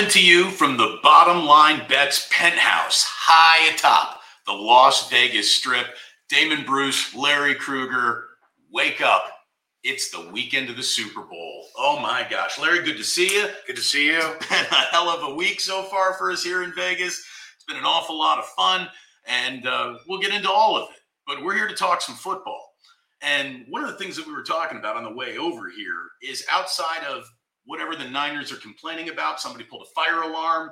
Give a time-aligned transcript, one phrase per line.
[0.00, 5.88] Coming to you from the Bottom Line Bets penthouse, high atop the Las Vegas Strip.
[6.30, 8.28] Damon Bruce, Larry Krueger,
[8.72, 9.24] wake up.
[9.84, 11.66] It's the weekend of the Super Bowl.
[11.76, 12.58] Oh my gosh.
[12.58, 13.48] Larry, good to see you.
[13.66, 14.20] Good to see you.
[14.22, 17.22] It's been a hell of a week so far for us here in Vegas.
[17.56, 18.88] It's been an awful lot of fun,
[19.26, 20.96] and uh, we'll get into all of it.
[21.26, 22.70] But we're here to talk some football.
[23.20, 26.08] And one of the things that we were talking about on the way over here
[26.22, 27.30] is outside of
[27.70, 30.70] whatever the Niners are complaining about, somebody pulled a fire alarm,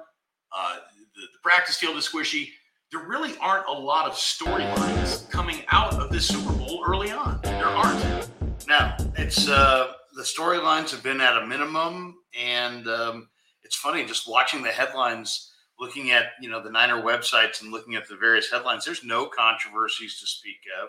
[0.52, 0.76] uh,
[1.14, 2.48] the, the practice field is squishy.
[2.90, 7.38] There really aren't a lot of storylines coming out of this Super Bowl early on.
[7.44, 8.28] There aren't.
[8.66, 13.28] No, it's uh, the storylines have been at a minimum, and um,
[13.62, 17.94] it's funny just watching the headlines, looking at you know the Niner websites and looking
[17.94, 18.84] at the various headlines.
[18.84, 20.88] There's no controversies to speak of.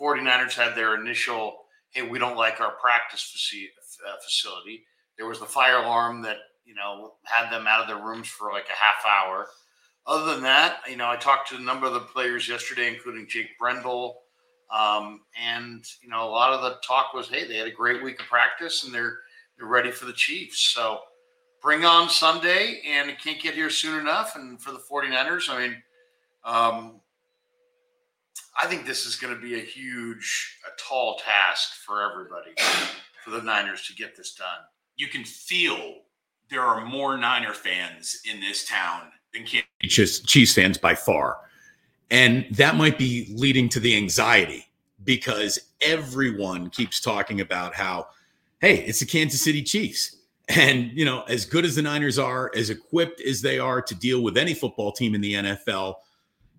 [0.00, 1.58] 49ers had their initial,
[1.90, 3.52] hey, we don't like our practice
[4.08, 4.84] uh, facility.
[5.20, 8.52] There was the fire alarm that you know had them out of their rooms for
[8.52, 9.48] like a half hour.
[10.06, 13.26] Other than that, you know, I talked to a number of the players yesterday, including
[13.28, 14.22] Jake Brendel,
[14.74, 18.02] um, and you know, a lot of the talk was, hey, they had a great
[18.02, 19.18] week of practice and they're
[19.58, 20.58] they're ready for the Chiefs.
[20.74, 21.00] So
[21.60, 24.36] bring on Sunday, and it can't get here soon enough.
[24.36, 25.82] And for the 49ers, I mean,
[26.46, 27.00] um,
[28.58, 32.52] I think this is going to be a huge, a tall task for everybody,
[33.22, 34.64] for the Niners to get this done
[35.00, 35.94] you can feel
[36.50, 41.38] there are more Niner fans in this town than Kansas Chiefs fans by far.
[42.10, 44.66] And that might be leading to the anxiety
[45.04, 48.08] because everyone keeps talking about how,
[48.60, 50.16] hey, it's the Kansas City Chiefs.
[50.48, 53.94] And, you know, as good as the Niners are, as equipped as they are to
[53.94, 55.94] deal with any football team in the NFL,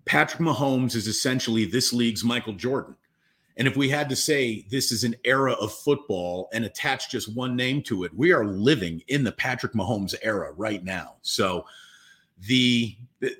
[0.04, 2.96] Patrick Mahomes is essentially this league's Michael Jordan.
[3.56, 7.34] And if we had to say this is an era of football and attach just
[7.34, 11.16] one name to it, we are living in the Patrick Mahomes era right now.
[11.22, 11.66] So
[12.46, 13.36] the, the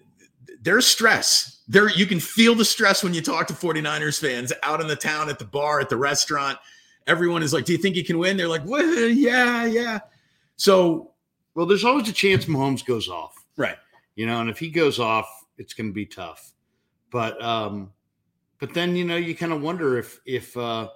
[0.61, 1.61] there's stress.
[1.67, 4.97] There you can feel the stress when you talk to 49ers fans out in the
[4.97, 6.59] town at the bar, at the restaurant.
[7.07, 10.01] Everyone is like, "Do you think he can win?" They're like, well, "Yeah, yeah."
[10.57, 11.11] So,
[11.55, 13.35] well, there's always a chance Mahomes goes off.
[13.57, 13.77] Right.
[14.15, 15.27] You know, and if he goes off,
[15.59, 16.53] it's going to be tough.
[17.11, 17.93] But um
[18.63, 20.89] but then you know you kind of wonder if if uh,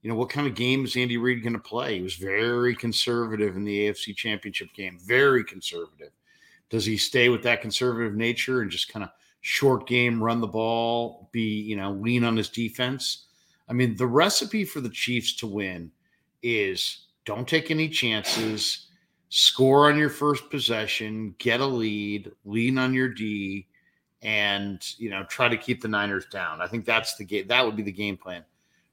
[0.00, 1.96] you know what kind of game is Andy Reid going to play.
[1.96, 6.12] He was very conservative in the AFC Championship game, very conservative.
[6.70, 9.10] Does he stay with that conservative nature and just kind of
[9.42, 13.26] short game, run the ball, be you know lean on his defense?
[13.68, 15.92] I mean, the recipe for the Chiefs to win
[16.42, 18.86] is don't take any chances,
[19.28, 23.66] score on your first possession, get a lead, lean on your D,
[24.22, 26.60] and you know try to keep the Niners down.
[26.60, 27.48] I think that's the game.
[27.48, 28.44] That would be the game plan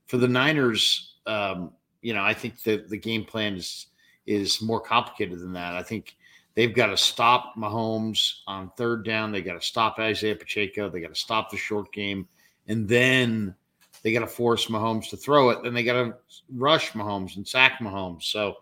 [0.05, 1.15] for the Niners.
[1.25, 1.71] Um,
[2.01, 3.87] you know, I think the the game plan is
[4.25, 5.75] is more complicated than that.
[5.75, 6.15] I think
[6.55, 9.31] they've got to stop Mahomes on third down.
[9.31, 10.89] They got to stop Isaiah Pacheco.
[10.89, 12.27] They got to stop the short game,
[12.67, 13.55] and then
[14.03, 15.63] they got to force Mahomes to throw it.
[15.63, 16.15] Then they got to
[16.53, 18.23] rush Mahomes and sack Mahomes.
[18.23, 18.55] So,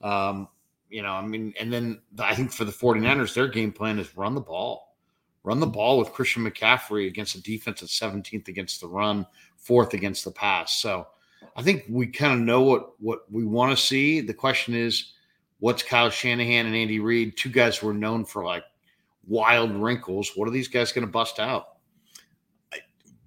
[0.00, 0.48] um,
[0.88, 4.16] you know, I mean, and then I think for the 49ers, their game plan is
[4.16, 4.89] run the ball
[5.42, 9.94] run the ball with Christian McCaffrey against a defense at 17th against the run, fourth
[9.94, 10.78] against the pass.
[10.78, 11.06] So
[11.56, 14.20] I think we kind of know what what we want to see.
[14.20, 15.12] The question is,
[15.58, 18.64] what's Kyle Shanahan and Andy Reid, two guys who are known for like
[19.26, 20.32] wild wrinkles.
[20.34, 21.76] What are these guys going to bust out?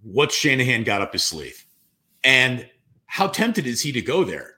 [0.04, 1.66] What Shanahan got up his sleeve?
[2.24, 2.70] And
[3.06, 4.53] how tempted is he to go there?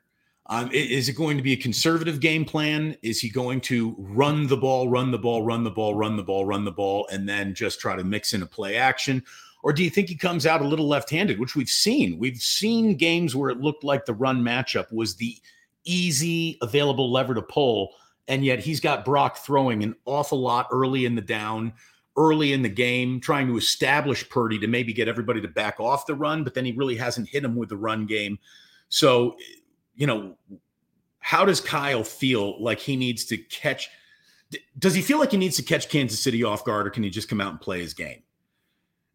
[0.47, 2.95] Um, is it going to be a conservative game plan?
[3.01, 6.23] Is he going to run the ball, run the ball, run the ball, run the
[6.23, 9.23] ball, run the ball, and then just try to mix in a play action?
[9.63, 12.19] Or do you think he comes out a little left handed, which we've seen?
[12.19, 15.35] We've seen games where it looked like the run matchup was the
[15.83, 17.95] easy available lever to pull.
[18.27, 21.73] And yet he's got Brock throwing an awful lot early in the down,
[22.15, 26.05] early in the game, trying to establish Purdy to maybe get everybody to back off
[26.05, 28.37] the run, but then he really hasn't hit him with the run game.
[28.89, 29.35] So
[29.95, 30.35] you know,
[31.19, 33.89] how does Kyle feel like he needs to catch?
[34.77, 37.09] Does he feel like he needs to catch Kansas City off guard, or can he
[37.09, 38.21] just come out and play his game?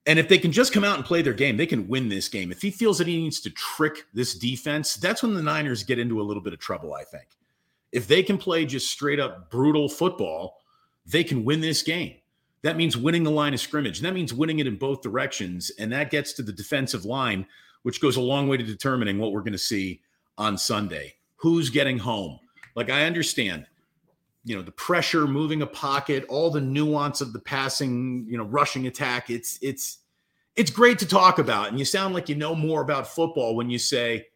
[0.06, 2.28] And if they can just come out and play their game, they can win this
[2.28, 2.50] game.
[2.50, 5.98] If he feels that he needs to trick this defense, that's when the Niners get
[5.98, 7.28] into a little bit of trouble, I think.
[7.92, 10.62] If they can play just straight up brutal football,
[11.06, 12.16] they can win this game.
[12.62, 13.98] That means winning the line of scrimmage.
[13.98, 15.70] And that means winning it in both directions.
[15.78, 17.46] And that gets to the defensive line,
[17.82, 20.00] which goes a long way to determining what we're going to see
[20.40, 21.14] on Sunday.
[21.36, 22.40] Who's getting home?
[22.74, 23.66] Like I understand,
[24.44, 28.44] you know, the pressure, moving a pocket, all the nuance of the passing, you know,
[28.44, 29.30] rushing attack.
[29.30, 29.98] It's it's
[30.56, 33.70] it's great to talk about, and you sound like you know more about football when
[33.70, 34.26] you say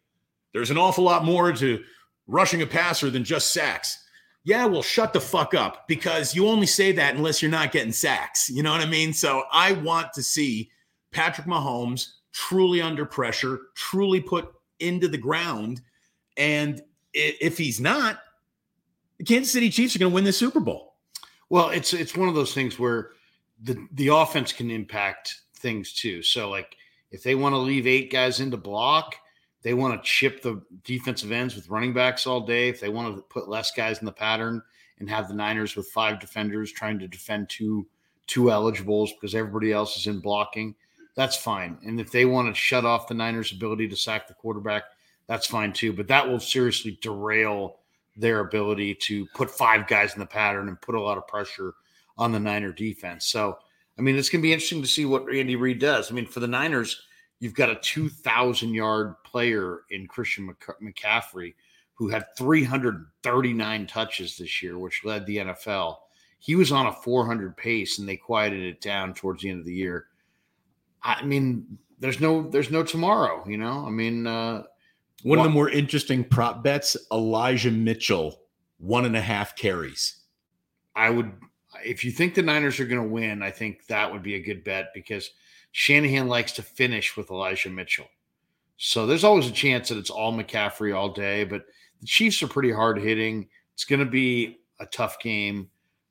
[0.53, 1.83] there's an awful lot more to
[2.27, 4.03] rushing a passer than just sacks.
[4.43, 7.91] Yeah, well, shut the fuck up because you only say that unless you're not getting
[7.91, 8.47] sacks.
[8.47, 9.11] You know what I mean?
[9.11, 10.69] So I want to see
[11.11, 15.81] Patrick Mahomes truly under pressure, truly put into the ground.
[16.37, 16.81] And
[17.13, 18.19] if he's not,
[19.17, 20.95] the Kansas City Chiefs are going to win the Super Bowl.
[21.49, 23.11] Well, it's it's one of those things where
[23.61, 26.21] the the offense can impact things too.
[26.21, 26.75] So like
[27.11, 29.15] if they want to leave eight guys into block,
[29.61, 32.69] they want to chip the defensive ends with running backs all day.
[32.69, 34.61] If they want to put less guys in the pattern
[34.99, 37.87] and have the Niners with five defenders trying to defend two
[38.27, 40.75] two eligibles because everybody else is in blocking,
[41.15, 41.77] that's fine.
[41.85, 44.83] And if they want to shut off the Niners' ability to sack the quarterback,
[45.27, 45.93] that's fine too.
[45.93, 47.79] But that will seriously derail
[48.15, 51.73] their ability to put five guys in the pattern and put a lot of pressure
[52.17, 53.27] on the Niner defense.
[53.27, 53.57] So,
[53.97, 56.11] I mean, it's going to be interesting to see what Andy Reid does.
[56.11, 57.01] I mean, for the Niners,
[57.39, 61.53] you've got a 2,000 yard player in Christian McCaffrey
[61.93, 65.97] who had 339 touches this year, which led the NFL.
[66.39, 69.65] He was on a 400 pace and they quieted it down towards the end of
[69.65, 70.07] the year.
[71.03, 73.85] I mean, there's no there's no tomorrow, you know?
[73.85, 74.63] I mean, uh,
[75.23, 78.41] one of the more interesting prop bets Elijah Mitchell,
[78.77, 80.17] one and a half carries.
[80.95, 81.31] I would,
[81.83, 84.43] if you think the Niners are going to win, I think that would be a
[84.43, 85.31] good bet because
[85.71, 88.07] Shanahan likes to finish with Elijah Mitchell.
[88.77, 91.65] So there's always a chance that it's all McCaffrey all day, but
[92.01, 93.47] the Chiefs are pretty hard hitting.
[93.73, 95.69] It's going to be a tough game.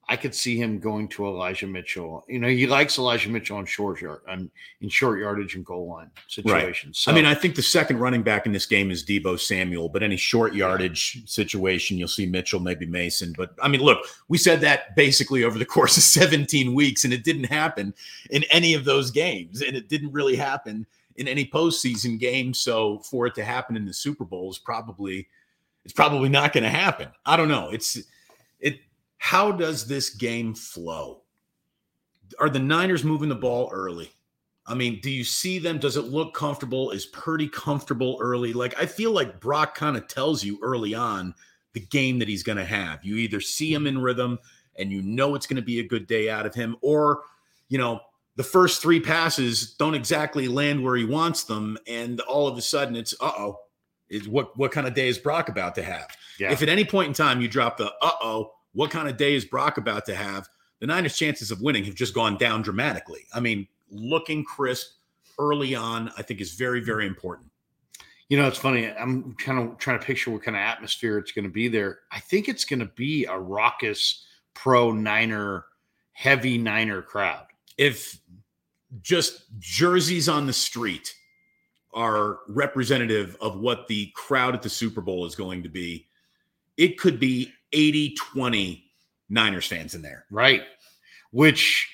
[0.08, 2.24] I could see him going to Elijah Mitchell.
[2.28, 5.64] You know, he likes Elijah Mitchell on short yard, on, um, in short yardage and
[5.64, 6.84] goal line situations.
[6.84, 6.96] Right.
[6.96, 9.88] So, I mean, I think the second running back in this game is Deebo Samuel,
[9.88, 13.32] but any short yardage situation, you'll see Mitchell, maybe Mason.
[13.36, 17.12] But I mean, look, we said that basically over the course of 17 weeks, and
[17.12, 17.94] it didn't happen
[18.30, 20.86] in any of those games, and it didn't really happen
[21.16, 22.52] in any postseason game.
[22.52, 25.28] So for it to happen in the Super Bowl is probably
[25.84, 27.08] it's probably not going to happen.
[27.26, 27.70] I don't know.
[27.70, 28.04] It's it
[29.24, 31.22] how does this game flow?
[32.38, 34.10] Are the Niners moving the ball early?
[34.66, 35.78] I mean, do you see them?
[35.78, 36.90] Does it look comfortable?
[36.90, 38.52] Is Purdy comfortable early?
[38.52, 41.34] Like, I feel like Brock kind of tells you early on
[41.72, 43.02] the game that he's going to have.
[43.02, 44.38] You either see him in rhythm
[44.76, 47.22] and you know it's going to be a good day out of him, or,
[47.70, 48.00] you know,
[48.36, 51.78] the first three passes don't exactly land where he wants them.
[51.88, 53.60] And all of a sudden it's, uh oh,
[54.10, 56.08] is what, what kind of day is Brock about to have?
[56.38, 56.52] Yeah.
[56.52, 59.34] If at any point in time you drop the, uh oh, what kind of day
[59.34, 60.48] is Brock about to have?
[60.80, 63.24] The Niners' chances of winning have just gone down dramatically.
[63.32, 64.90] I mean, looking crisp
[65.38, 67.50] early on, I think is very, very important.
[68.28, 68.90] You know, it's funny.
[68.90, 72.00] I'm kind of trying to picture what kind of atmosphere it's going to be there.
[72.10, 74.24] I think it's going to be a raucous
[74.54, 75.66] pro Niner,
[76.12, 77.46] heavy Niner crowd.
[77.76, 78.18] If
[79.02, 81.14] just jerseys on the street
[81.92, 86.08] are representative of what the crowd at the Super Bowl is going to be,
[86.76, 88.84] it could be 80 20
[89.28, 90.24] Niners fans in there.
[90.30, 90.62] Right.
[91.30, 91.90] Which,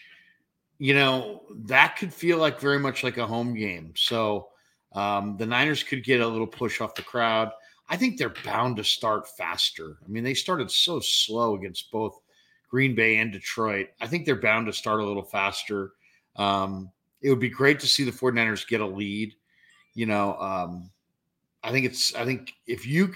[0.79, 3.93] you know, that could feel like very much like a home game.
[3.97, 4.49] So
[4.93, 7.50] um, the Niners could get a little push off the crowd.
[7.88, 9.99] I think they're bound to start faster.
[10.05, 12.21] I mean, they started so slow against both
[12.71, 13.88] Green Bay and Detroit.
[14.00, 15.93] I think they're bound to start a little faster.
[16.37, 16.91] Um,
[17.21, 19.34] it would be great to see the 49ers get a lead.
[19.94, 20.91] You know, um,
[21.65, 23.13] I think it's, I think if you,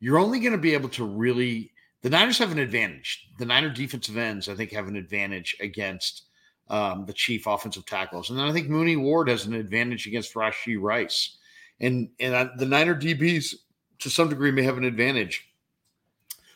[0.00, 1.72] you're only going to be able to really
[2.04, 3.28] the Niners have an advantage.
[3.38, 6.24] The Niner defensive ends, I think, have an advantage against
[6.68, 10.34] um, the chief offensive tackles, and then I think Mooney Ward has an advantage against
[10.34, 11.38] Rashee Rice,
[11.80, 13.54] and and I, the Niner DBs
[14.00, 15.48] to some degree may have an advantage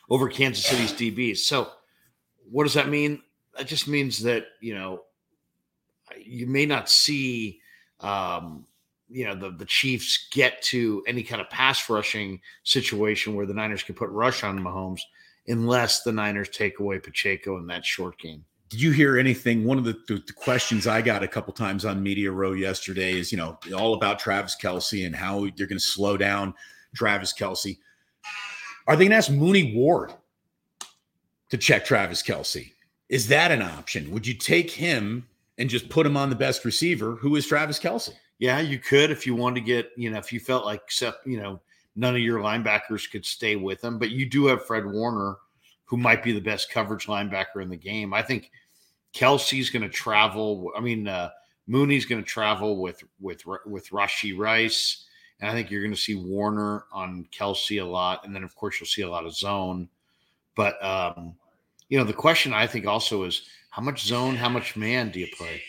[0.09, 1.37] over Kansas City's DBs.
[1.37, 1.71] So,
[2.49, 3.21] what does that mean?
[3.57, 5.01] That just means that you know
[6.23, 7.59] you may not see
[8.01, 8.65] um,
[9.09, 13.53] you know the the Chiefs get to any kind of pass rushing situation where the
[13.53, 15.01] Niners can put rush on Mahomes
[15.47, 18.45] unless the Niners take away Pacheco in that short game.
[18.69, 19.65] Did you hear anything?
[19.65, 23.13] One of the, the, the, questions I got a couple times on Media Row yesterday
[23.13, 26.53] is, you know, all about Travis Kelce and how they're going to slow down
[26.95, 27.79] Travis Kelce.
[28.85, 30.13] Are they going to ask Mooney Ward
[31.49, 32.73] to check Travis Kelce?
[33.09, 34.11] Is that an option?
[34.11, 37.79] Would you take him and just put him on the best receiver, who is Travis
[37.79, 38.13] Kelce?
[38.39, 40.81] Yeah, you could if you wanted to get, you know, if you felt like,
[41.25, 41.59] you know,
[41.95, 45.35] none of your linebackers could stay with him, but you do have Fred Warner,
[45.83, 48.13] who might be the best coverage linebacker in the game.
[48.13, 48.51] I think
[49.13, 50.71] Kelce's going to travel.
[50.75, 51.31] I mean, uh,
[51.67, 55.05] Mooney's going to travel with with with Rashee Rice,
[55.39, 58.55] and I think you're going to see Warner on Kelsey a lot, and then of
[58.55, 59.89] course you'll see a lot of zone.
[60.55, 61.35] But um,
[61.89, 65.19] you know, the question I think also is how much zone, how much man do
[65.19, 65.61] you play?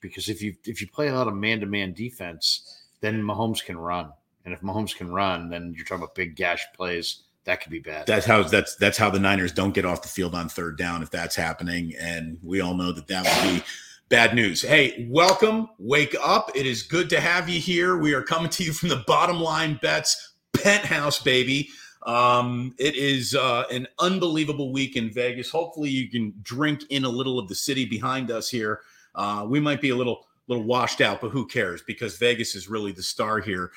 [0.00, 3.64] Because if you if you play a lot of man to man defense, then Mahomes
[3.64, 4.12] can run.
[4.44, 7.78] And if Mahomes can run, then you're talking about big gash plays that could be
[7.78, 8.06] bad.
[8.06, 11.02] That's how that's that's how the Niners don't get off the field on third down
[11.02, 13.64] if that's happening, and we all know that that would be
[14.10, 14.60] bad news.
[14.60, 16.50] Hey, welcome, wake up!
[16.54, 17.96] It is good to have you here.
[17.96, 21.70] We are coming to you from the Bottom Line Bets penthouse, baby.
[22.02, 25.48] Um, it is uh, an unbelievable week in Vegas.
[25.48, 28.82] Hopefully, you can drink in a little of the city behind us here.
[29.14, 31.82] Uh, we might be a little little washed out, but who cares?
[31.82, 33.70] Because Vegas is really the star here.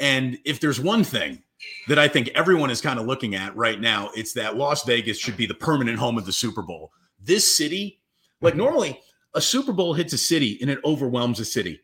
[0.00, 1.42] And if there's one thing
[1.88, 5.18] that I think everyone is kind of looking at right now, it's that Las Vegas
[5.18, 6.92] should be the permanent home of the Super Bowl.
[7.20, 8.00] This city,
[8.40, 9.00] like normally,
[9.34, 11.80] a Super Bowl hits a city and it overwhelms a city.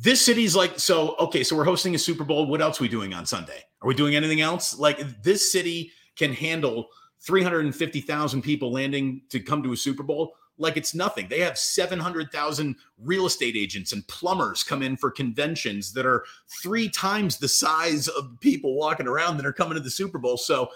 [0.00, 2.46] This city's like, so, okay, so we're hosting a Super Bowl.
[2.46, 3.64] What else we doing on Sunday?
[3.80, 4.78] Are we doing anything else?
[4.78, 6.88] Like, this city can handle
[7.20, 11.28] 350,000 people landing to come to a Super Bowl like it's nothing.
[11.28, 16.24] They have 700,000 real estate agents and plumbers come in for conventions that are
[16.62, 20.36] three times the size of people walking around that are coming to the Super Bowl.
[20.36, 20.70] So,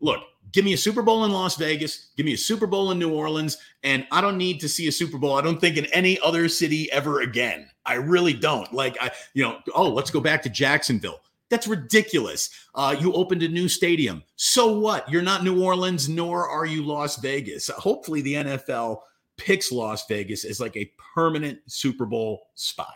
[0.00, 0.20] look,
[0.52, 3.12] give me a Super Bowl in Las Vegas, give me a Super Bowl in New
[3.12, 5.36] Orleans, and I don't need to see a Super Bowl.
[5.36, 7.68] I don't think in any other city ever again.
[7.86, 8.72] I really don't.
[8.72, 11.20] Like, I, you know, oh, let's go back to Jacksonville.
[11.50, 12.50] That's ridiculous.
[12.74, 14.22] Uh, you opened a new stadium.
[14.36, 15.08] So what?
[15.10, 17.68] You're not New Orleans, nor are you Las Vegas.
[17.68, 19.00] Hopefully, the NFL
[19.36, 22.94] picks Las Vegas as like a permanent Super Bowl spot.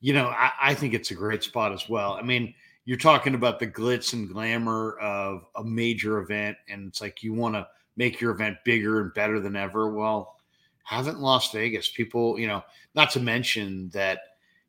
[0.00, 2.14] You know, I, I, think it's a great spot as well.
[2.14, 2.54] I mean,
[2.86, 7.34] you're talking about the glitz and glamour of a major event, and it's like you
[7.34, 9.92] want to make your event bigger and better than ever.
[9.92, 10.36] Well,
[10.84, 12.64] haven't Las Vegas people, you know,
[12.94, 14.20] not to mention that,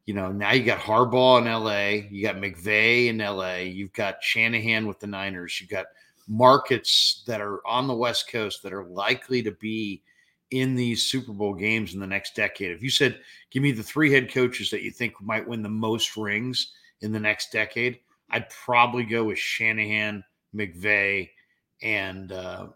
[0.05, 4.21] you know, now you got Harbaugh in LA, you got McVay in LA, you've got
[4.21, 5.85] Shanahan with the Niners, you've got
[6.27, 10.03] markets that are on the West Coast that are likely to be
[10.51, 12.71] in these Super Bowl games in the next decade.
[12.71, 15.69] If you said, give me the three head coaches that you think might win the
[15.69, 20.23] most rings in the next decade, I'd probably go with Shanahan,
[20.55, 21.29] McVay,
[21.81, 22.67] and uh,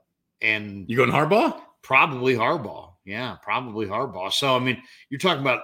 [0.42, 1.60] and you going Harbaugh?
[1.82, 2.94] Probably Harbaugh.
[3.06, 4.32] Yeah, probably Harbaugh.
[4.32, 5.62] So I mean, you're talking about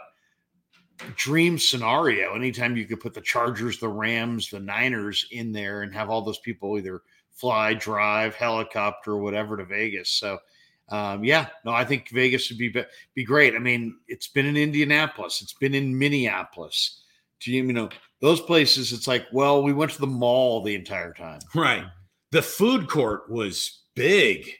[1.15, 2.35] dream scenario.
[2.35, 6.21] Anytime you could put the Chargers, the Rams, the Niners in there and have all
[6.21, 7.01] those people either
[7.31, 10.09] fly, drive, helicopter, whatever to Vegas.
[10.09, 10.37] So
[10.91, 12.73] um, yeah, no, I think Vegas would be
[13.15, 13.55] be great.
[13.55, 17.03] I mean, it's been in Indianapolis, it's been in Minneapolis.
[17.39, 18.91] Do you, you know those places?
[18.91, 21.39] It's like, well, we went to the mall the entire time.
[21.55, 21.85] Right.
[22.31, 24.51] The food court was big.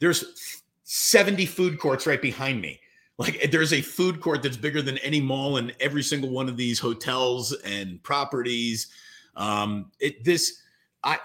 [0.00, 2.78] There's 70 food courts right behind me.
[3.18, 6.56] Like there's a food court that's bigger than any mall in every single one of
[6.56, 8.88] these hotels and properties.
[9.36, 10.60] Um, it this
[11.04, 11.18] I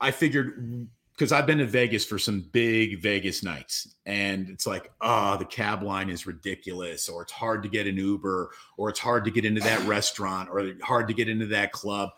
[0.00, 4.92] I figured because I've been to Vegas for some big Vegas nights, and it's like,
[5.00, 9.00] oh, the cab line is ridiculous, or it's hard to get an Uber, or it's
[9.00, 12.10] hard to get into that restaurant, or hard to get into that club.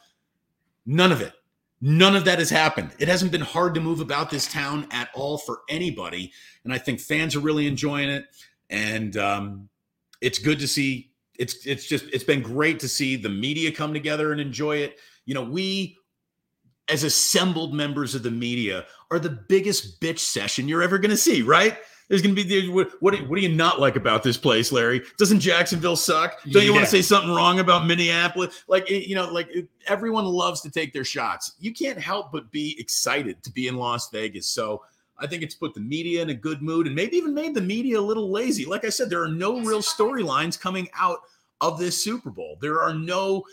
[0.84, 1.32] None of it.
[1.80, 2.90] None of that has happened.
[2.98, 6.30] It hasn't been hard to move about this town at all for anybody.
[6.64, 8.26] And I think fans are really enjoying it.
[8.68, 9.68] And um,
[10.20, 11.10] it's good to see.
[11.38, 14.98] It's it's just it's been great to see the media come together and enjoy it.
[15.24, 15.96] You know, we
[16.90, 21.16] as assembled members of the media are the biggest bitch session you're ever going to
[21.16, 21.78] see, right?
[22.08, 25.02] There's going to be what, what, what do you not like about this place, Larry?
[25.16, 26.42] Doesn't Jacksonville suck?
[26.50, 28.64] Don't you want to say something wrong about Minneapolis?
[28.66, 29.48] Like you know, like
[29.86, 31.52] everyone loves to take their shots.
[31.60, 34.48] You can't help but be excited to be in Las Vegas.
[34.48, 34.82] So
[35.18, 37.60] I think it's put the media in a good mood and maybe even made the
[37.60, 38.64] media a little lazy.
[38.64, 41.20] Like I said, there are no real storylines coming out
[41.60, 42.58] of this Super Bowl.
[42.60, 43.44] There are no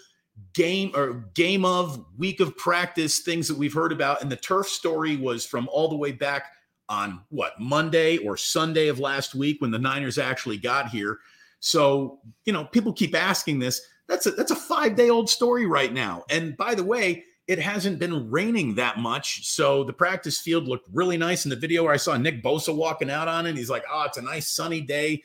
[0.53, 4.21] game or game of week of practice things that we've heard about.
[4.21, 6.51] And the turf story was from all the way back
[6.89, 11.19] on what monday or sunday of last week when the niners actually got here.
[11.59, 13.81] So you know people keep asking this.
[14.07, 16.23] That's a that's a five day old story right now.
[16.29, 19.47] And by the way it hasn't been raining that much.
[19.47, 21.45] So the practice field looked really nice.
[21.45, 23.55] In the video where i saw nick bosa walking out on it.
[23.55, 25.21] He's like oh it's a nice sunny day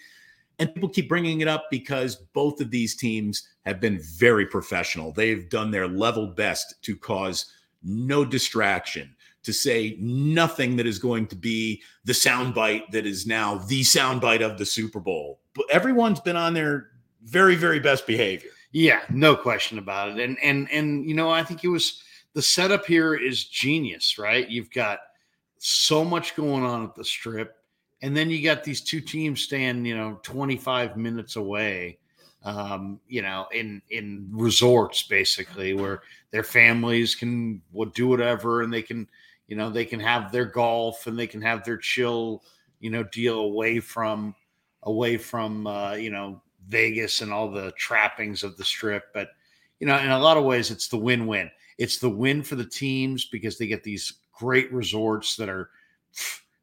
[0.58, 5.12] and people keep bringing it up because both of these teams have been very professional.
[5.12, 7.46] They've done their level best to cause
[7.82, 13.56] no distraction, to say nothing that is going to be the soundbite that is now
[13.56, 15.40] the soundbite of the Super Bowl.
[15.54, 16.90] But everyone's been on their
[17.24, 18.50] very, very best behavior.
[18.72, 20.20] Yeah, no question about it.
[20.20, 22.02] And and and you know, I think it was
[22.34, 24.48] the setup here is genius, right?
[24.48, 25.00] You've got
[25.58, 27.61] so much going on at the strip
[28.02, 31.98] and then you got these two teams staying, you know, 25 minutes away,
[32.44, 37.62] um, you know, in in resorts basically where their families can
[37.94, 39.08] do whatever and they can,
[39.46, 42.42] you know, they can have their golf and they can have their chill,
[42.80, 44.34] you know, deal away from
[44.82, 49.04] away from uh, you know Vegas and all the trappings of the strip.
[49.14, 49.28] But
[49.78, 51.50] you know, in a lot of ways, it's the win-win.
[51.78, 55.70] It's the win for the teams because they get these great resorts that are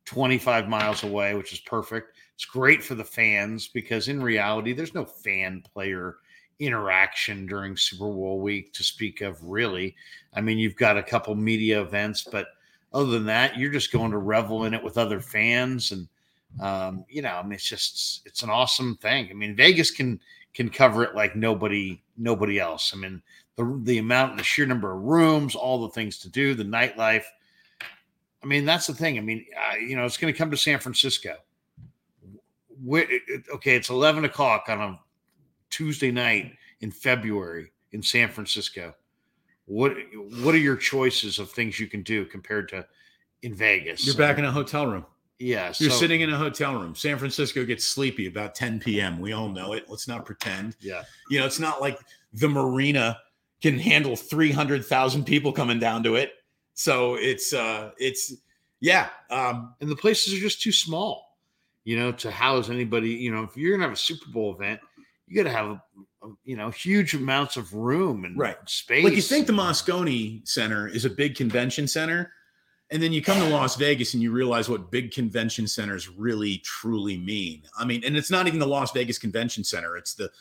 [0.09, 2.17] 25 miles away, which is perfect.
[2.33, 6.15] It's great for the fans because in reality, there's no fan player
[6.57, 9.95] interaction during Super Bowl week to speak of, really.
[10.33, 12.47] I mean, you've got a couple media events, but
[12.91, 15.91] other than that, you're just going to revel in it with other fans.
[15.91, 16.07] And,
[16.59, 19.27] um, you know, I mean, it's just, it's an awesome thing.
[19.29, 20.19] I mean, Vegas can,
[20.55, 22.93] can cover it like nobody, nobody else.
[22.95, 23.21] I mean,
[23.57, 27.25] the, the amount, the sheer number of rooms, all the things to do, the nightlife.
[28.43, 29.17] I mean, that's the thing.
[29.17, 31.35] I mean, uh, you know, it's going to come to San Francisco.
[32.83, 33.05] Where,
[33.55, 34.99] okay, it's 11 o'clock on a
[35.69, 38.95] Tuesday night in February in San Francisco.
[39.65, 39.95] What
[40.41, 42.85] what are your choices of things you can do compared to
[43.43, 44.05] in Vegas?
[44.05, 45.05] You're back in a hotel room.
[45.37, 46.95] Yeah, You're so, sitting in a hotel room.
[46.95, 49.19] San Francisco gets sleepy about 10 p.m.
[49.21, 49.85] We all know it.
[49.87, 50.75] Let's not pretend.
[50.81, 51.03] Yeah.
[51.29, 51.97] You know, it's not like
[52.33, 53.17] the marina
[53.61, 56.33] can handle 300,000 people coming down to it.
[56.79, 58.33] So it's uh it's
[58.79, 61.37] yeah, um and the places are just too small,
[61.83, 64.55] you know, to house anybody, you know, if you're going to have a Super Bowl
[64.55, 64.79] event,
[65.27, 65.81] you got to have
[66.45, 68.55] you know huge amounts of room and right.
[68.65, 69.03] space.
[69.03, 72.31] Like you think the Moscone Center is a big convention center,
[72.91, 76.59] and then you come to Las Vegas and you realize what big convention centers really
[76.59, 77.63] truly mean.
[77.77, 80.31] I mean, and it's not even the Las Vegas Convention Center; it's the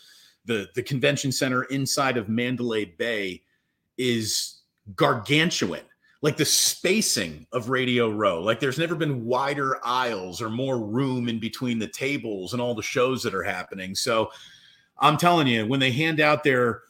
[0.45, 3.43] the the convention center inside of Mandalay Bay
[3.97, 4.61] is
[4.95, 5.81] gargantuan.
[6.21, 11.29] Like the spacing of Radio Row, like there's never been wider aisles or more room
[11.29, 13.95] in between the tables and all the shows that are happening.
[13.95, 14.31] So
[14.99, 16.83] I'm telling you, when they hand out their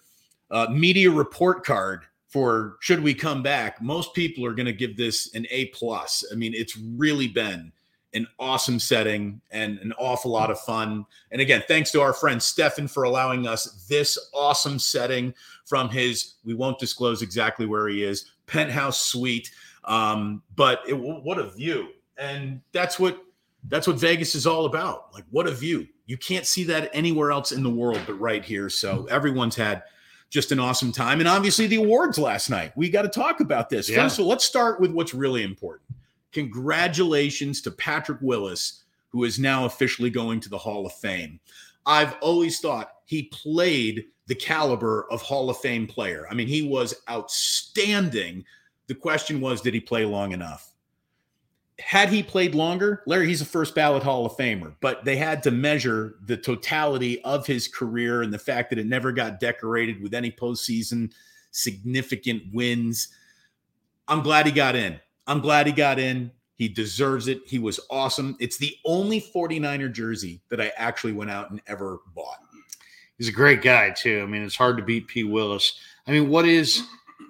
[0.50, 4.96] uh, media report card for should we come back, most people are going to give
[4.96, 6.24] this an A plus.
[6.32, 7.70] I mean, it's really been
[8.14, 11.04] an awesome setting and an awful lot of fun.
[11.30, 15.34] And again, thanks to our friend Stefan for allowing us this awesome setting
[15.66, 19.52] from his, we won't disclose exactly where he is, penthouse suite.
[19.84, 21.90] Um, but it, what a view.
[22.18, 23.22] And that's what
[23.68, 25.12] that's what Vegas is all about.
[25.14, 25.86] Like, what a view.
[26.06, 28.68] You can't see that anywhere else in the world but right here.
[28.68, 29.82] So everyone's had
[30.30, 31.20] just an awesome time.
[31.20, 32.72] And obviously, the awards last night.
[32.76, 33.88] We got to talk about this.
[33.88, 34.02] Yeah.
[34.02, 35.88] First of all, let's start with what's really important.
[36.32, 41.40] Congratulations to Patrick Willis, who is now officially going to the Hall of Fame.
[41.86, 46.26] I've always thought he played the caliber of Hall of Fame player.
[46.30, 48.44] I mean, he was outstanding.
[48.86, 50.72] The question was, did he play long enough?
[51.80, 55.42] had he played longer, Larry, he's a first ballot Hall of Famer, but they had
[55.44, 60.02] to measure the totality of his career and the fact that it never got decorated
[60.02, 61.12] with any postseason
[61.52, 63.08] significant wins.
[64.08, 64.98] I'm glad he got in.
[65.26, 66.32] I'm glad he got in.
[66.56, 67.42] He deserves it.
[67.46, 68.36] He was awesome.
[68.40, 72.40] It's the only 49er jersey that I actually went out and ever bought.
[73.18, 74.22] He's a great guy, too.
[74.22, 75.24] I mean, it's hard to beat P.
[75.24, 75.78] Willis.
[76.06, 76.84] I mean, what is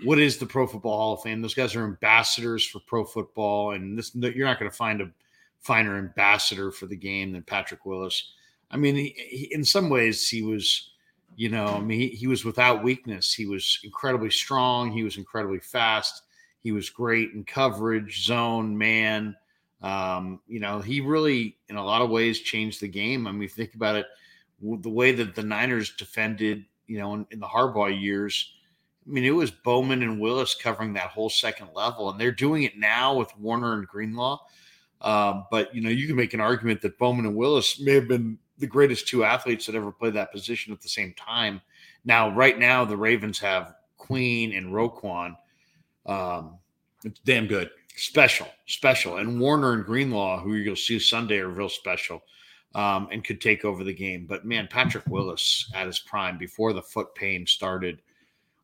[0.05, 1.43] what is the Pro Football Hall of Fame?
[1.43, 5.11] Those guys are ambassadors for pro football, and this you're not going to find a
[5.61, 8.33] finer ambassador for the game than Patrick Willis.
[8.71, 10.91] I mean, he, he, in some ways, he was,
[11.37, 13.33] you know, I mean, he, he was without weakness.
[13.33, 14.93] He was incredibly strong.
[14.93, 16.23] He was incredibly fast.
[16.61, 19.37] He was great in coverage, zone, man.
[19.81, 23.27] Um, you know, he really, in a lot of ways, changed the game.
[23.27, 24.07] I mean, think about it,
[24.61, 28.53] the way that the Niners defended, you know, in, in the Harbaugh years
[29.09, 32.65] I mean, it was Bowman and Willis covering that whole second level, and they're doing
[32.65, 34.39] it now with Warner and Greenlaw.
[35.01, 38.09] Um, but you know, you can make an argument that Bowman and Willis may have
[38.09, 41.63] been the greatest two athletes that ever played that position at the same time.
[42.05, 45.37] Now, right now, the Ravens have Queen and Roquan.
[46.05, 46.59] Um,
[47.05, 51.69] it's damn good, special, special, and Warner and Greenlaw, who you'll see Sunday, are real
[51.69, 52.23] special.
[52.75, 54.27] Um, and could take over the game.
[54.29, 58.03] But man, Patrick Willis at his prime before the foot pain started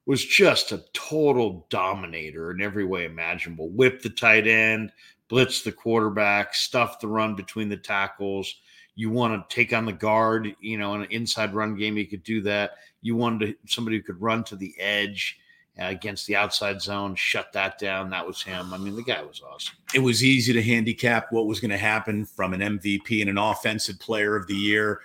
[0.07, 3.71] was just a total dominator in every way imaginable.
[3.71, 4.93] Whip the tight end,
[5.29, 8.55] blitz the quarterback, stuff the run between the tackles.
[8.95, 12.07] You want to take on the guard, you know, in an inside run game, you
[12.07, 12.73] could do that.
[13.03, 15.39] You wanted to, somebody who could run to the edge
[15.77, 18.11] against the outside zone, shut that down.
[18.11, 18.73] That was him.
[18.73, 19.75] I mean, the guy was awesome.
[19.95, 23.39] It was easy to handicap what was going to happen from an MVP and an
[23.39, 25.01] offensive player of the year.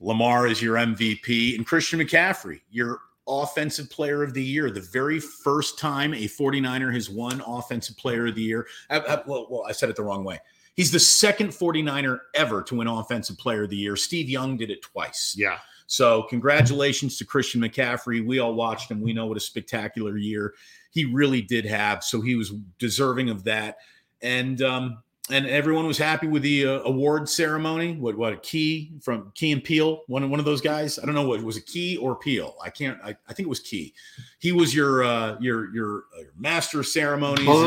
[0.00, 5.20] Lamar is your MVP, and Christian McCaffrey, your Offensive Player of the Year, the very
[5.20, 8.66] first time a 49er has won Offensive Player of the Year.
[8.88, 10.40] I, I, well, well, I said it the wrong way.
[10.74, 13.96] He's the second 49er ever to win Offensive Player of the Year.
[13.96, 15.34] Steve Young did it twice.
[15.36, 15.58] Yeah.
[15.90, 18.24] So, congratulations to Christian McCaffrey.
[18.24, 19.00] We all watched him.
[19.00, 20.54] We know what a spectacular year
[20.92, 22.04] he really did have.
[22.04, 23.78] So, he was deserving of that.
[24.22, 27.96] And um, and everyone was happy with the uh, award ceremony.
[27.96, 30.96] What what a Key from Key and Peele, one one of those guys.
[30.96, 32.54] I don't know what was it, Key or Peele.
[32.62, 32.98] I can't.
[33.02, 33.92] I, I think it was Key.
[34.38, 37.46] He was your uh, your your uh, master of ceremonies.
[37.58, 37.66] and-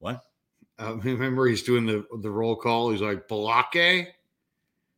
[0.00, 0.24] what?
[0.80, 2.90] Uh, remember, he's doing the the roll call.
[2.90, 4.08] He's like Balake.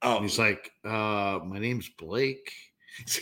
[0.02, 2.52] Oh, And he's like, uh, my name's Blake.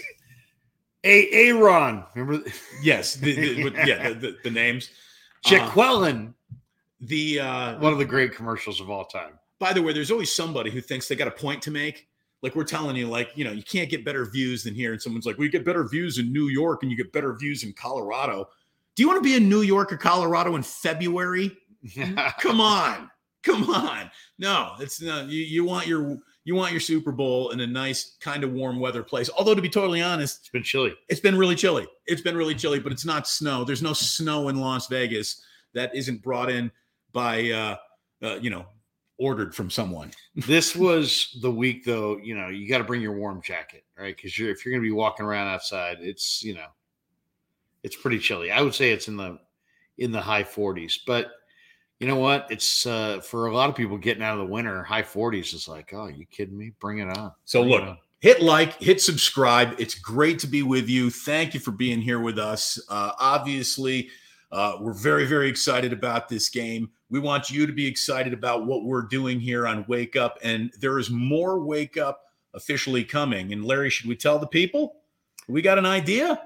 [1.05, 2.05] A Aaron.
[2.15, 2.45] Remember
[2.83, 4.91] yes, the, the, yeah, the, the, names.
[5.47, 6.35] Uh, Jaqueline.
[7.01, 9.39] the uh, One of the great commercials of all time.
[9.61, 12.09] by the way, there's always somebody who thinks they got a point to make.
[12.43, 14.93] Like we're telling you, like, you know, you can't get better views than here.
[14.93, 17.65] And someone's like, we get better views in New York and you get better views
[17.65, 18.49] in Colorado.
[18.95, 21.57] Do you want to be in New York or Colorado in February?
[22.41, 23.11] Come on.
[23.43, 24.11] Come on.
[24.39, 28.17] No, it's not you, you want your you want your Super Bowl in a nice
[28.21, 29.29] kind of warm weather place.
[29.37, 30.95] Although to be totally honest, it's been chilly.
[31.11, 31.87] it's been really chilly.
[32.07, 33.65] It's been really chilly, but it's not snow.
[33.65, 35.43] There's no snow in Las Vegas
[35.75, 36.73] that isn't brought in
[37.13, 37.77] by uh,
[38.23, 38.65] uh you know,
[39.19, 40.11] ordered from someone.
[40.47, 42.17] This was the week, though.
[42.17, 44.17] You know, you got to bring your warm jacket, right?
[44.17, 46.69] Because you're if you're going to be walking around outside, it's you know,
[47.83, 48.51] it's pretty chilly.
[48.51, 49.39] I would say it's in the
[49.99, 51.31] in the high 40s, but
[52.01, 52.47] you know what?
[52.51, 54.83] It's uh, for a lot of people getting out of the winter.
[54.85, 56.73] High 40s is like, oh, you kidding me?
[56.79, 57.33] Bring it on.
[57.45, 59.75] So Bring look, hit like, hit subscribe.
[59.79, 61.11] It's great to be with you.
[61.11, 62.81] Thank you for being here with us.
[62.89, 64.11] Uh, obviously,
[64.53, 66.89] uh, we're very, very excited about this game.
[67.11, 70.71] We want you to be excited about what we're doing here on Wake Up, and
[70.79, 72.23] there is more Wake Up
[72.55, 73.53] officially coming.
[73.53, 74.97] And Larry, should we tell the people?
[75.49, 76.43] We got an idea.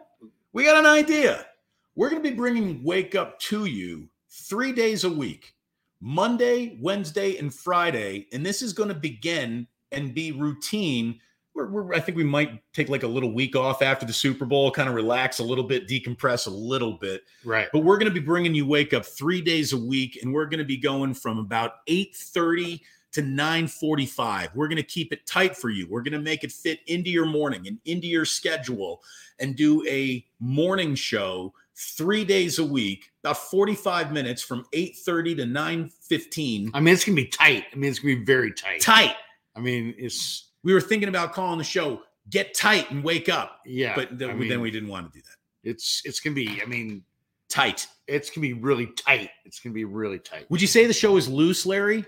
[0.52, 1.46] We got an idea.
[1.94, 5.54] We're going to be bringing Wake Up to you three days a week
[6.00, 8.26] Monday, Wednesday, and Friday.
[8.32, 11.20] And this is going to begin and be routine.
[11.54, 14.44] We're, we're, I think we might take like a little week off after the Super
[14.44, 17.22] Bowl, kind of relax a little bit, decompress a little bit.
[17.44, 17.68] right.
[17.72, 20.46] But we're going to be bringing you Wake Up three days a week, and we're
[20.46, 22.80] going to be going from about 8.30
[23.12, 24.54] to 9.45.
[24.54, 25.86] We're going to keep it tight for you.
[25.88, 29.02] We're going to make it fit into your morning and into your schedule
[29.38, 35.42] and do a morning show three days a week, about 45 minutes from 8.30 to
[35.44, 36.70] 9.15.
[36.74, 37.64] I mean, it's gonna be tight.
[37.72, 38.80] I mean, it's gonna be very tight.
[38.80, 39.14] Tight.
[39.56, 43.60] I mean, it's We were thinking about calling the show Get Tight and Wake Up,
[43.66, 43.94] yeah.
[43.94, 45.68] but th- I then we didn't want to do that.
[45.68, 46.60] It's it's gonna be.
[46.62, 47.02] I mean,
[47.48, 47.86] Tight.
[48.06, 49.30] it's gonna be really tight.
[49.44, 50.50] It's gonna be really tight.
[50.50, 52.04] Would you say the show is loose, Larry?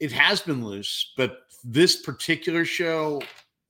[0.00, 3.20] It has been loose, but this particular show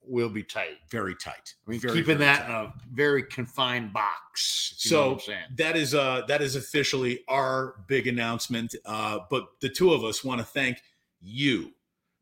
[0.09, 0.77] will be tight.
[0.89, 1.53] Very tight.
[1.67, 2.49] I mean, Very, keeping very that tight.
[2.49, 4.73] in a very confined box.
[4.77, 8.75] if you know what I'm So that is uh that is officially our big announcement.
[8.85, 10.81] Uh, but the two of us want to thank
[11.21, 11.71] you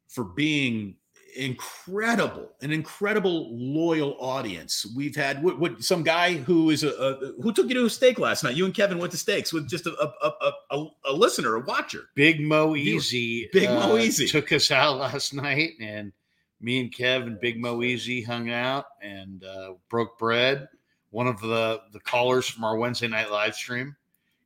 [0.08, 0.95] for being
[1.36, 4.86] incredible, an incredible loyal audience.
[4.95, 7.89] We've had what, what some guy who is a, a who took you to a
[7.89, 8.56] steak last night.
[8.56, 11.60] You and Kevin went to steaks with just a a, a, a, a listener, a
[11.60, 12.06] watcher.
[12.15, 14.28] Big Mo Easy, Big Mo uh, Easy.
[14.28, 16.12] took us out last night, and
[16.60, 20.67] me and Kev and Big Mo Easy hung out and uh, broke bread.
[21.12, 23.96] One of the the callers from our Wednesday night live stream.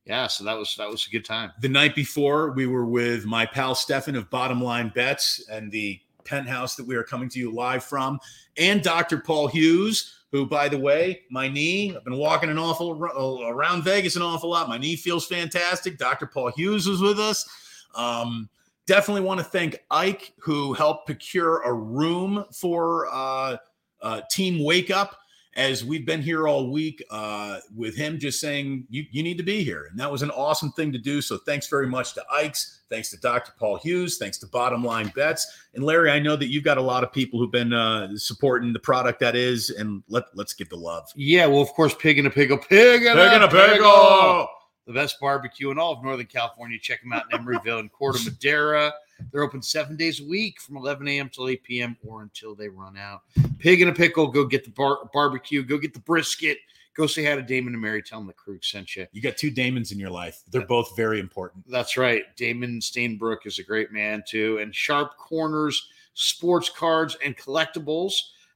[0.04, 1.52] Yeah, so that was that was a good time.
[1.60, 6.00] The night before, we were with my pal Stefan of Bottom Line Bets and the
[6.24, 8.18] penthouse that we are coming to you live from,
[8.56, 9.18] and Dr.
[9.18, 14.16] Paul Hughes, who, by the way, my knee, I've been walking an awful around Vegas
[14.16, 14.68] an awful lot.
[14.68, 15.98] My knee feels fantastic.
[15.98, 16.26] Dr.
[16.26, 17.48] Paul Hughes was with us.
[17.94, 18.48] Um,
[18.92, 23.56] definitely want to thank Ike, who helped procure a room for uh,
[24.02, 25.16] uh, Team Wake Up
[25.54, 29.42] as we've been here all week uh, with him just saying you, you need to
[29.42, 29.86] be here.
[29.90, 31.22] And that was an awesome thing to do.
[31.22, 32.80] So thanks very much to ike's.
[32.90, 34.18] Thanks to dr paul hughes.
[34.18, 35.46] Thanks to bottom line bets.
[35.74, 38.74] And larry i know that you've got a lot of people who've been uh, supporting
[38.74, 41.08] the product that is and let, let's give the love.
[41.16, 44.48] Yeah, well, of course, Pig and a Pickle, Pig and, Pig and a a pickle!
[44.86, 46.78] The best barbecue in all of Northern California.
[46.80, 48.92] Check them out in Emeryville and Corte Madera.
[49.30, 51.28] They're open seven days a week from 11 a.m.
[51.28, 51.96] till 8 p.m.
[52.04, 53.22] or until they run out.
[53.58, 54.26] Pig in a pickle.
[54.26, 55.62] Go get the bar- barbecue.
[55.62, 56.58] Go get the brisket.
[56.94, 58.02] Go say hi to Damon and Mary.
[58.02, 59.06] Tell them the crew sent you.
[59.12, 62.24] you got two damons in your life they're both very important That's right.
[62.36, 64.58] Damon Stainbrook is a great man too.
[64.58, 68.12] And Sharp Corners Sports Cards and Collectibles.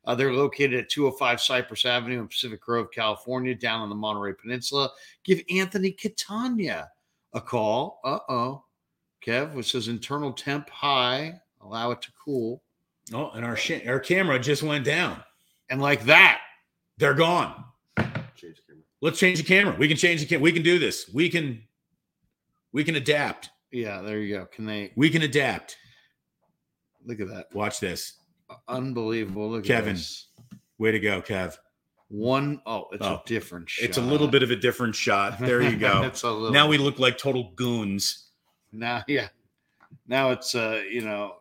[0.07, 4.33] Uh, they're located at 205 Cypress Avenue in Pacific Grove, California, down on the Monterey
[4.40, 4.88] Peninsula.
[5.25, 6.88] Give Anthony Catania
[7.33, 8.01] a call.
[8.05, 8.64] Uh oh.
[9.25, 12.62] Kev, which says internal temp high, allow it to cool.
[13.12, 15.21] oh and our sh- our camera just went down
[15.69, 16.40] And like that,
[16.99, 17.64] they're gone
[17.97, 18.83] Change the camera.
[19.01, 21.61] let's change the camera we can change the camera we can do this we can
[22.73, 24.47] we can adapt yeah, there you go.
[24.47, 25.77] Can they we can adapt
[27.05, 27.47] look at that?
[27.53, 28.14] watch this
[28.69, 29.51] Unbelievable.
[29.51, 29.91] Look Kevin.
[29.91, 30.27] at this.
[30.79, 31.57] way to go kev
[32.09, 33.85] One oh, it's Oh, a different shot.
[33.85, 35.39] It's a little bit of a different shot.
[35.39, 36.03] There you go.
[36.05, 38.29] it's a little now we look like total goons.
[38.73, 39.29] now, yeah.
[40.07, 41.37] now it's uh, you know,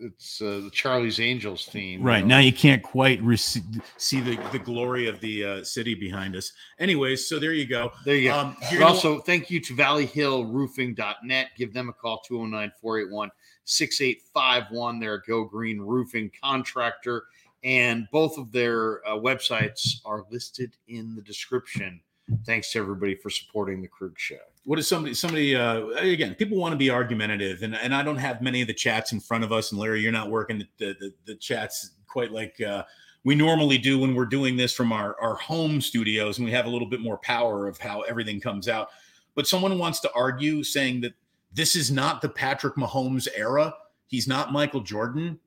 [0.00, 2.02] it's uh, the Charlie's Angels theme.
[2.02, 2.36] Right you know?
[2.36, 6.52] now, you can't quite rec- see the, the glory of the uh, city behind us.
[6.78, 7.90] Anyways, so there you go.
[8.04, 8.38] There you go.
[8.38, 11.48] Um, But you're gonna- also, thank you to valleyhillroofing.net.
[11.56, 13.30] Give them a call 209 481
[13.68, 14.98] 6851.
[14.98, 17.24] They're a Go Green roofing contractor,
[17.62, 22.00] and both of their uh, websites are listed in the description.
[22.44, 24.36] Thanks to everybody for supporting the Krueg Show.
[24.64, 28.18] what is somebody somebody uh again people want to be argumentative and and i don't
[28.18, 30.66] have many of the chats in front of us and larry you're not working the
[30.78, 32.82] the, the, the chats quite like uh
[33.24, 36.66] we normally do when we're doing this from our our home studios and we have
[36.66, 38.88] a little bit more power of how everything comes out
[39.34, 41.14] but someone wants to argue saying that
[41.52, 43.72] this is not the patrick mahomes era
[44.06, 45.38] he's not michael jordan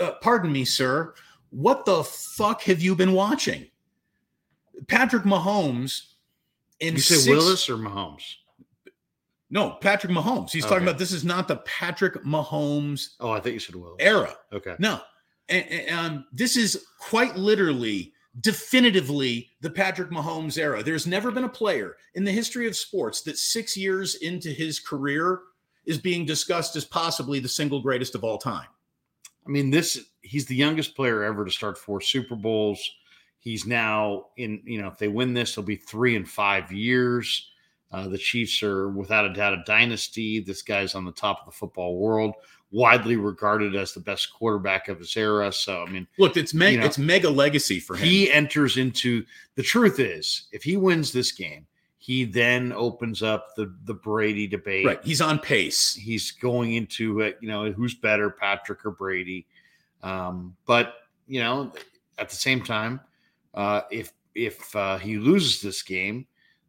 [0.00, 1.14] uh, pardon me sir
[1.50, 3.66] what the fuck have you been watching
[4.88, 6.12] patrick mahomes
[6.80, 8.22] in You say six- Willis or Mahomes?
[9.50, 10.50] no, Patrick Mahomes.
[10.50, 13.96] He's talking about this is not the Patrick Mahomes Oh, I think you said Willis.
[14.00, 14.34] era.
[14.52, 14.74] Okay.
[14.78, 14.98] No,
[15.50, 20.82] and, and, um, this is quite literally, definitively the Patrick Mahomes era.
[20.82, 24.80] There's never been a player in the history of sports that six years into his
[24.80, 25.40] career
[25.84, 28.68] is being discussed as possibly the single greatest of all time.
[29.46, 32.90] I mean, this he's the youngest player ever to start four Super Bowls.
[33.38, 37.50] He's now in, you know, if they win this, it'll be three in five years.
[37.90, 40.40] Uh, the Chiefs are without a doubt a dynasty.
[40.40, 42.34] This guy's on the top of the football world,
[42.72, 45.52] widely regarded as the best quarterback of his era.
[45.52, 48.04] So, I mean, Look, it's me- You know, it's mega legacy for him.
[48.06, 51.66] he enters into the truth is if he wins this game,
[51.98, 54.86] he then opens up the the Brady debate.
[54.86, 55.94] right, he's on pace.
[55.94, 59.46] He's going into it, you know, who's better, Patrick or Brady?
[60.02, 60.94] Um, but
[61.28, 61.72] you know,
[62.18, 63.00] at the same time,
[63.54, 66.26] uh, if if uh, he loses this game,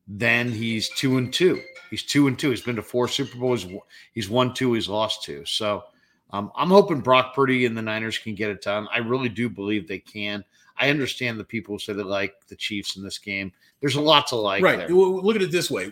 [0.07, 1.61] then he's two and two.
[1.89, 2.49] He's two and two.
[2.49, 3.63] He's been to four Super Bowls.
[3.63, 3.81] He's-
[4.13, 4.73] He's won two.
[4.73, 5.43] He's lost two.
[5.45, 5.85] So
[6.33, 8.87] um, I'm hoping Brock Purdy and the Niners can get it done.
[8.91, 10.43] I really do believe they can.
[10.77, 13.51] I understand the people who say they like the Chiefs in this game.
[13.79, 14.63] There's a lot to like.
[14.63, 14.79] right.
[14.79, 14.89] there.
[14.89, 15.91] Look at it this way.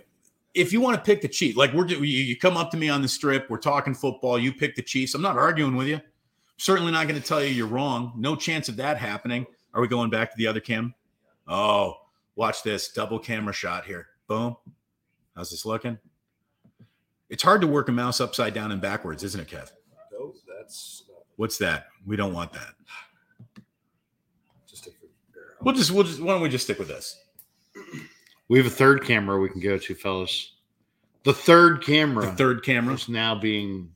[0.56, 2.90] If you want to pick the Chiefs, like we're you, you come up to me
[2.90, 5.14] on the strip, we're talking football, you pick the Chiefs.
[5.14, 6.02] I'm not arguing with you.
[6.58, 8.12] Certainly not going to tell you you're wrong.
[8.18, 9.46] No chance of that happening.
[9.76, 10.96] Are we going back to the other cam?
[11.48, 11.98] Oh,
[12.36, 14.08] watch this double camera shot here.
[14.28, 14.58] Boom.
[15.36, 16.00] How's this looking?
[17.30, 19.72] It's hard to work a mouse upside down and backwards, isn't it, Kev?
[20.72, 21.88] No, that's uh, What's that?
[22.06, 22.74] We don't want that.
[24.68, 25.66] just take the bear out.
[25.66, 27.20] We'll just we'll just why don't we just stick with this?
[28.48, 30.54] We have a third camera we can go to, fellas.
[31.24, 32.96] The third camera The third camera.
[32.96, 33.92] is now being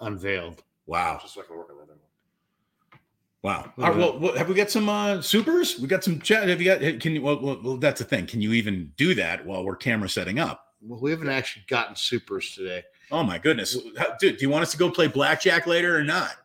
[0.00, 0.62] unveiled.
[0.86, 1.18] Wow.
[1.22, 2.98] Just so I can work on that.
[3.42, 3.72] Wow.
[3.76, 5.78] Look All at right, well, well, have we got some uh, supers?
[5.78, 6.48] We got some chat.
[6.48, 7.00] Have you got?
[7.00, 7.22] Can you?
[7.22, 8.26] Well, well, well, that's the thing.
[8.26, 10.66] Can you even do that while we're camera setting up?
[10.82, 12.82] Well, we haven't actually gotten supers today.
[13.12, 13.76] Oh my goodness,
[14.20, 14.36] dude!
[14.36, 16.36] Do you want us to go play blackjack later or not?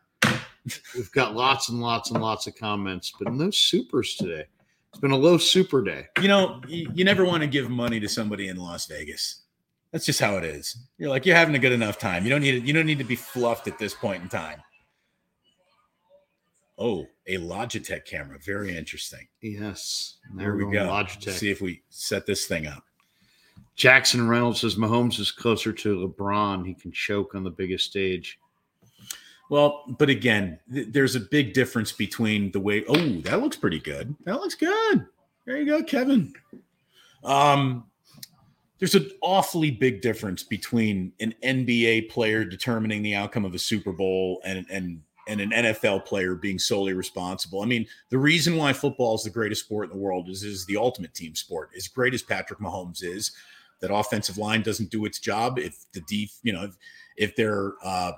[0.95, 4.45] We've got lots and lots and lots of comments, but no supers today.
[4.89, 6.07] It's been a low super day.
[6.21, 9.41] You know, you, you never want to give money to somebody in Las Vegas.
[9.91, 10.77] That's just how it is.
[10.97, 12.23] You're like you're having a good enough time.
[12.23, 12.63] You don't need it.
[12.63, 14.61] You don't need to be fluffed at this point in time.
[16.77, 18.39] Oh, a Logitech camera.
[18.39, 19.27] Very interesting.
[19.41, 20.15] Yes.
[20.33, 20.87] There we go.
[20.87, 21.31] Logitech.
[21.31, 22.84] See if we set this thing up.
[23.75, 26.65] Jackson Reynolds says Mahomes is closer to LeBron.
[26.65, 28.39] He can choke on the biggest stage.
[29.49, 32.83] Well, but again, th- there's a big difference between the way.
[32.87, 34.15] Oh, that looks pretty good.
[34.25, 35.05] That looks good.
[35.45, 36.33] There you go, Kevin.
[37.23, 37.85] Um,
[38.79, 43.91] there's an awfully big difference between an NBA player determining the outcome of a Super
[43.91, 47.61] Bowl and and and an NFL player being solely responsible.
[47.61, 50.65] I mean, the reason why football is the greatest sport in the world is is
[50.65, 51.71] the ultimate team sport.
[51.75, 53.31] As great as Patrick Mahomes is,
[53.85, 55.59] that offensive line doesn't do its job.
[55.59, 56.77] If the deep, you know, if,
[57.17, 58.13] if they're uh,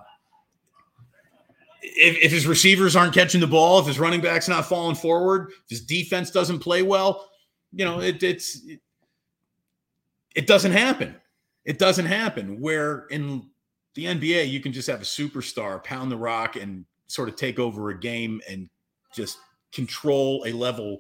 [1.81, 5.49] if, if his receivers aren't catching the ball, if his running back's not falling forward,
[5.49, 7.29] if his defense doesn't play well,
[7.73, 8.79] you know, it, it's it,
[10.35, 11.15] it doesn't happen.
[11.65, 12.61] It doesn't happen.
[12.61, 13.49] Where in
[13.95, 17.59] the NBA, you can just have a superstar pound the rock and sort of take
[17.59, 18.69] over a game and
[19.13, 19.37] just
[19.73, 20.99] control a level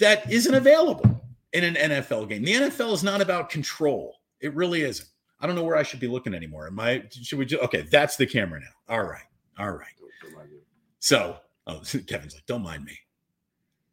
[0.00, 1.20] that isn't available
[1.52, 2.44] in an NFL game.
[2.44, 4.16] The NFL is not about control.
[4.40, 5.08] It really isn't.
[5.40, 6.66] I don't know where I should be looking anymore.
[6.66, 7.04] Am I?
[7.10, 7.46] Should we?
[7.46, 8.94] Just, okay, that's the camera now.
[8.94, 9.22] All right.
[9.58, 9.88] All right.
[9.98, 10.60] Don't, don't mind you.
[10.98, 11.36] So,
[11.66, 12.98] oh, Kevin's like, don't mind me.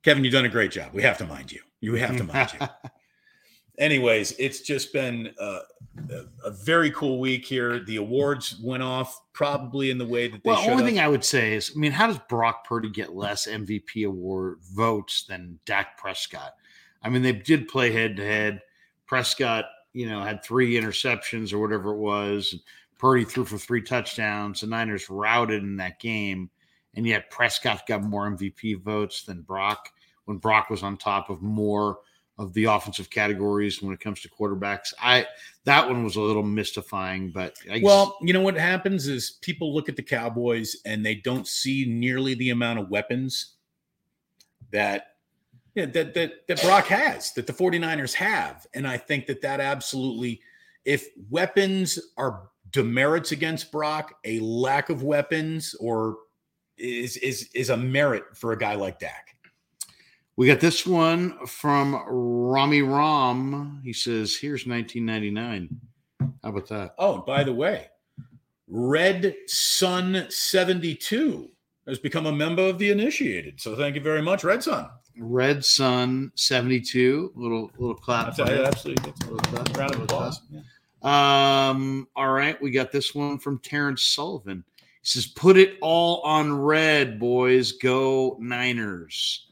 [0.04, 0.92] Kevin, you've done a great job.
[0.94, 1.62] We have to mind you.
[1.80, 2.68] You have to mind you.
[3.78, 5.60] Anyways, it's just been a,
[6.10, 7.80] a, a very cool week here.
[7.80, 11.24] The awards went off probably in the way that they Well, only thing I would
[11.24, 15.98] say is, I mean, how does Brock Purdy get less MVP award votes than Dak
[15.98, 16.56] Prescott?
[17.04, 18.62] I mean, they did play head to head.
[19.06, 22.56] Prescott, you know, had three interceptions or whatever it was.
[22.98, 24.62] Purdy threw for three touchdowns.
[24.62, 26.50] The Niners routed in that game,
[26.96, 29.90] and yet Prescott got more MVP votes than Brock
[30.26, 32.00] when Brock was on top of more
[32.38, 34.94] of the offensive categories when it comes to quarterbacks.
[35.02, 35.26] I
[35.64, 39.74] that one was a little mystifying, but I Well, you know what happens is people
[39.74, 43.56] look at the Cowboys and they don't see nearly the amount of weapons
[44.72, 45.17] that
[45.78, 48.66] yeah, that that that Brock has, that the 49ers have.
[48.74, 50.42] And I think that that absolutely
[50.86, 56.18] if weapons are demerits against Brock, a lack of weapons or
[56.80, 59.36] is is is a merit for a guy like Dak.
[60.36, 63.80] We got this one from Rami Ram.
[63.84, 65.80] He says, "Here's 1999."
[66.42, 66.96] How about that?
[66.98, 67.90] Oh, by the way,
[68.68, 71.52] Red Sun 72
[71.88, 73.62] has become a member of the initiated.
[73.62, 74.90] So thank you very much, Red Sun.
[75.20, 77.32] Red Sun 72.
[77.36, 78.36] Little little clap.
[78.36, 78.66] That's for him.
[78.66, 79.78] absolutely that's a Little clap.
[79.78, 80.42] round of Little applause.
[80.52, 80.64] clap.
[81.04, 84.64] Um, all right, we got this one from Terrence Sullivan.
[84.78, 87.72] He says, "Put it all on red, boys.
[87.74, 89.48] Go Niners."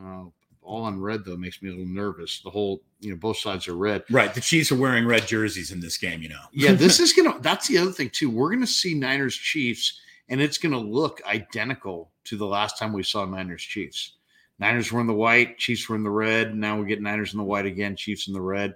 [0.00, 2.40] Oh, all on red though makes me a little nervous.
[2.40, 4.02] The whole, you know, both sides are red.
[4.10, 4.34] Right.
[4.34, 6.40] The Chiefs are wearing red jerseys in this game, you know.
[6.52, 7.38] Yeah, this is gonna.
[7.40, 8.28] That's the other thing too.
[8.30, 13.02] We're gonna see Niners Chiefs, and it's gonna look identical to the last time we
[13.04, 14.14] saw Niners Chiefs.
[14.58, 16.54] Niners were in the white, Chiefs were in the red.
[16.54, 18.74] Now we get Niners in the white again, Chiefs in the red.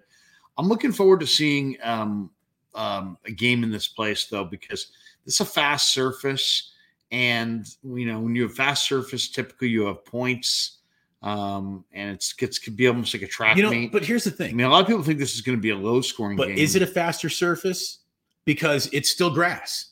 [0.57, 2.31] I'm looking forward to seeing um,
[2.75, 4.88] um, a game in this place though, because
[5.25, 6.73] it's a fast surface,
[7.12, 10.79] and you know when you have fast surface, typically you have points,
[11.23, 13.93] um, and it's gets could be almost like a track You know, meet.
[13.93, 14.51] but here's the thing.
[14.51, 16.37] I mean, a lot of people think this is going to be a low scoring
[16.37, 16.59] But game.
[16.59, 17.99] is it a faster surface?
[18.45, 19.88] Because it's still grass.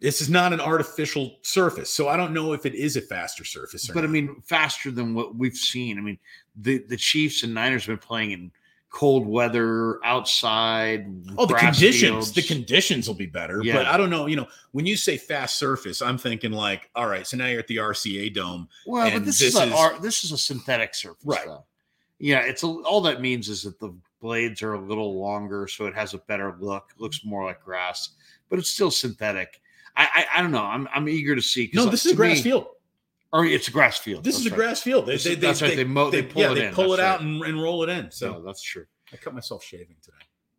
[0.00, 1.90] This is not an artificial surface.
[1.90, 3.88] So I don't know if it is a faster surface.
[3.92, 5.98] But I mean, faster than what we've seen.
[5.98, 6.18] I mean,
[6.56, 8.50] the the Chiefs and Niners have been playing in
[8.90, 11.06] cold weather, outside.
[11.38, 12.32] Oh, the conditions.
[12.32, 13.60] The conditions will be better.
[13.62, 13.74] Yeah.
[13.74, 14.26] But I don't know.
[14.26, 17.60] You know, when you say fast surface, I'm thinking like, all right, so now you're
[17.60, 18.68] at the RCA dome.
[18.86, 21.46] well, but this, this is, a, is- ar- this is a synthetic surface, Right.
[21.46, 21.64] Though.
[22.18, 25.86] Yeah, it's a, all that means is that the blades are a little longer, so
[25.86, 26.90] it has a better look.
[26.98, 28.10] Looks more like grass,
[28.48, 29.60] but it's still synthetic.
[29.96, 30.64] I I, I don't know.
[30.64, 31.70] I'm I'm eager to see.
[31.74, 32.66] No, uh, this is a grass me- field.
[33.32, 34.24] Or it's a grass field.
[34.24, 35.06] This That's is a grass field.
[35.06, 35.76] They, they, they, that's right.
[35.76, 36.74] They mow- they pull yeah, it they in.
[36.74, 37.28] pull That's it out right.
[37.28, 38.10] and, and roll it in.
[38.10, 38.86] So that's true.
[39.12, 40.16] I cut myself shaving today.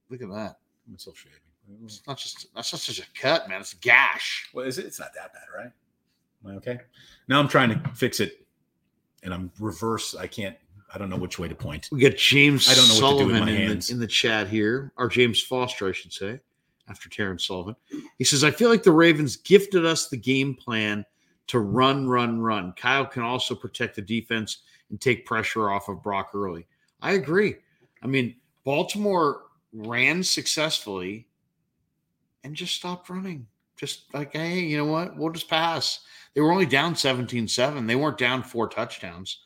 [0.10, 0.56] Look at that.
[0.88, 1.38] I'm myself shaving.
[1.84, 3.60] It's not just that's not such a cut, man.
[3.60, 4.50] It's a gash.
[4.54, 4.86] Well, is it?
[4.86, 5.72] It's not that bad, right?
[6.46, 6.80] Am I okay?
[7.28, 8.46] Now I'm trying to fix it,
[9.24, 10.16] and I'm reverse.
[10.16, 10.56] I can't.
[10.94, 11.88] I don't know which way to point.
[11.92, 13.88] We got James I don't know what to do with Sullivan my in, hands.
[13.88, 16.40] the, in the chat here, or James Foster, I should say,
[16.92, 17.76] after Terrence Sullivan.
[18.18, 21.06] He says, I feel like the Ravens gifted us the game plan
[21.48, 22.74] to run, run, run.
[22.74, 26.68] Kyle can also protect the defense and take pressure off of Brock early.
[27.02, 27.56] I agree.
[28.04, 31.28] I mean, Baltimore ran successfully
[32.44, 33.48] and just stopped running.
[33.78, 35.18] Just like, hey, you know what?
[35.18, 36.02] We'll just pass.
[36.36, 37.88] They were only down 17 7.
[37.88, 39.40] They weren't down four touchdowns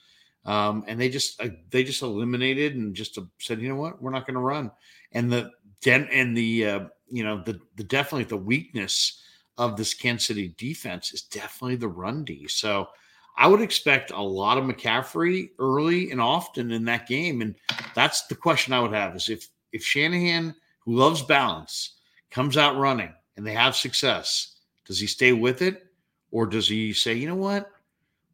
[0.46, 4.12] um, and they just uh, they just eliminated and just said, you know what, we're
[4.12, 4.72] not going to run.
[5.12, 6.80] And the den and the uh,
[7.10, 9.22] you know the the definitely the weakness
[9.58, 12.48] of this Kansas City defense is definitely the run D.
[12.48, 12.90] So
[13.38, 17.56] I would expect a lot of McCaffrey early and often in that game, and
[17.94, 21.96] that's the question I would have: is if if Shanahan, who loves balance,
[22.32, 25.88] comes out running and they have success, does he stay with it,
[26.32, 27.70] or does he say, you know what,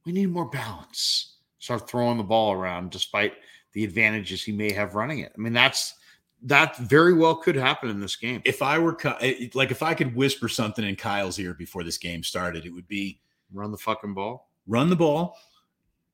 [0.06, 1.32] we need more balance?
[1.62, 3.34] start throwing the ball around despite
[3.74, 5.32] the advantages he may have running it.
[5.36, 5.94] I mean, that's
[6.43, 8.41] that very well could happen in this game.
[8.45, 11.84] If I were Ky- eh, like, if I could whisper something in Kyle's ear before
[11.84, 13.19] this game started, it would be
[13.54, 14.49] Run the fucking ball.
[14.65, 15.38] run the ball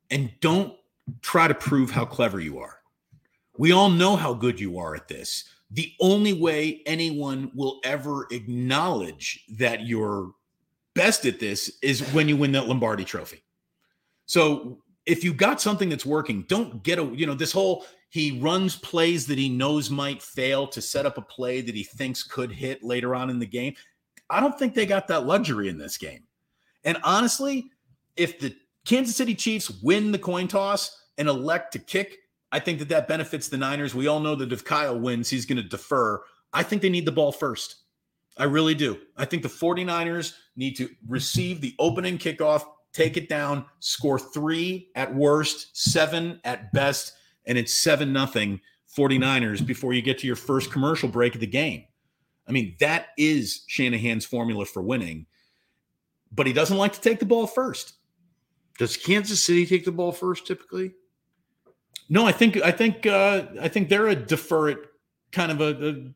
[0.10, 0.74] and don't
[1.22, 2.80] try to prove how clever you are.
[3.58, 5.46] We all know how good you are at this.
[5.72, 10.32] The only way anyone will ever acknowledge that you're
[10.94, 13.44] best at this is when you win that Lombardi trophy.
[14.26, 17.86] So if you got something that's working, don't get a, you know, this whole
[18.18, 21.84] he runs plays that he knows might fail to set up a play that he
[21.84, 23.76] thinks could hit later on in the game.
[24.28, 26.24] I don't think they got that luxury in this game.
[26.84, 27.70] And honestly,
[28.16, 28.56] if the
[28.86, 32.18] Kansas City Chiefs win the coin toss and elect to kick,
[32.52, 33.94] I think that that benefits the Niners.
[33.94, 36.20] We all know that if Kyle wins, he's going to defer.
[36.54, 37.84] I think they need the ball first.
[38.36, 38.98] I really do.
[39.16, 42.64] I think the 49ers need to receive the opening kickoff,
[42.94, 47.14] take it down, score three at worst, seven at best,
[47.48, 48.60] and it's seven nothing
[48.96, 51.86] 49ers before you get to your first commercial break of the game.
[52.48, 55.26] I mean, that is Shanahan's formula for winning,
[56.32, 57.94] but he doesn't like to take the ball first.
[58.78, 60.94] Does Kansas City take the ball first typically?
[62.10, 64.80] No, I think I think uh, I think they're a defer it
[65.32, 66.14] kind of a, a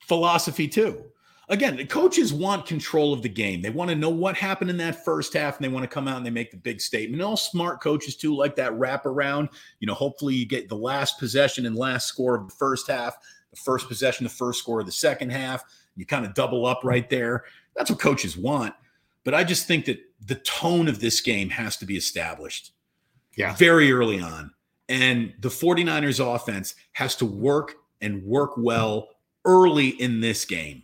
[0.00, 1.04] philosophy too.
[1.48, 3.62] Again, the coaches want control of the game.
[3.62, 6.08] They want to know what happened in that first half, and they want to come
[6.08, 7.20] out and they make the big statement.
[7.20, 9.48] And all smart coaches too like that wrap around.
[9.80, 13.16] You know, hopefully you get the last possession and last score of the first half,
[13.50, 15.62] the first possession, the first score of the second half.
[15.96, 17.44] You kind of double up right there.
[17.76, 18.74] That's what coaches want.
[19.24, 22.72] But I just think that the tone of this game has to be established
[23.36, 23.54] Yeah.
[23.56, 24.52] very early on.
[24.88, 29.08] And the 49ers offense has to work and work well
[29.44, 30.82] early in this game.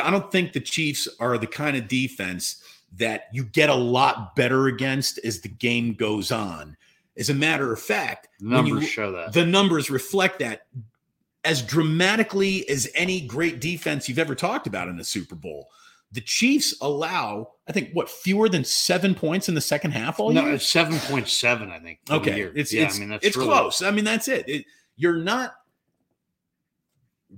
[0.00, 2.62] I don't think the Chiefs are the kind of defense
[2.96, 6.76] that you get a lot better against as the game goes on.
[7.16, 9.32] As a matter of fact, when you- Numbers show that.
[9.32, 10.66] the numbers reflect that
[11.44, 15.68] as dramatically as any great defense you've ever talked about in the Super Bowl.
[16.12, 20.30] The Chiefs allow, I think, what fewer than seven points in the second half all
[20.30, 20.54] no, year.
[20.54, 22.00] it's seven point seven, I think.
[22.10, 22.52] Okay, year.
[22.54, 23.80] it's yeah, it's I mean that's it's really- close.
[23.82, 24.46] I mean that's it.
[24.48, 24.66] It-
[24.96, 25.54] You're not.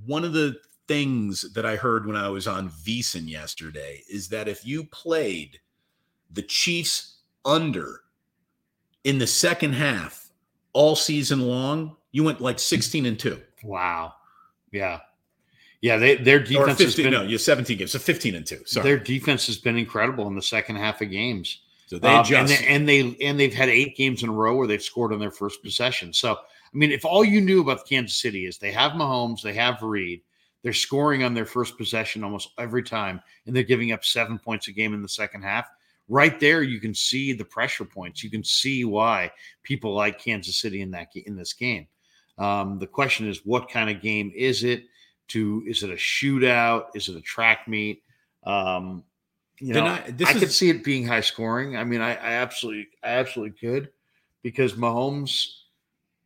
[0.07, 0.57] One of the
[0.87, 5.61] things that I heard when I was on VSiN yesterday is that if you played
[6.31, 8.03] the Chiefs under
[9.05, 10.31] in the second half
[10.73, 13.41] all season long, you went like 16 and 2.
[13.63, 14.15] Wow.
[14.73, 15.01] Yeah.
[15.81, 17.93] Yeah, they, their defense has 15, been no, you 17 games.
[17.93, 18.63] So 15 and 2.
[18.65, 18.85] Sorry.
[18.85, 21.61] their defense has been incredible in the second half of games.
[21.87, 22.63] so they Um, adjust.
[22.63, 25.13] and, they, and they and they've had eight games in a row where they've scored
[25.13, 26.13] on their first possession.
[26.13, 29.53] So I mean, if all you knew about Kansas City is they have Mahomes, they
[29.53, 30.23] have Reid,
[30.65, 34.67] they're scoring on their first possession almost every time, and they're giving up seven points
[34.67, 35.69] a game in the second half.
[36.09, 38.25] Right there, you can see the pressure points.
[38.25, 39.31] You can see why
[39.63, 41.87] people like Kansas City in that in this game.
[42.39, 44.85] Um, the question is, what kind of game is it?
[45.29, 46.87] To is it a shootout?
[46.95, 48.03] Is it a track meet?
[48.45, 49.05] Um,
[49.61, 51.77] you know, I is- could see it being high scoring.
[51.77, 53.91] I mean, I, I absolutely, I absolutely could,
[54.43, 55.47] because Mahomes,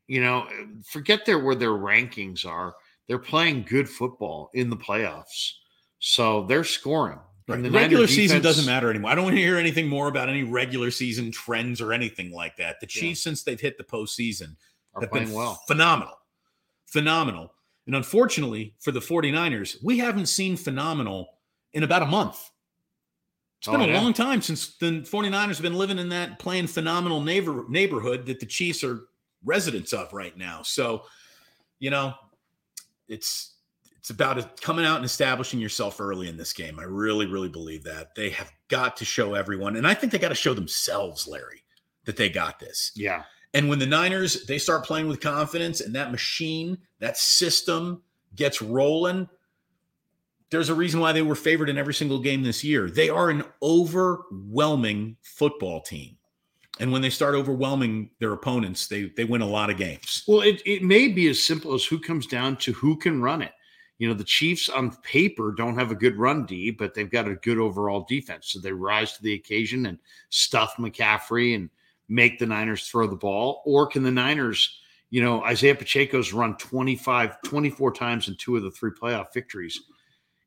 [0.06, 0.48] you know,
[0.84, 2.74] forget their where their rankings are.
[3.08, 5.52] They're playing good football in the playoffs,
[5.98, 7.18] so they're scoring.
[7.48, 7.62] Right.
[7.62, 9.10] The regular Niner season doesn't matter anymore.
[9.10, 12.56] I don't want to hear anything more about any regular season trends or anything like
[12.58, 12.78] that.
[12.80, 13.00] The Yeah.
[13.00, 14.56] Chiefs, since they've hit the postseason,
[14.94, 15.54] Are have been well.
[15.66, 16.18] phenomenal.
[16.84, 17.54] Phenomenal.
[17.86, 21.38] And unfortunately for the 49ers, we haven't seen phenomenal
[21.72, 22.50] in about a month.
[23.60, 24.00] It's oh, been Oh, a yeah.
[24.02, 28.40] long time since the 49ers have been living in that playing phenomenal neighbor, neighborhood that
[28.40, 29.08] the Chiefs are
[29.42, 30.62] residents of right now.
[30.62, 31.04] So,
[31.78, 32.14] you know,
[33.08, 33.54] it's
[33.98, 36.78] it's about coming out and establishing yourself early in this game.
[36.78, 38.14] I really, really believe that.
[38.14, 41.64] They have got to show everyone, and I think they got to show themselves, Larry,
[42.04, 42.92] that they got this.
[42.94, 48.02] Yeah, And when the Niners they start playing with confidence and that machine, that system
[48.34, 49.28] gets rolling,
[50.50, 52.88] there's a reason why they were favored in every single game this year.
[52.88, 56.17] They are an overwhelming football team.
[56.80, 60.24] And when they start overwhelming their opponents, they they win a lot of games.
[60.26, 63.42] Well, it, it may be as simple as who comes down to who can run
[63.42, 63.52] it.
[63.98, 67.26] You know, the Chiefs on paper don't have a good run D, but they've got
[67.26, 68.52] a good overall defense.
[68.52, 69.98] So they rise to the occasion and
[70.30, 71.68] stuff McCaffrey and
[72.08, 73.62] make the Niners throw the ball.
[73.66, 78.62] Or can the Niners, you know, Isaiah Pacheco's run 25, 24 times in two of
[78.62, 79.80] the three playoff victories.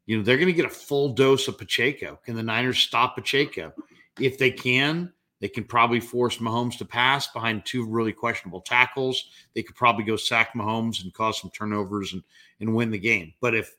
[0.06, 2.20] You know, they're going to get a full dose of Pacheco.
[2.24, 3.74] Can the Niners stop Pacheco?
[4.20, 5.12] If they can,
[5.42, 9.26] they can probably force Mahomes to pass behind two really questionable tackles.
[9.56, 12.24] They could probably go sack Mahomes and cause some turnovers and,
[12.60, 13.34] and win the game.
[13.42, 13.76] But if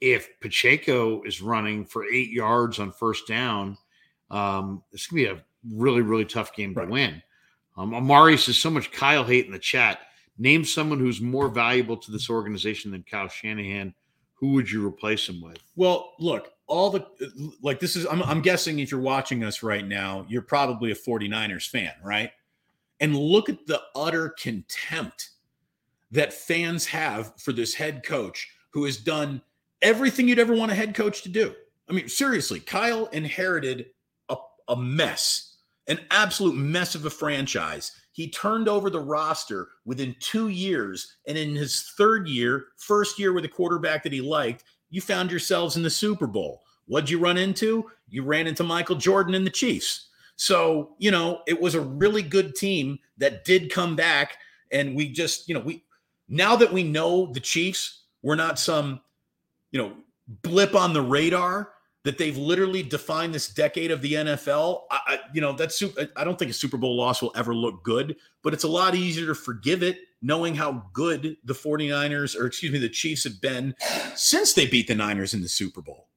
[0.00, 3.76] if Pacheco is running for eight yards on first down,
[4.30, 6.86] um, it's gonna be a really really tough game Right.
[6.86, 7.22] to win.
[7.76, 10.00] Um, Amari says so much Kyle hate in the chat.
[10.38, 13.94] Name someone who's more valuable to this organization than Kyle Shanahan.
[14.42, 15.58] Who would you replace him with?
[15.76, 17.06] Well, look, all the
[17.62, 20.96] like this is I'm, I'm guessing if you're watching us right now, you're probably a
[20.96, 22.32] 49ers fan, right?
[22.98, 25.30] And look at the utter contempt
[26.10, 29.42] that fans have for this head coach who has done
[29.80, 31.54] everything you'd ever want a head coach to do.
[31.88, 33.90] I mean, seriously, Kyle inherited
[34.28, 34.36] a,
[34.66, 35.51] a mess,
[35.88, 37.92] an absolute mess of a franchise.
[38.12, 41.16] He turned over the roster within two years.
[41.26, 45.30] And in his third year, first year with a quarterback that he liked, you found
[45.30, 46.62] yourselves in the Super Bowl.
[46.86, 47.90] What'd you run into?
[48.08, 50.08] You ran into Michael Jordan and the Chiefs.
[50.36, 54.36] So, you know, it was a really good team that did come back.
[54.70, 55.84] And we just, you know, we
[56.28, 59.00] now that we know the Chiefs, we're not some,
[59.70, 59.92] you know,
[60.42, 61.72] blip on the radar
[62.04, 64.82] that they've literally defined this decade of the NFL.
[64.90, 65.82] I, I, you know, that's
[66.16, 68.94] I don't think a Super Bowl loss will ever look good, but it's a lot
[68.94, 73.40] easier to forgive it knowing how good the 49ers or excuse me, the Chiefs have
[73.40, 73.74] been
[74.14, 76.08] since they beat the Niners in the Super Bowl.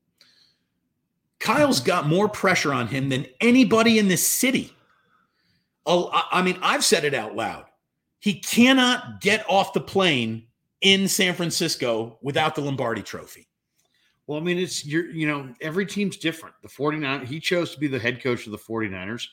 [1.40, 4.72] Kyle's got more pressure on him than anybody in this city.
[5.86, 7.66] I mean, I've said it out loud.
[8.20, 10.48] He cannot get off the plane
[10.82, 13.48] in San Francisco without the Lombardi trophy.
[14.28, 16.56] Well, I mean, it's you're you know, every team's different.
[16.62, 19.28] The 49 he chose to be the head coach of the 49ers.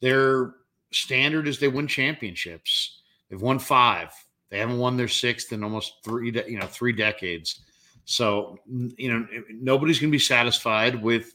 [0.00, 0.54] Their
[0.92, 3.00] standard is they win championships.
[3.30, 4.12] They've won five.
[4.50, 7.60] They haven't won their sixth in almost three, de- you know, three decades.
[8.04, 11.32] So, you know, nobody's going to be satisfied with,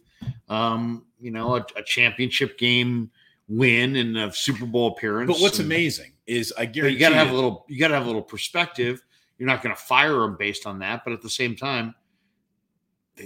[0.47, 3.09] um, you know, a, a championship game
[3.47, 5.31] win and a Super Bowl appearance.
[5.31, 7.65] But what's And- amazing is I guarantee you got to have a little.
[7.67, 9.01] You got to have a little perspective.
[9.39, 11.95] You're not going to fire them based on that, but at the same time,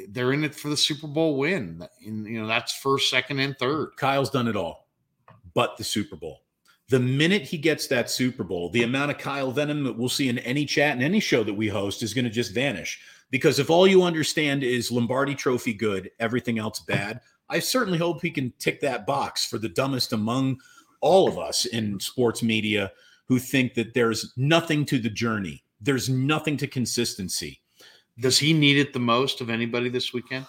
[0.09, 1.85] they're in it for the Super Bowl win.
[2.05, 3.91] And you know that's first, second, and third.
[3.97, 4.87] Kyle's done it all,
[5.53, 6.41] but the Super Bowl.
[6.89, 10.29] The minute he gets that Super Bowl, the amount of Kyle Venom that we'll see
[10.29, 13.01] in any chat and any show that we host is going to just vanish.
[13.31, 18.21] Because if all you understand is Lombardi Trophy good, everything else bad, I certainly hope
[18.21, 20.59] he can tick that box for the dumbest among
[21.01, 22.91] all of us in sports media
[23.27, 27.62] who think that there's nothing to the journey, there's nothing to consistency.
[28.19, 30.45] Does he need it the most of anybody this weekend?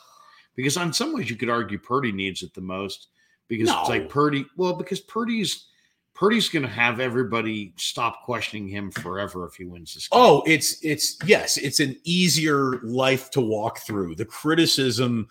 [0.57, 3.09] Because on some ways, you could argue Purdy needs it the most
[3.49, 4.47] because it's like Purdy.
[4.57, 5.67] Well, because Purdy's
[6.15, 10.07] Purdy's going to have everybody stop questioning him forever if he wins this.
[10.07, 10.21] Game.
[10.21, 14.15] Oh, it's it's yes, it's an easier life to walk through.
[14.15, 15.29] The criticism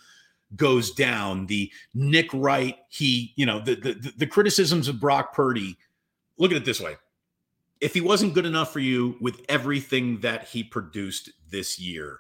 [0.58, 1.46] goes down.
[1.46, 5.78] The Nick Wright, he, you know, the the, the criticisms of Brock Purdy.
[6.38, 6.98] Look at it this way:
[7.80, 12.20] if he wasn't good enough for you with everything that he produced this year,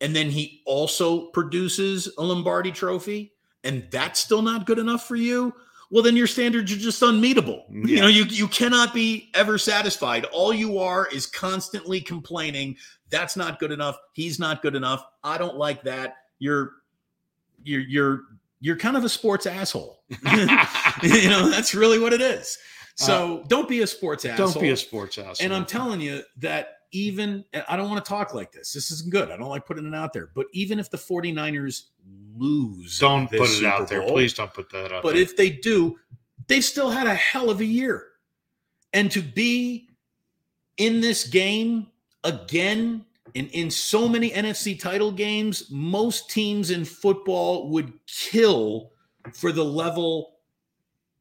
[0.00, 3.32] and then he also produces a Lombardi Trophy,
[3.64, 5.54] and that's still not good enough for you.
[5.90, 7.64] Well, then your standards are just unmeetable.
[7.70, 10.26] You know, you you cannot be ever satisfied.
[10.26, 12.76] All you are is constantly complaining.
[13.10, 13.96] That's not good enough.
[14.12, 15.04] He's not good enough.
[15.24, 16.16] I don't like that.
[16.38, 16.72] You're
[17.64, 18.22] you're you're
[18.60, 20.02] you're kind of a sports asshole.
[20.10, 22.58] you know, that's really what it is.
[22.96, 24.48] So uh, don't be a sports asshole.
[24.52, 25.44] Don't be a sports asshole.
[25.44, 28.72] And I'm telling you that even I don't want to talk like this.
[28.72, 29.30] This isn't good.
[29.30, 30.30] I don't like putting it out there.
[30.34, 31.84] But even if the 49ers
[32.36, 34.00] lose, don't put it Super out there.
[34.00, 35.22] Bowl, Please don't put that out But there.
[35.22, 35.98] if they do,
[36.46, 38.06] they've still had a hell of a year.
[38.92, 39.88] And to be
[40.78, 41.88] in this game
[42.24, 48.92] again and in so many NFC title games, most teams in football would kill
[49.34, 50.37] for the level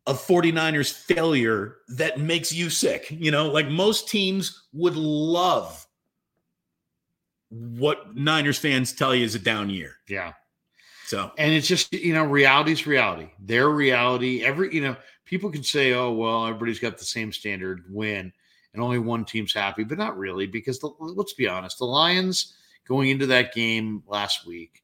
[0.07, 3.11] of 49ers failure that makes you sick.
[3.11, 5.85] You know, like most teams would love
[7.49, 9.97] what Niners fans tell you is a down year.
[10.07, 10.33] yeah.
[11.05, 15.63] So and it's just you know reality's reality their reality every you know people can
[15.63, 18.33] say oh well everybody's got the same standard win
[18.73, 22.57] and only one team's happy but not really because the, let's be honest the lions
[22.85, 24.83] going into that game last week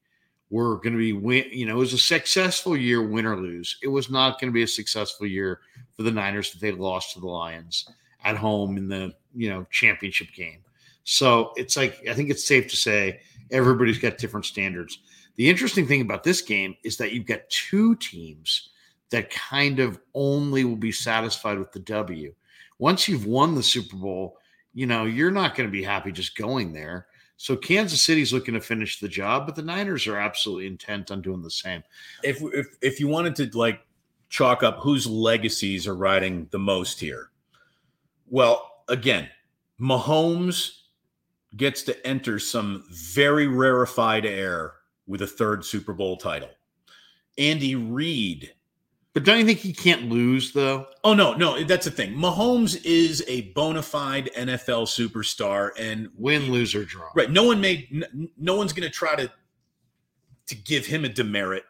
[0.54, 3.76] were going to be win you know it was a successful year win or lose
[3.82, 5.60] it was not going to be a successful year
[5.96, 7.88] for the niners if they lost to the lions
[8.24, 10.60] at home in the you know championship game
[11.02, 15.00] so it's like i think it's safe to say everybody's got different standards
[15.36, 18.70] the interesting thing about this game is that you've got two teams
[19.10, 22.34] that kind of only will be satisfied with the W.
[22.78, 24.38] Once you've won the Super Bowl,
[24.72, 27.06] you know, you're not going to be happy just going there.
[27.36, 31.20] So Kansas City's looking to finish the job, but the Niners are absolutely intent on
[31.20, 31.82] doing the same.
[32.22, 33.80] if if if you wanted to like
[34.28, 37.30] chalk up whose legacies are riding the most here,
[38.28, 39.28] well, again,
[39.80, 40.80] Mahomes
[41.56, 44.74] gets to enter some very rarefied air
[45.06, 46.50] with a third Super Bowl title.
[47.38, 48.54] Andy Reid.
[49.14, 50.86] But don't you think he can't lose though?
[51.04, 52.14] Oh no, no, that's the thing.
[52.14, 57.08] Mahomes is a bona fide NFL superstar, and Win, lose, or draw.
[57.14, 57.30] Right.
[57.30, 58.04] No one made.
[58.36, 59.30] No one's going to try to
[60.48, 61.62] to give him a demerit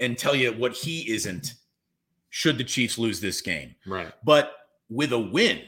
[0.00, 1.54] and tell you what he isn't.
[2.30, 4.12] Should the Chiefs lose this game, Right.
[4.24, 4.52] but
[4.88, 5.62] with a win,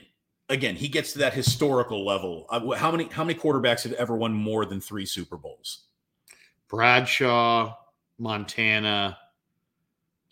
[0.50, 2.46] again, he gets to that historical level.
[2.50, 5.84] Uh, How many how many quarterbacks have ever won more than three Super Bowls?
[6.68, 7.74] Bradshaw,
[8.18, 9.18] Montana,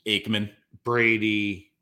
[0.06, 0.50] Aikman,
[0.86, 1.72] Brady.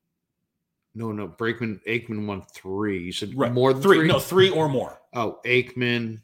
[0.96, 3.02] No, no, Brakeman, Aikman won three.
[3.02, 3.52] You said right?
[3.52, 4.08] more than three, three.
[4.08, 5.00] No, three or more.
[5.12, 6.20] Oh, Aikman.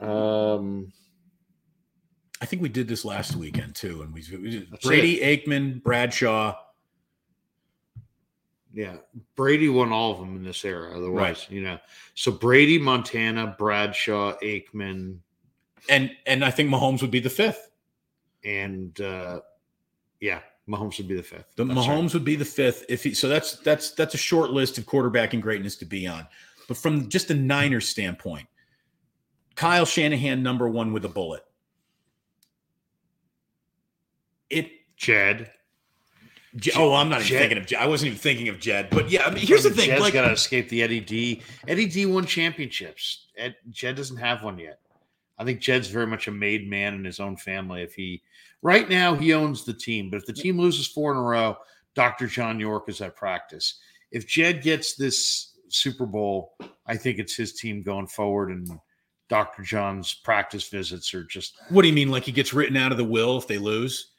[0.00, 0.92] Um,
[2.40, 6.54] I think we did this last weekend too, and we, we did Brady, Aikman, Bradshaw.
[8.72, 8.96] yeah,
[9.36, 10.96] Brady won all of them in this era.
[10.96, 11.50] Otherwise, Right.
[11.50, 11.78] you know,
[12.14, 15.18] so Brady, Montana, Bradshaw, Aikman,
[15.88, 17.70] And and I think Mahomes would be the fifth.
[18.44, 19.40] and uh,
[20.20, 21.54] yeah, Mahomes would be the fifth.
[21.56, 21.88] The That's right.
[21.88, 23.14] Mahomes would be the fifth if he.
[23.14, 26.26] So that's that's that's a short list of quarterbacking greatness to be on.
[26.68, 28.46] But from just a Niners standpoint,
[29.56, 31.44] Kyle Shanahan number one with a bullet.
[34.50, 34.70] It.
[34.96, 35.50] Jed.
[36.54, 37.38] J- Oh, I'm not even Jed.
[37.40, 37.66] thinking of.
[37.66, 37.80] Jed.
[37.80, 38.88] I wasn't even thinking of Jed.
[38.90, 39.86] But yeah, I mean, here's the thing.
[39.86, 41.42] Jed's Like, got to escape the Eddie D.
[41.66, 43.26] Eddie D won championships.
[43.36, 44.78] Ed, Jed doesn't have one yet.
[45.38, 47.82] I think Jed's very much a made man in his own family.
[47.82, 48.22] If he
[48.62, 51.56] right now he owns the team, but if the team loses four in a row,
[51.94, 52.26] Dr.
[52.26, 53.80] John York is at practice.
[54.10, 56.54] If Jed gets this Super Bowl,
[56.86, 58.68] I think it's his team going forward, and
[59.28, 59.62] Dr.
[59.62, 62.10] John's practice visits are just What do you mean?
[62.10, 64.11] Like he gets written out of the will if they lose?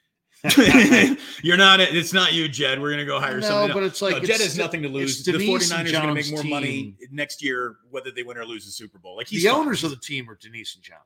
[1.41, 1.79] You're not.
[1.79, 2.81] It's not you, Jed.
[2.81, 3.73] We're gonna go hire no, somebody.
[3.73, 5.23] but it's like no, it's Jed has nothing to lose.
[5.23, 8.45] The Denise 49ers are going to make more money next year, whether they win or
[8.45, 9.15] lose the Super Bowl.
[9.15, 9.59] Like he's the fine.
[9.59, 10.97] owners of the team are Denise and John.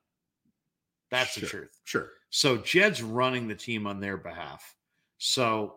[1.11, 1.79] That's the truth.
[1.83, 2.09] Sure.
[2.31, 4.75] So Jed's running the team on their behalf.
[5.19, 5.75] So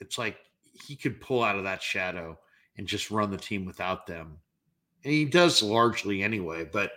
[0.00, 0.38] it's like
[0.86, 2.38] he could pull out of that shadow
[2.76, 4.38] and just run the team without them.
[5.04, 6.92] And he does largely anyway, but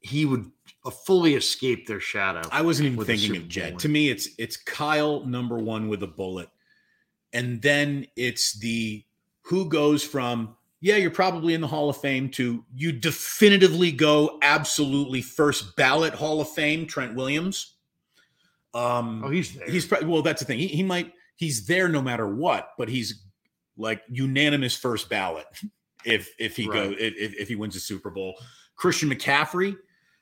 [0.00, 0.50] he would
[0.90, 2.42] fully escape their shadow.
[2.52, 3.72] I wasn't even thinking of Jed.
[3.72, 6.48] Bowl To me, it's it's Kyle number one with a bullet,
[7.32, 9.04] and then it's the
[9.42, 14.38] who goes from yeah, you're probably in the Hall of Fame to you definitively go
[14.42, 16.86] absolutely first ballot Hall of Fame.
[16.86, 17.76] Trent Williams.
[18.74, 19.70] Um, oh, he's there.
[19.70, 20.20] he's well.
[20.20, 20.58] That's the thing.
[20.58, 23.24] He, he might he's there no matter what, but he's
[23.78, 25.46] like unanimous first ballot
[26.04, 26.90] if if he Right.
[26.90, 28.34] goes if, if if he wins a Super Bowl.
[28.76, 29.76] Christian McCaffrey,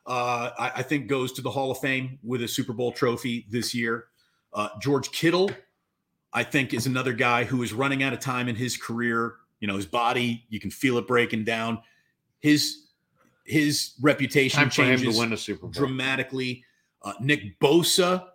[0.07, 3.47] uh, I, I think goes to the Hall of Fame with a Super Bowl trophy
[3.51, 4.07] this year.
[4.53, 5.51] Uh, George Kittle,
[6.33, 9.37] I think, is another guy who is running out of time in his career.
[9.61, 11.81] You know, his body, you can feel it breaking down.
[12.41, 12.87] His
[13.45, 15.71] his reputation time changes to win a Super Bowl.
[15.71, 16.65] dramatically.
[17.03, 18.29] Uh, Nick Bosa.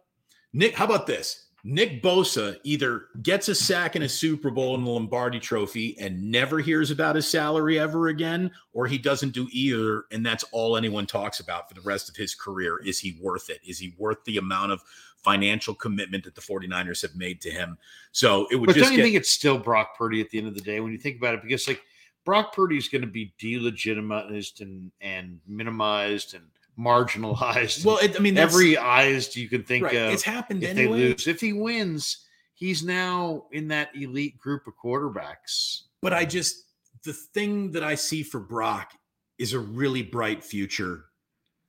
[0.54, 1.47] Nick, how about this?
[1.70, 6.32] Nick Bosa either gets a sack in a Super Bowl and the Lombardi trophy and
[6.32, 10.06] never hears about his salary ever again, or he doesn't do either.
[10.14, 12.80] And that's all anyone talks about for the rest of his career.
[12.86, 13.60] Is he worth it?
[13.68, 14.82] Is he worth the amount of
[15.18, 17.78] financial commitment that the 49ers have made to him?
[18.14, 20.38] So it would But just don't you get, think it's still Brock Purdy at the
[20.38, 21.42] end of the day when you think about it?
[21.42, 21.82] Because like
[22.24, 26.46] Brock Purdy is going to be delegitimized and and minimized and
[26.80, 27.86] marginalized.
[27.86, 30.14] well, it, I mean, every eyes you can think right, of.
[30.14, 30.98] it's happened if anyway.
[30.98, 35.82] they lose, if he wins, he's now in that elite group of quarterbacks.
[36.02, 36.66] But I just
[37.04, 38.92] the thing that I see for Brock
[39.38, 41.06] is a really bright future,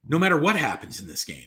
[0.06, 1.46] no matter what happens in this game.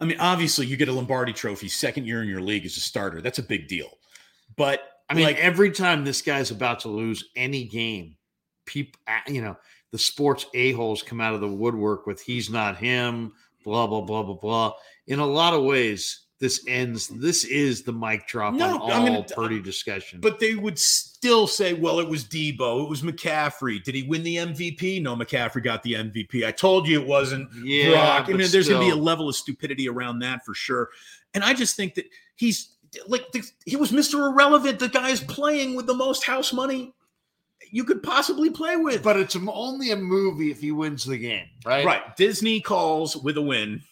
[0.00, 2.80] I mean, obviously, you get a Lombardi Trophy second year in your league as a
[2.80, 3.20] starter.
[3.20, 3.98] That's a big deal.
[4.56, 8.16] But I mean, like, every time this guy's about to lose any game,
[8.64, 9.56] people, you know,
[9.92, 13.32] the sports a holes come out of the woodwork with "he's not him,"
[13.64, 14.72] blah blah blah blah blah.
[15.06, 17.08] In a lot of ways, this ends.
[17.08, 20.20] This is the mic drop No, on all I'm uh, Purdy discussion.
[20.20, 23.82] but they would still say, well, it was Deebo, it was McCaffrey.
[23.82, 25.02] Did he win the MVP?
[25.02, 26.46] No, McCaffrey got the MVP.
[26.46, 28.28] I told you it wasn't yeah, Brock.
[28.28, 30.88] I mean, there's going to be a level of stupidity around that for sure.
[31.34, 32.70] And I just think that he's
[33.06, 34.30] like the, he was Mr.
[34.30, 34.78] Irrelevant.
[34.78, 36.94] The guy is playing with the most house money
[37.72, 39.02] you could possibly play with.
[39.02, 41.84] But it's only a movie if he wins the game, right?
[41.84, 43.82] right, Disney calls with a win.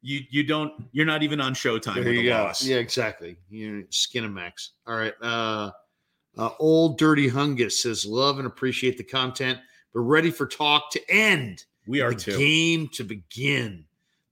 [0.00, 2.44] You you don't you're not even on Showtime There with a go.
[2.44, 2.64] loss.
[2.64, 3.36] Yeah, exactly.
[3.50, 4.68] You Skinamax.
[4.86, 5.14] All right.
[5.20, 5.72] Uh,
[6.36, 9.58] uh, old dirty Hungus says, "Love and appreciate the content,
[9.92, 11.64] but ready for talk to end.
[11.88, 12.38] We are the too.
[12.38, 13.84] game to begin.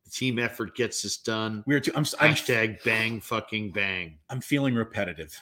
[0.05, 1.65] The team effort gets this done.
[1.67, 1.91] We are too.
[1.97, 4.19] I'm I'm, Hashtag bang fucking bang.
[4.31, 5.37] I'm feeling repetitive.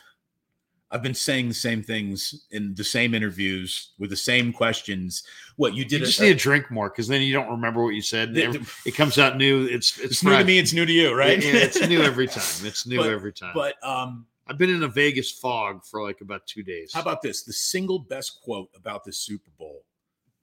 [0.95, 5.25] I've been saying the same things in the same interviews with the same questions.
[5.57, 6.05] What you You did?
[6.05, 8.33] just a- need to drink more because then you don't remember what you said.
[8.33, 9.65] the- the- it comes out new.
[9.67, 10.59] It's it's, it's new to me.
[10.59, 11.43] It's new to you, right?
[11.43, 12.45] Yeah, it's new every time.
[12.65, 13.53] It's new But- every time.
[13.55, 16.93] but um, I've been in a Vegas fog for like about two days.
[16.93, 17.43] How about this?
[17.43, 19.83] The single best quote about this Super Bowl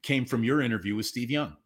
[0.02, 1.56] came from your interview with Steve Young.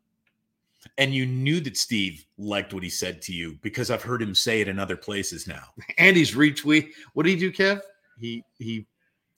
[0.98, 4.34] And you knew that Steve liked what he said to you because I've heard him
[4.36, 5.64] say it in other places now.
[5.98, 6.90] Andy's retweet.
[7.14, 7.80] What did he do, Kev?
[8.18, 8.86] He he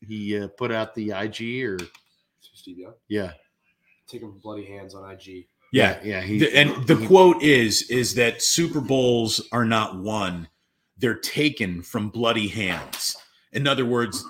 [0.07, 1.79] he uh, put out the IG or
[2.55, 2.95] Steve Young.
[3.09, 3.33] yeah
[4.09, 5.47] Taking bloody hands on IG.
[5.73, 6.21] yeah yeah.
[6.21, 10.49] He, The- and the he- quote is is that Super Bowls are not won,
[10.99, 13.17] they're taken from bloody hands.
[13.53, 14.25] In other words,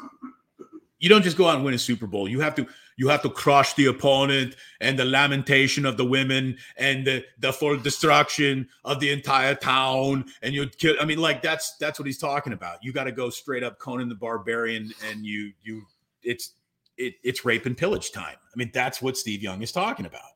[0.98, 2.28] you don't just go out and win a Super Bowl.
[2.28, 2.66] You have to
[2.98, 7.52] you have to crush the opponent and the lamentation of the women and the, the
[7.52, 10.24] full destruction of the entire town.
[10.42, 10.96] And you kill.
[11.00, 12.82] I mean, like that's that's what he's talking about.
[12.82, 15.82] You got to go straight up Conan the Barbarian, and you you
[16.24, 16.54] it's
[16.96, 18.34] it, it's rape and pillage time.
[18.36, 20.32] I mean, that's what Steve Young is talking about.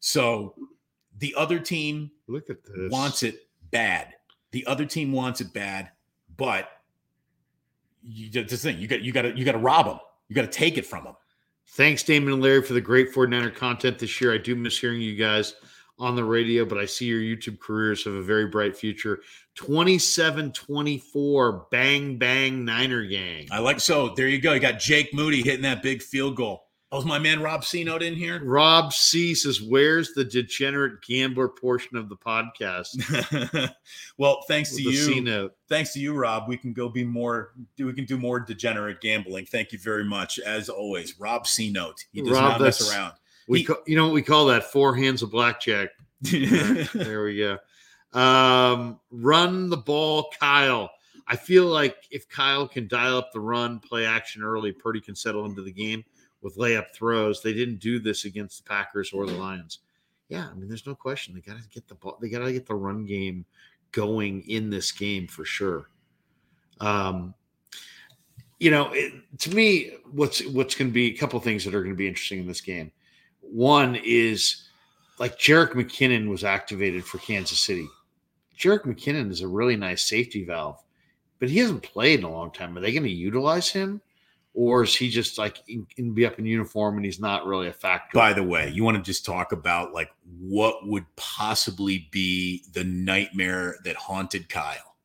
[0.00, 0.54] So
[1.18, 2.92] the other team look at this.
[2.92, 4.12] wants it bad.
[4.50, 5.90] The other team wants it bad,
[6.36, 6.68] but
[8.02, 8.78] you, just the thing.
[8.78, 10.00] You got you got to you got to rob them.
[10.28, 11.14] You got to take it from them.
[11.72, 14.34] Thanks, Damon and Larry, for the great 49er content this year.
[14.34, 15.54] I do miss hearing you guys
[15.98, 19.20] on the radio, but I see your YouTube careers have a very bright future.
[19.56, 23.48] 27 24, bang, bang, Niner gang.
[23.50, 24.14] I like so.
[24.14, 24.52] There you go.
[24.52, 26.67] You got Jake Moody hitting that big field goal.
[26.90, 28.42] Oh, is my man Rob C note in here?
[28.42, 32.96] Rob C says, "Where's the degenerate gambler portion of the podcast?"
[34.18, 35.54] well, thanks to With C you, note.
[35.68, 37.52] thanks to you, Rob, we can go be more.
[37.78, 39.44] We can do more degenerate gambling.
[39.44, 41.20] Thank you very much, as always.
[41.20, 42.02] Rob C note.
[42.10, 43.12] He does Rob, not mess around.
[43.48, 44.64] We, He- ca- you know what we call that?
[44.64, 45.90] Four hands of blackjack.
[46.22, 47.58] there we go.
[48.18, 50.90] Um, run the ball, Kyle.
[51.26, 55.14] I feel like if Kyle can dial up the run, play action early, Purdy can
[55.14, 56.02] settle into the game
[56.42, 57.42] with layup throws.
[57.42, 59.80] They didn't do this against the Packers or the Lions.
[60.28, 61.34] Yeah, I mean, there's no question.
[61.34, 62.18] They got to get the ball.
[62.20, 63.44] They got to get the run game
[63.92, 65.88] going in this game for sure.
[66.80, 67.34] Um,
[68.58, 71.82] you know, it, to me, what's what's going to be a couple things that are
[71.82, 72.92] going to be interesting in this game.
[73.40, 74.68] One is
[75.18, 77.88] like Jerick McKinnon was activated for Kansas City.
[78.58, 80.82] Jerick McKinnon is a really nice safety valve,
[81.38, 82.76] but he hasn't played in a long time.
[82.76, 84.00] Are they going to utilize him,
[84.58, 87.68] or is he just like in, in- be up in uniform and he's not really
[87.68, 88.10] a factor?
[88.12, 92.82] By the way, you want to just talk about like what would possibly be the
[92.82, 94.96] nightmare that haunted Kyle?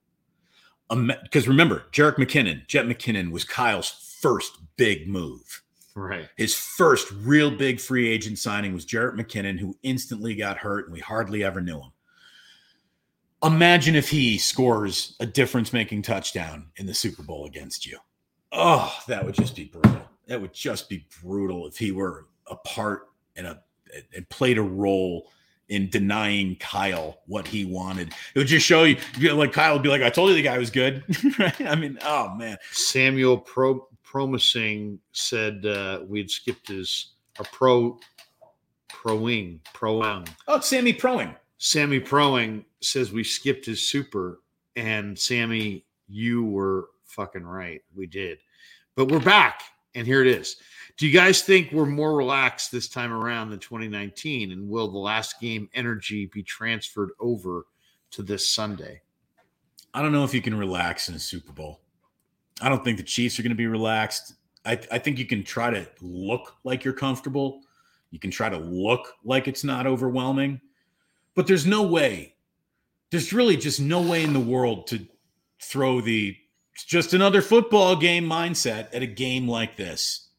[0.90, 5.62] Because remember, Jerick McKinnon, Jet McKinnon was Kyle's first big move.
[5.94, 6.30] right.
[6.36, 10.94] His first real big free agent signing was Jarrett McKinnon, who instantly got hurt and
[10.94, 11.92] we hardly ever knew him.
[13.44, 18.00] Imagine if he scores a difference making touchdown in the Super Bowl against you.
[18.54, 20.02] Oh, that would just be brutal.
[20.28, 23.62] That would just be brutal if he were a part and a
[24.16, 25.30] and played a role
[25.70, 28.10] in denying Kyle what he wanted.
[28.36, 30.36] It would just show you, you know, like Kyle would be like, I told you
[30.36, 31.04] the guy was good.
[31.40, 31.62] right?
[31.62, 32.58] I mean, oh man.
[32.72, 38.00] Samuel Pro Promising said uh, we'd skipped his a pro
[38.90, 40.28] proing proing.
[40.48, 41.36] Oh, it's Sammy Proing.
[41.58, 44.42] Sammy Proing says we skipped his super,
[44.76, 47.82] and Sammy, you were fucking right.
[47.96, 48.40] We did,
[48.96, 49.62] but we're back,
[49.96, 50.58] and here it is.
[50.98, 54.52] Do you guys think we're more relaxed this time around than 2019?
[54.52, 57.66] And will the last game energy be transferred over
[58.12, 59.02] to this Sunday?
[59.94, 61.82] I don't know if you can relax in a Super Bowl.
[62.62, 64.34] I don't think the Chiefs are going to be relaxed.
[64.66, 67.62] I, I think you can try to look like you're comfortable.
[68.12, 70.62] You can try to look like it's not overwhelming,
[71.36, 72.36] but there's no way.
[73.10, 75.06] There's really just no way in the world to
[75.60, 76.36] throw the
[76.74, 80.30] it's just another football game mindset at a game like this.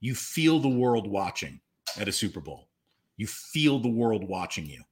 [0.00, 1.60] You feel the world watching
[1.98, 2.68] at a Super Bowl.
[3.16, 4.82] You feel the world watching you.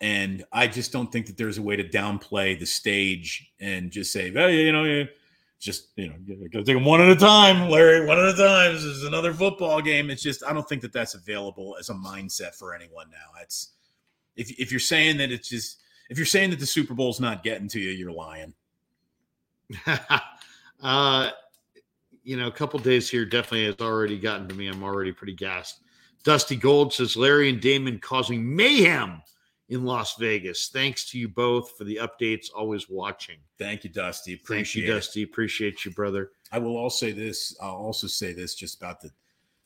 [0.00, 4.12] And I just don't think that there's a way to downplay the stage and just
[4.12, 5.06] say, well, you know,
[5.58, 8.06] just you know, you gotta take them one at a time, Larry.
[8.06, 8.74] One at a time.
[8.74, 10.08] This is another football game.
[10.08, 13.40] It's just I don't think that that's available as a mindset for anyone now.
[13.42, 13.70] It's
[14.36, 17.42] if if you're saying that it's just if you're saying that the Super Bowl's not
[17.42, 18.54] getting to you, you're lying.
[20.82, 21.30] uh,
[22.22, 24.68] you know, a couple days here definitely has already gotten to me.
[24.68, 25.80] I'm already pretty gassed.
[26.24, 29.22] Dusty Gold says Larry and Damon causing mayhem
[29.68, 30.68] in Las Vegas.
[30.68, 32.48] Thanks to you both for the updates.
[32.54, 33.36] Always watching.
[33.58, 34.32] Thank you, Dusty.
[34.32, 34.94] Thank Appreciate you, it.
[34.94, 35.22] Dusty.
[35.22, 36.30] Appreciate you, brother.
[36.52, 37.56] I will also say this.
[37.60, 39.10] I'll also say this just about the,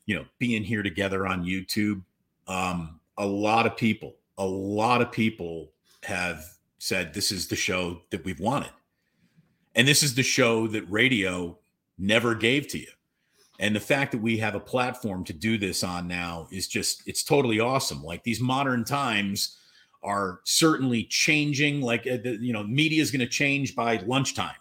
[0.06, 2.02] you know, being here together on YouTube.
[2.48, 5.70] Um, a lot of people, a lot of people
[6.02, 6.44] have
[6.78, 8.70] said this is the show that we've wanted.
[9.74, 11.58] And this is the show that radio
[11.98, 12.88] never gave to you.
[13.58, 17.02] And the fact that we have a platform to do this on now is just,
[17.06, 18.02] it's totally awesome.
[18.02, 19.56] Like these modern times
[20.02, 21.80] are certainly changing.
[21.80, 24.56] Like, uh, you know, media is going to change by lunchtime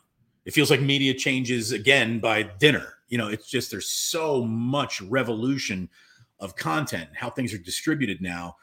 [0.45, 5.01] it feels like media changes again by dinner you know it's just there's so much
[5.01, 5.89] revolution
[6.39, 8.55] of content how things are distributed now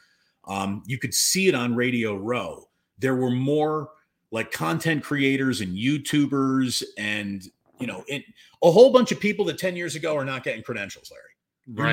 [0.46, 2.68] um, you could see it on radio row
[2.98, 3.90] there were more
[4.30, 7.48] like content creators and youtubers and
[7.78, 8.24] you know it,
[8.62, 11.24] a whole bunch of people that 10 years ago are not getting credentials larry.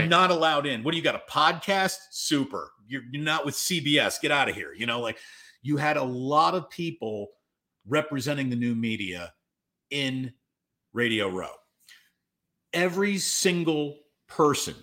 [0.02, 0.84] You're not allowed in.
[0.84, 1.98] What do you got a podcast?
[2.12, 2.72] Super.
[2.88, 4.74] You're, you're not with cbs get out of here.
[4.74, 5.18] You know like
[5.62, 7.30] you had a lot of people
[7.88, 9.34] representing the new media
[9.92, 10.34] in
[10.94, 11.52] Radio Row.
[12.74, 14.76] Every single person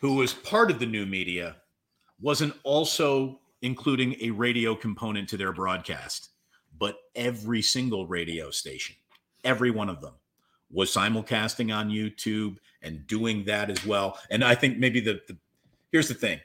[0.00, 1.56] who was part of the new media
[2.20, 6.30] wasn't also including a radio component to their broadcast,
[6.78, 8.96] but every single radio station,
[9.44, 10.14] every one of them
[10.70, 14.18] was simulcasting on YouTube and doing that as well.
[14.30, 15.36] And I think maybe the, the
[15.92, 16.40] here's the thing.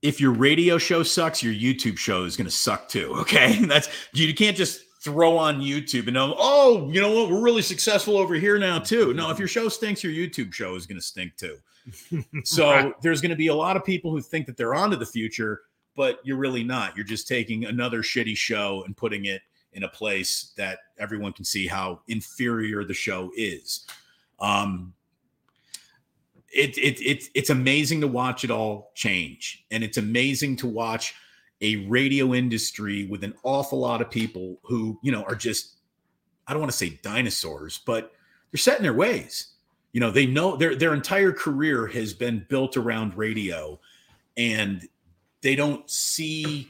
[0.00, 3.14] If your radio show sucks, your YouTube show is going to suck too.
[3.20, 3.64] Okay.
[3.66, 7.62] That's you can't just throw on YouTube and know, oh, you know what, we're really
[7.62, 9.12] successful over here now too.
[9.14, 11.56] No, if your show stinks, your YouTube show is going to stink too.
[12.44, 15.06] So there's going to be a lot of people who think that they're onto the
[15.06, 15.62] future,
[15.94, 16.96] but you're really not.
[16.96, 21.44] You're just taking another shitty show and putting it in a place that everyone can
[21.44, 23.86] see how inferior the show is.
[24.40, 24.92] Um,
[26.48, 29.64] it, it, it, it's amazing to watch it all change.
[29.70, 31.14] And it's amazing to watch
[31.62, 35.76] a radio industry with an awful lot of people who, you know, are just,
[36.46, 38.12] I don't want to say dinosaurs, but
[38.50, 39.48] they're set in their ways.
[39.92, 43.78] You know, they know their their entire career has been built around radio
[44.36, 44.88] and
[45.42, 46.68] they don't see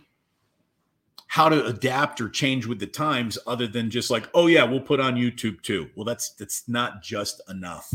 [1.29, 4.81] how to adapt or change with the times other than just like, oh yeah, we'll
[4.81, 5.89] put on YouTube too.
[5.95, 7.93] Well, that's that's not just enough.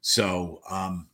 [0.00, 1.08] So um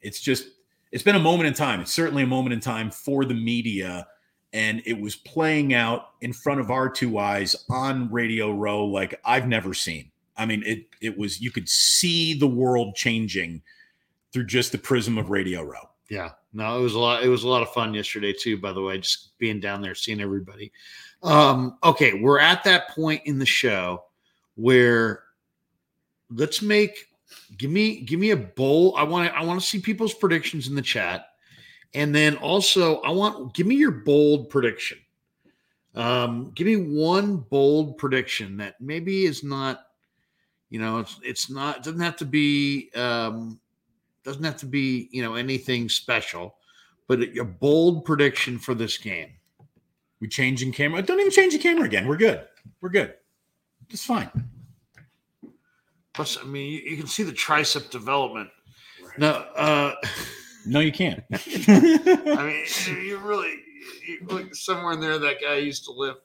[0.00, 0.48] it's just
[0.90, 1.80] it's been a moment in time.
[1.80, 4.06] It's certainly a moment in time for the media.
[4.52, 9.20] And it was playing out in front of our two eyes on Radio Row like
[9.24, 10.10] I've never seen.
[10.36, 13.62] I mean, it it was you could see the world changing
[14.32, 15.90] through just the prism of Radio Row.
[16.08, 17.22] Yeah, no, it was a lot.
[17.22, 18.56] It was a lot of fun yesterday too.
[18.56, 20.72] By the way, just being down there, seeing everybody.
[21.22, 24.04] Um, okay, we're at that point in the show
[24.54, 25.24] where
[26.30, 27.08] let's make
[27.56, 28.94] give me give me a bowl.
[28.96, 31.26] I want I want to see people's predictions in the chat,
[31.94, 34.98] and then also I want give me your bold prediction.
[35.94, 39.86] Um, give me one bold prediction that maybe is not,
[40.70, 43.58] you know, it's it's not doesn't have to be um,
[44.28, 46.56] doesn't have to be you know anything special,
[47.06, 49.32] but a bold prediction for this game.
[50.20, 51.02] We changing camera.
[51.02, 52.06] Don't even change the camera again.
[52.06, 52.46] We're good.
[52.80, 53.14] We're good.
[53.90, 54.30] It's fine.
[56.12, 58.50] Plus, I mean, you, you can see the tricep development.
[59.16, 59.94] No, uh,
[60.68, 61.24] No, you can't.
[61.32, 62.66] I mean,
[63.06, 63.54] you really
[64.06, 66.16] you look somewhere in there that guy used to live.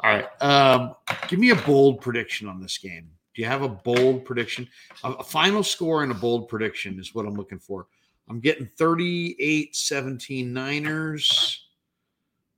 [0.00, 0.94] All right, um,
[1.28, 3.10] give me a bold prediction on this game.
[3.38, 4.66] Do you have a bold prediction?
[5.04, 7.86] A, a final score and a bold prediction is what I'm looking for.
[8.28, 11.68] I'm getting 38 17 Niners.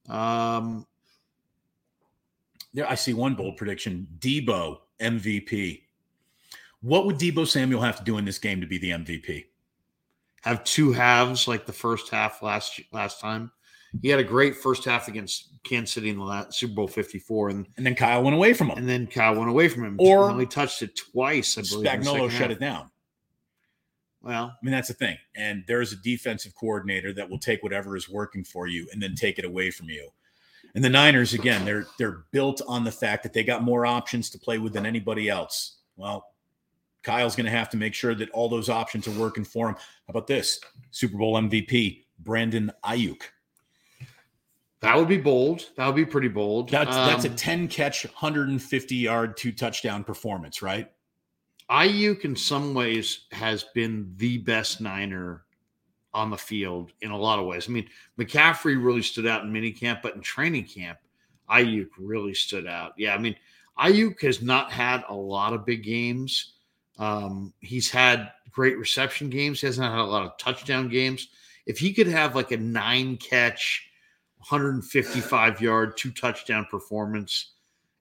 [0.09, 0.87] Um,
[2.73, 5.83] There, I see one bold prediction: Deebo MVP.
[6.81, 9.45] What would Deebo Samuel have to do in this game to be the MVP?
[10.41, 13.53] have two halves like the first half last last time.
[14.03, 17.49] He had a great first half against Kansas City in the last, Super Bowl 54,
[17.51, 18.79] and And then Kyle went away from him.
[18.79, 19.97] and then Kyle went away from him.
[19.99, 21.87] Or- only touched it twice, I believe.
[21.87, 22.51] Spagnuolo shut half.
[22.51, 22.91] it down.
[24.23, 25.17] Well, I mean, that's the thing.
[25.35, 29.15] And there's a defensive coordinator that will take whatever is working for you and then
[29.15, 30.11] take it away from you.
[30.75, 34.31] And the Niners, again, they're they're built on the fact that they got more options
[34.31, 35.79] to play with than anybody else.
[35.97, 36.27] Well,
[37.03, 39.75] Kyle's going to have to make sure that all those options are working for him.
[39.75, 40.61] How about this?
[40.91, 43.23] Super Bowl MVP, Brandon Aiyuk.
[44.81, 45.71] That would be bold.
[45.77, 46.71] That would be pretty bold.
[46.71, 50.91] That's that's a Um, 10 catch, 150 yard, two touchdown performance, right?
[51.71, 55.45] Aiyuk in some ways has been the best Niner
[56.13, 57.69] on the field in a lot of ways.
[57.69, 60.99] I mean, McCaffrey really stood out in minicamp, but in training camp,
[61.49, 62.95] Aiyuk really stood out.
[62.97, 63.37] Yeah, I mean,
[63.79, 66.55] Aiyuk has not had a lot of big games.
[66.99, 69.61] Um, he's had great reception games.
[69.61, 71.29] He hasn't had a lot of touchdown games.
[71.67, 73.90] If he could have like a nine catch,
[74.41, 77.53] 155 yard, two touchdown performance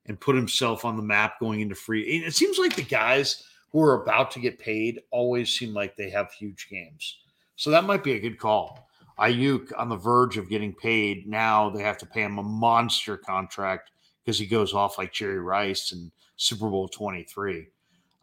[0.05, 3.81] and put himself on the map going into free, it seems like the guys who
[3.81, 7.19] are about to get paid always seem like they have huge games.
[7.55, 8.89] So that might be a good call.
[9.19, 11.27] Aiyuk on the verge of getting paid.
[11.27, 13.91] Now they have to pay him a monster contract
[14.23, 17.67] because he goes off like Jerry Rice in Super Bowl 23.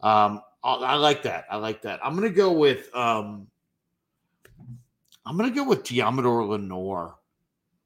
[0.01, 1.45] Um, I, I like that.
[1.49, 1.99] I like that.
[2.03, 3.47] I'm going to go with, um,
[5.25, 7.15] I'm going to go with Deommodore Lenoir,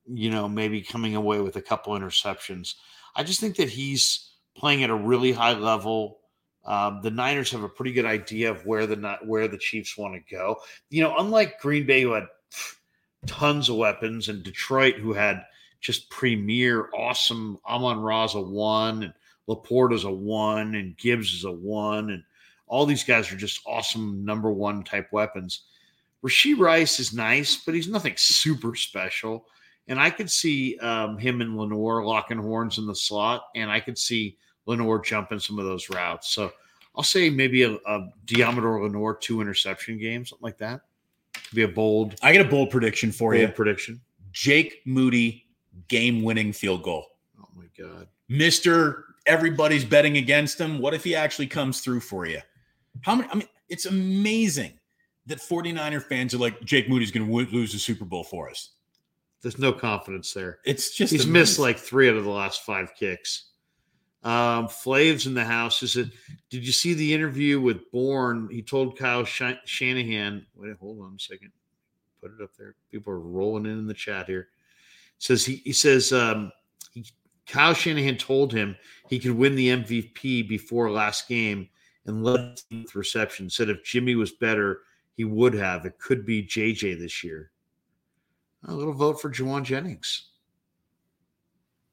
[0.07, 2.75] you know, maybe coming away with a couple interceptions.
[3.15, 6.19] I just think that he's playing at a really high level.
[6.65, 10.13] Um, the Niners have a pretty good idea of where the where the Chiefs want
[10.13, 10.57] to go.
[10.89, 12.27] You know, unlike Green Bay, who had
[13.25, 15.43] tons of weapons, and Detroit, who had
[15.79, 17.57] just premier, awesome.
[17.67, 19.13] Amon Ra's a one, and
[19.93, 22.23] is a one, and Gibbs is a one, and
[22.67, 25.63] all these guys are just awesome number one type weapons.
[26.23, 29.47] Rashee Rice is nice, but he's nothing super special.
[29.87, 33.79] And I could see um, him and Lenoir locking horns in the slot, and I
[33.79, 36.29] could see Lenoir jumping some of those routes.
[36.29, 36.51] So
[36.95, 40.81] I'll say maybe a, a Deommodore Lenoir two interception game, something like that.
[41.33, 43.47] Could be a bold, I get a bold prediction for bold you.
[43.49, 44.01] prediction.
[44.31, 45.45] Jake Moody
[45.87, 47.05] game winning field goal.
[47.39, 48.07] Oh my god!
[48.29, 49.03] Mr.
[49.25, 50.79] Everybody's betting against him.
[50.79, 52.39] What if he actually comes through for you?
[53.01, 53.29] How many?
[53.31, 54.73] I mean, it's amazing
[55.27, 58.71] that 49er fans are like, Jake Moody's going to lose the Super Bowl for us.
[59.41, 60.59] There's no confidence there.
[60.65, 61.33] It's just He's amazing.
[61.33, 63.45] missed like three out of the last five kicks.
[64.23, 65.81] Um, Flav's in the house.
[65.81, 66.09] Is it?
[66.51, 68.47] Did you see the interview with Bourne?
[68.51, 70.45] He told Kyle Shan- Shanahan.
[70.55, 71.51] Wait, hold on a second.
[72.21, 72.75] Put it up there.
[72.91, 74.49] People are rolling in in the chat here.
[75.17, 76.51] says he he says um,
[76.93, 77.03] he,
[77.47, 78.75] Kyle Shanahan told him
[79.09, 81.67] he could win the MVP before last game
[82.05, 83.49] and led with reception.
[83.49, 84.81] Said if Jimmy was better,
[85.15, 85.85] he would have.
[85.87, 87.49] It could be JJ this year.
[88.67, 90.29] A little vote for Jauan Jennings.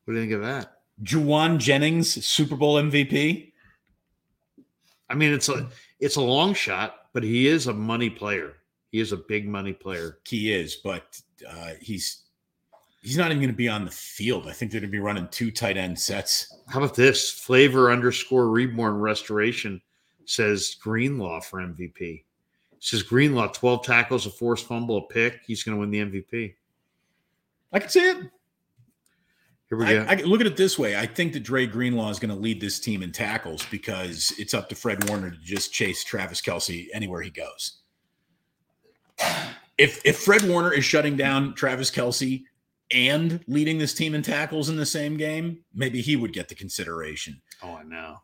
[0.04, 0.78] What do you think of that?
[1.02, 3.52] Jauan Jennings, Super Bowl MVP.
[5.10, 5.68] I mean, it's a
[6.00, 8.54] it's a long shot, but he is a money player.
[8.90, 10.18] He is a big money player.
[10.26, 12.24] He is, but uh, he's
[13.02, 14.48] he's not even going to be on the field.
[14.48, 16.54] I think they're going to be running two tight end sets.
[16.68, 17.30] How about this?
[17.30, 19.80] Flavor underscore reborn restoration
[20.26, 22.24] says Greenlaw for MVP.
[22.80, 25.40] Says Greenlaw, 12 tackles, a forced fumble, a pick.
[25.46, 26.54] He's going to win the MVP.
[27.72, 28.30] I can see it.
[29.68, 30.06] Here we I, go.
[30.08, 30.96] I look at it this way.
[30.96, 34.54] I think that Dre Greenlaw is going to lead this team in tackles because it's
[34.54, 37.80] up to Fred Warner to just chase Travis Kelce anywhere he goes.
[39.76, 42.44] If if Fred Warner is shutting down Travis Kelce
[42.90, 46.54] and leading this team in tackles in the same game, maybe he would get the
[46.54, 47.42] consideration.
[47.62, 48.22] oh, I know.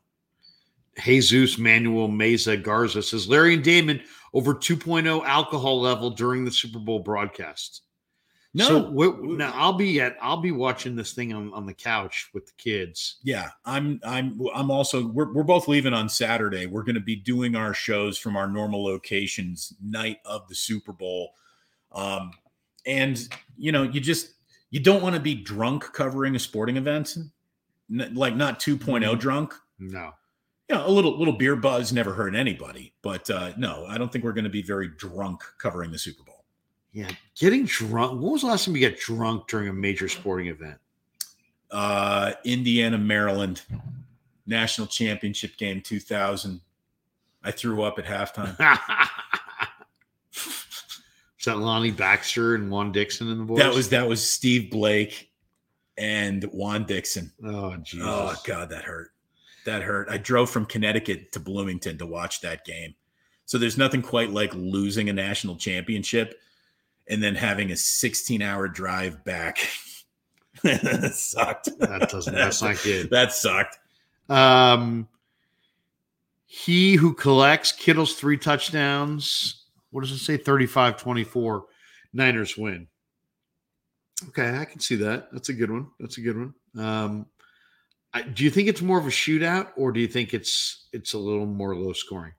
[0.99, 4.01] Jesus Manuel Meza Garza says Larry and Damon
[4.33, 7.83] over 2.0 alcohol level during the Super Bowl broadcast.
[8.57, 12.31] No, So now I'll be at I'll be watching this thing on, on the couch
[12.33, 13.17] with the kids.
[13.25, 16.67] Yeah, I'm I'm I'm also we're we're both leaving on Saturday.
[16.67, 20.93] We're going to be doing our shows from our normal locations night of the Super
[20.93, 21.33] Bowl.
[21.91, 22.31] Um
[22.87, 24.35] and you know, you just
[24.71, 27.17] you don't want to be drunk covering a sporting event.
[27.91, 29.53] N- like not 2.0 drunk.
[29.81, 30.13] No.
[30.69, 34.11] You know, a little little beer buzz never hurt anybody, but uh no, I don't
[34.11, 36.45] think we're going to be very drunk covering the Super Bowl.
[36.93, 38.21] Yeah, getting drunk.
[38.23, 40.79] When was the last time you got drunk during a major sporting event?
[41.71, 43.63] Uh Indiana, Maryland
[44.47, 46.61] National Championship game 2000.
[47.43, 48.57] I threw up at halftime.
[50.33, 53.59] Is that Lonnie Baxter and Juan Dixon in the boys?
[53.59, 55.31] That was that was Steve Blake
[55.99, 57.31] and Juan Dixon.
[57.45, 58.07] oh Jesus.
[58.09, 59.11] Oh God, that hurt.
[59.67, 60.09] That hurt.
[60.11, 62.95] I drove from Connecticut to Bloomington to watch that game.
[63.47, 66.41] So there's nothing quite like losing a national championship
[67.09, 69.59] and then having a 16 hour drive back.
[70.63, 71.69] that sucked.
[71.79, 72.35] That doesn't.
[72.35, 73.11] That's not good.
[73.11, 73.79] That sucked.
[74.29, 75.09] Um,
[76.47, 79.65] he who collects Kittle's three touchdowns.
[79.91, 80.37] What does it say?
[80.37, 81.67] 35 24.
[82.13, 82.87] Niners win.
[84.29, 85.29] Okay, I can see that.
[85.33, 85.89] That's a good one.
[85.99, 86.55] That's a good one.
[86.79, 87.27] Um,
[88.15, 91.13] I, do you think it's more of a shootout, or do you think it's it's
[91.13, 92.33] a little more low scoring?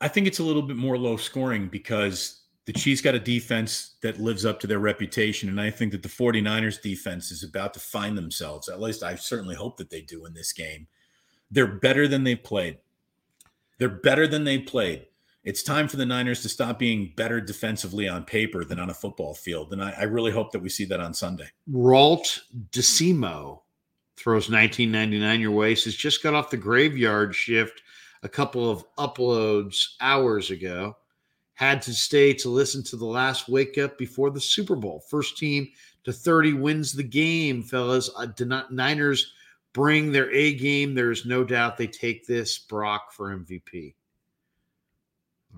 [0.00, 3.94] I think it's a little bit more low scoring because the Chiefs got a defense
[4.02, 5.48] that lives up to their reputation.
[5.48, 8.68] And I think that the 49ers defense is about to find themselves.
[8.68, 10.86] At least I certainly hope that they do in this game.
[11.50, 12.78] They're better than they've played.
[13.78, 15.06] They're better than they played.
[15.44, 18.94] It's time for the Niners to stop being better defensively on paper than on a
[18.94, 19.72] football field.
[19.72, 21.48] And I, I really hope that we see that on Sunday.
[21.68, 22.42] Ralt
[22.72, 23.60] Decimo
[24.16, 25.74] throws 1999 your way.
[25.74, 27.82] Says just got off the graveyard shift
[28.22, 30.96] a couple of uploads hours ago.
[31.54, 35.02] Had to stay to listen to the last wake up before the Super Bowl.
[35.08, 35.68] First team
[36.04, 38.10] to 30 wins the game, fellas.
[38.16, 39.32] Uh, not, Niners
[39.72, 40.94] bring their A game.
[40.94, 43.94] There's no doubt they take this Brock for MVP.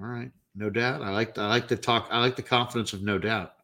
[0.00, 1.02] All right, no doubt.
[1.02, 2.08] I like I like the talk.
[2.10, 3.54] I like the confidence of no doubt.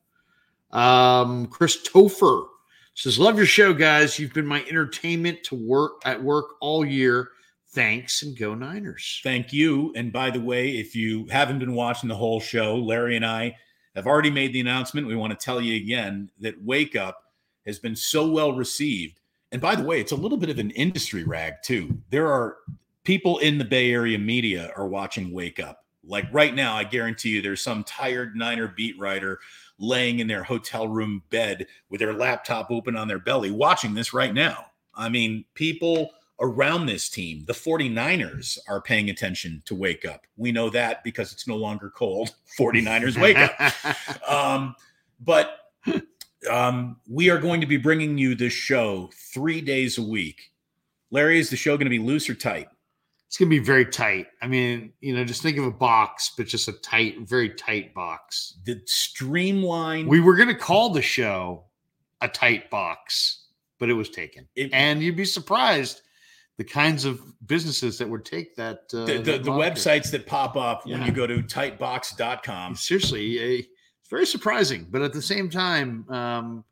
[0.72, 2.46] Um, Chris Topher
[2.94, 4.18] says, "Love your show, guys.
[4.18, 7.30] You've been my entertainment to work at work all year.
[7.68, 9.92] Thanks and go Niners." Thank you.
[9.96, 13.56] And by the way, if you haven't been watching the whole show, Larry and I
[13.94, 15.06] have already made the announcement.
[15.06, 17.32] We want to tell you again that Wake Up
[17.66, 19.20] has been so well received.
[19.52, 21.96] And by the way, it's a little bit of an industry rag too.
[22.10, 22.56] There are
[23.04, 25.84] people in the Bay Area media are watching Wake Up.
[26.06, 29.38] Like right now, I guarantee you there's some tired Niner beat writer
[29.86, 34.12] laying in their hotel room bed with their laptop open on their belly watching this
[34.12, 34.66] right now.
[34.94, 36.10] I mean, people
[36.40, 40.26] around this team, the 49ers, are paying attention to Wake Up.
[40.36, 42.34] We know that because it's no longer cold.
[42.58, 43.96] 49ers Wake Up.
[44.28, 44.74] Um,
[45.20, 45.58] but
[46.50, 50.52] um, we are going to be bringing you this show three days a week.
[51.10, 52.68] Larry, is the show going to be loose or tight?
[53.34, 54.28] It's gonna be very tight.
[54.40, 57.92] I mean, you know, just think of a box, but just a tight, very tight
[57.92, 58.58] box.
[58.64, 60.06] The streamline.
[60.06, 61.64] We were gonna call the show
[62.20, 63.46] a tight box,
[63.80, 64.46] but it was taken.
[64.54, 66.02] It- and you'd be surprised
[66.58, 68.82] the kinds of businesses that would take that.
[68.94, 72.76] Uh, the, the, that the websites that pop up when you go to tightbox.com.
[72.76, 73.62] Seriously, eh,
[74.00, 76.64] it's very surprising, but at the same time, um,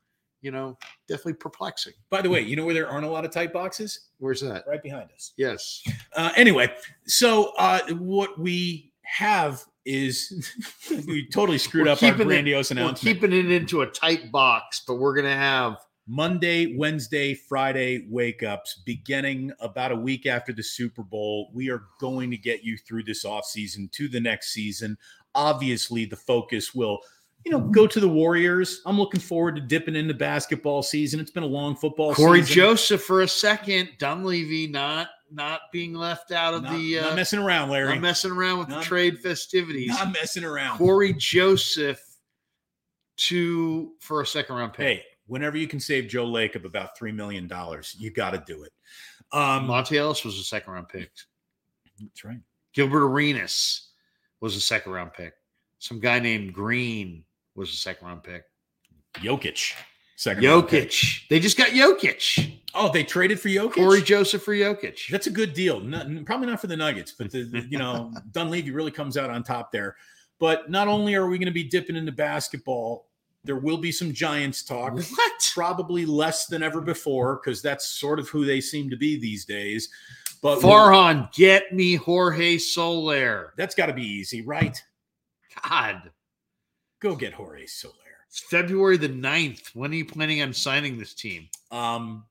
[0.43, 0.77] you know,
[1.09, 1.95] definitely perplexing.
[2.11, 4.09] By the way, you know where there aren't a lot of tight boxes?
[4.19, 4.65] Where's that?
[4.69, 5.33] Right behind us.
[5.37, 5.83] Yes.
[6.15, 6.73] Uh, anyway,
[7.07, 10.49] so uh, what we have is
[11.09, 13.15] we totally screwed We're up our it- grandiose We're announcement.
[13.21, 18.83] keeping it into a tight box, but we're gonna have Monday, Wednesday, Friday wake ups
[18.85, 21.51] beginning about a week after the Super Bowl.
[21.55, 24.99] We are going to get you through this offseason to the next season.
[25.37, 26.99] Obviously, the focus will,
[27.45, 28.81] you know, go to the Warriors.
[28.87, 31.19] I'm looking forward to dipping into basketball season.
[31.21, 32.55] It's been a long football Corey season.
[32.63, 33.91] Cory Joseph for a second.
[33.99, 37.89] Dunleavy not not being left out of Not, the uh, not messing around, Larry.
[37.95, 39.89] not messing around with Not- the trade festivities.
[39.89, 40.77] Not messing around.
[40.79, 42.01] Cory Joseph
[43.17, 44.87] to for a second round pick.
[44.87, 48.63] Hey, whenever you can save Joe Lacob about three million dollars, you got to do
[48.65, 48.73] it.
[49.33, 51.11] Um, Monta Ellis was a second round pick.
[52.01, 52.39] that's right.
[52.75, 53.89] Gilbert Arenas
[54.41, 55.35] was a second round pick.
[55.79, 57.25] Some guy named Green
[57.55, 58.45] was a second round pick.
[59.15, 59.75] Jokic,
[60.17, 60.45] second.
[60.45, 60.91] round pick.
[60.91, 61.29] Jokic.
[61.29, 62.61] They just got Jokic.
[62.75, 63.75] Oh, they traded for Jokic.
[63.75, 65.09] Cory Joseph for Jokic.
[65.11, 65.81] That's a good deal.
[65.81, 69.31] Not, probably not for the Nuggets, but the, the- you know Dunleavy really comes out
[69.31, 69.97] on top there.
[70.39, 73.07] But not only are we going to be dipping into basketball,
[73.45, 74.95] there will be some Giants talk.
[74.95, 75.51] What?
[75.55, 79.45] Probably less than ever before because that's sort of who they seem to be these
[79.45, 79.89] days.
[80.41, 83.53] But Farhan, get me Jorge Soler.
[83.57, 84.81] that's got to be easy, right?
[85.69, 86.11] God.
[87.03, 87.95] Go get Jorge Soler.
[88.29, 89.75] It's February the 9th.
[89.75, 91.49] When are you planning on signing this team?
[91.73, 92.25] Um,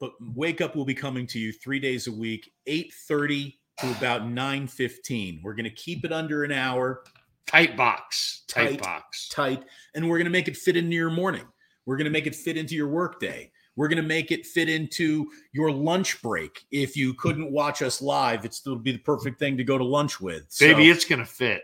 [0.00, 4.26] but wake up will be coming to you three days a week, 8:30 to about
[4.26, 5.40] 9:15.
[5.44, 7.04] We're gonna keep it under an hour,
[7.46, 8.42] Tight box.
[8.48, 8.80] Tight, Tight.
[8.82, 9.28] box.
[9.28, 9.62] tight,
[9.94, 11.46] and we're gonna make it fit into your morning.
[11.86, 13.52] We're gonna make it fit into your workday.
[13.76, 16.64] We're gonna make it fit into your lunch break.
[16.72, 19.84] If you couldn't watch us live, it's it'll be the perfect thing to go to
[19.84, 20.46] lunch with.
[20.48, 21.62] So- Baby, it's going to fit.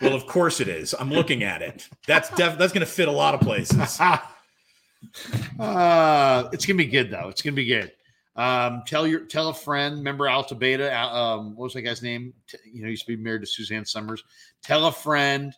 [0.00, 0.94] Well, of course it is.
[0.98, 1.88] I'm looking at it.
[2.06, 3.98] That's def- that's gonna fit a lot of places.
[5.60, 7.28] uh, it's gonna be good though.
[7.28, 7.92] It's gonna be good.
[8.36, 9.96] Um, tell your tell a friend.
[9.98, 10.94] Remember Alta Beta?
[10.96, 12.32] Um, what was that guy's name?
[12.48, 14.24] T- you know, he used to be married to Suzanne Somers.
[14.62, 15.54] Tell a friend.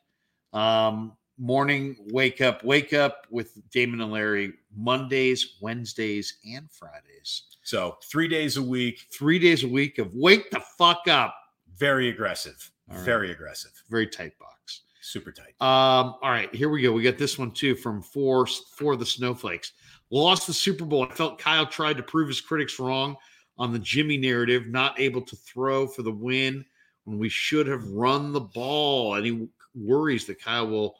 [0.53, 7.43] Um, morning wake up, wake up with Damon and Larry Mondays, Wednesdays, and Fridays.
[7.63, 11.35] So three days a week, Three days a week of wake the fuck up.
[11.77, 12.71] very aggressive.
[12.91, 13.05] All right.
[13.05, 13.73] Very aggressive.
[13.89, 14.83] Very tight box.
[15.01, 15.55] Super tight.
[15.61, 16.93] Um, all right, here we go.
[16.93, 19.73] We got this one too from four for the snowflakes.
[20.11, 21.05] Lost the Super Bowl.
[21.05, 23.17] I felt Kyle tried to prove his critics wrong
[23.59, 26.65] on the Jimmy narrative, not able to throw for the win
[27.05, 29.15] when we should have run the ball.
[29.15, 30.97] And he worries that Kyle will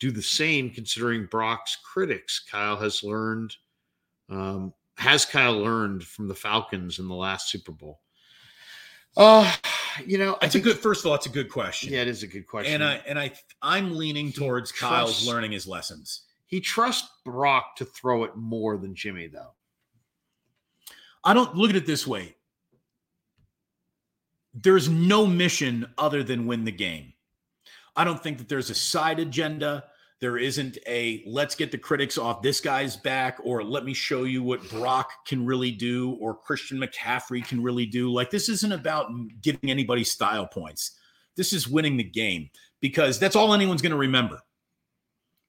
[0.00, 2.44] do the same considering Brock's critics.
[2.50, 3.54] Kyle has learned
[4.28, 8.00] um, has Kyle learned from the Falcons in the last Super Bowl?
[9.16, 9.50] Uh,
[10.04, 10.78] you know, I That's a good.
[10.78, 11.92] First of all, it's a good question.
[11.92, 12.74] yeah, it is a good question.
[12.74, 16.22] And I and I I'm leaning towards Kyle's learning his lessons.
[16.46, 19.54] He trusts Brock to throw it more than Jimmy, though.
[21.24, 22.36] I don't look at it this way.
[24.54, 27.14] There's no mission other than win the game.
[27.96, 29.84] I don't think that there's a side agenda.
[30.20, 34.24] There isn't a let's get the critics off this guy's back or let me show
[34.24, 38.10] you what Brock can really do or Christian McCaffrey can really do.
[38.10, 39.10] Like, this isn't about
[39.42, 40.92] giving anybody style points.
[41.36, 42.48] This is winning the game
[42.80, 44.40] because that's all anyone's going to remember.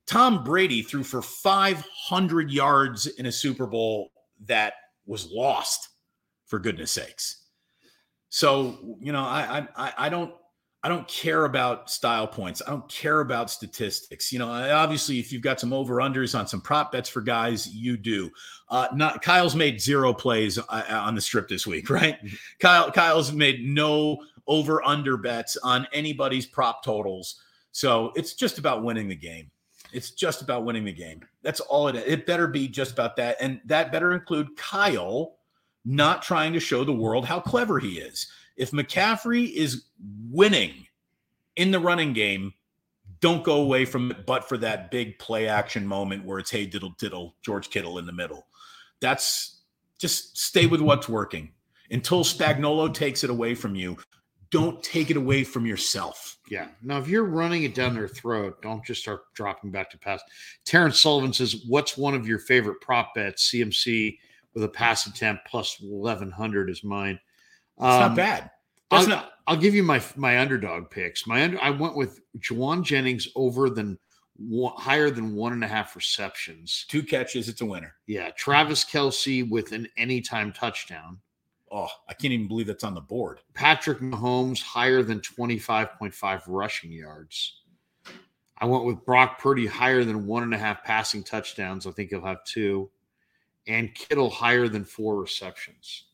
[0.06, 4.12] Tom Brady threw for 500 yards in a Super Bowl
[4.46, 4.74] that
[5.06, 5.90] was lost,
[6.46, 7.44] for goodness sakes.
[8.30, 10.34] So, you know, I I I don't
[10.88, 12.62] I don't care about style points.
[12.66, 14.32] I don't care about statistics.
[14.32, 17.68] You know, obviously, if you've got some over unders on some prop bets for guys,
[17.68, 18.32] you do.
[18.70, 22.18] Uh, not Kyle's made zero plays uh, on the strip this week, right?
[22.62, 27.42] Kyle Kyle's made no over under bets on anybody's prop totals.
[27.74, 29.52] So it's just about winning the game.
[29.92, 31.20] It's just about winning the game.
[31.42, 32.04] That's all it is.
[32.06, 33.36] It better be just about that.
[33.42, 35.36] And that better include Kyle
[35.84, 38.28] not trying to show the world how clever he is.
[38.58, 39.86] If McCaffrey is
[40.30, 40.88] winning
[41.56, 42.54] in the running game,
[43.20, 46.66] don't go away from it, but for that big play action moment where it's hey
[46.66, 48.48] diddle diddle George Kittle in the middle.
[49.00, 49.62] That's
[49.98, 51.52] just stay with what's working
[51.92, 53.98] until Spagnuolo takes it away from you.
[54.50, 56.38] Don't take it away from yourself.
[56.50, 56.70] Yeah.
[56.82, 60.22] Now, if you're running it down their throat, don't just start dropping back to pass.
[60.64, 63.52] Terrence Sullivan says, What's one of your favorite prop bets?
[63.52, 64.18] CMC
[64.54, 67.20] with a pass attempt plus 1100 is mine.
[67.78, 68.52] It's Um, not bad.
[68.90, 71.28] That's I'll, not I'll give you my my underdog picks.
[71.28, 73.98] My under, I went with Jauan Jennings over than
[74.38, 76.86] one, higher than one and a half receptions.
[76.88, 77.50] two catches.
[77.50, 77.96] It's a winner.
[78.08, 81.20] Yeah, Travis Kelce with an anytime touchdown.
[81.72, 83.42] Oh, I can't even believe that's on the board.
[83.54, 87.62] Patrick Mahomes higher than 25.5 rushing yards.
[88.60, 91.86] I went with Brock Purdy higher than one and a half passing touchdowns.
[91.86, 92.90] I think he'll have two.
[93.68, 96.06] And Kittle higher than four receptions.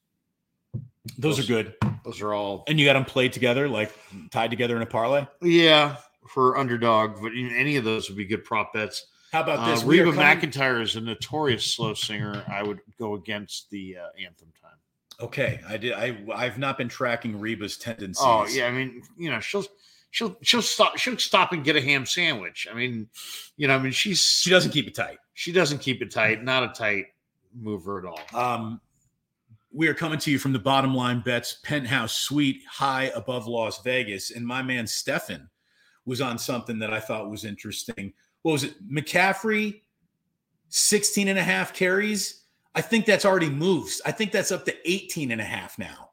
[1.17, 1.73] Those are good.
[2.05, 3.91] Those are all, And you got them played together, like
[4.31, 5.25] tied together in a parlay.
[5.41, 5.97] yeah.
[6.29, 9.07] for underdog, but any of those would be good prop bets.
[9.33, 9.83] How about Uh, this?
[9.83, 10.19] Are Reba coming-
[10.51, 12.45] McEntire is a notorious slow singer.
[12.47, 14.77] I would go against the uh, anthem time.
[15.19, 15.91] Okay, I did.
[15.93, 18.23] I I've not been tracking Reba's tendencies.
[18.25, 19.65] Oh yeah, I mean, you know, she'll
[20.11, 22.67] she'll she'll stop she'll stop and get a ham sandwich.
[22.71, 23.09] I mean,
[23.57, 25.17] you know, I mean, she's she doesn't keep it tight.
[25.33, 27.07] she doesn't keep it tight, not a tight
[27.53, 28.21] mover at all.
[28.33, 28.79] Um,
[29.73, 33.81] we are coming to you from the Bottom Line Bets penthouse suite high above Las
[33.81, 35.49] Vegas, and my man Stefan
[36.05, 38.13] was on something that I thought was interesting.
[38.43, 38.75] What was it?
[38.87, 39.81] McCaffrey,
[40.69, 42.43] 16 and a half carries.
[42.75, 44.01] I think that's already moved.
[44.05, 46.11] I think that's up to 18 and a half now.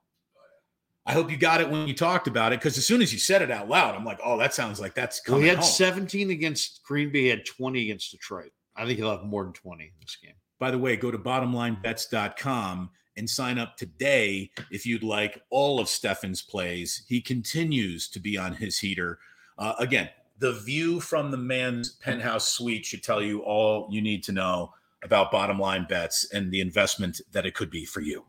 [1.06, 3.18] I hope you got it when you talked about it because as soon as you
[3.18, 5.58] said it out loud, I'm like, oh, that sounds like that's Well, coming he had
[5.58, 5.66] home.
[5.66, 8.52] 17 against Green Bay, he had 20 against Detroit.
[8.76, 10.34] I think he'll have more than 20 in this game.
[10.58, 15.88] By the way, go to bottomlinebets.com and sign up today if you'd like all of
[15.88, 17.02] Stefan's plays.
[17.06, 19.20] He continues to be on his heater.
[19.56, 24.24] Uh, again, the view from the man's penthouse suite should tell you all you need
[24.24, 24.72] to know
[25.02, 28.24] about bottom line bets and the investment that it could be for you.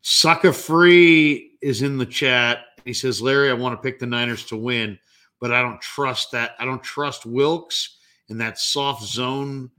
[0.00, 2.60] Sucker Free is in the chat.
[2.84, 4.98] He says, Larry, I want to pick the Niners to win,
[5.40, 6.52] but I don't trust that.
[6.58, 9.70] I don't trust Wilks in that soft zone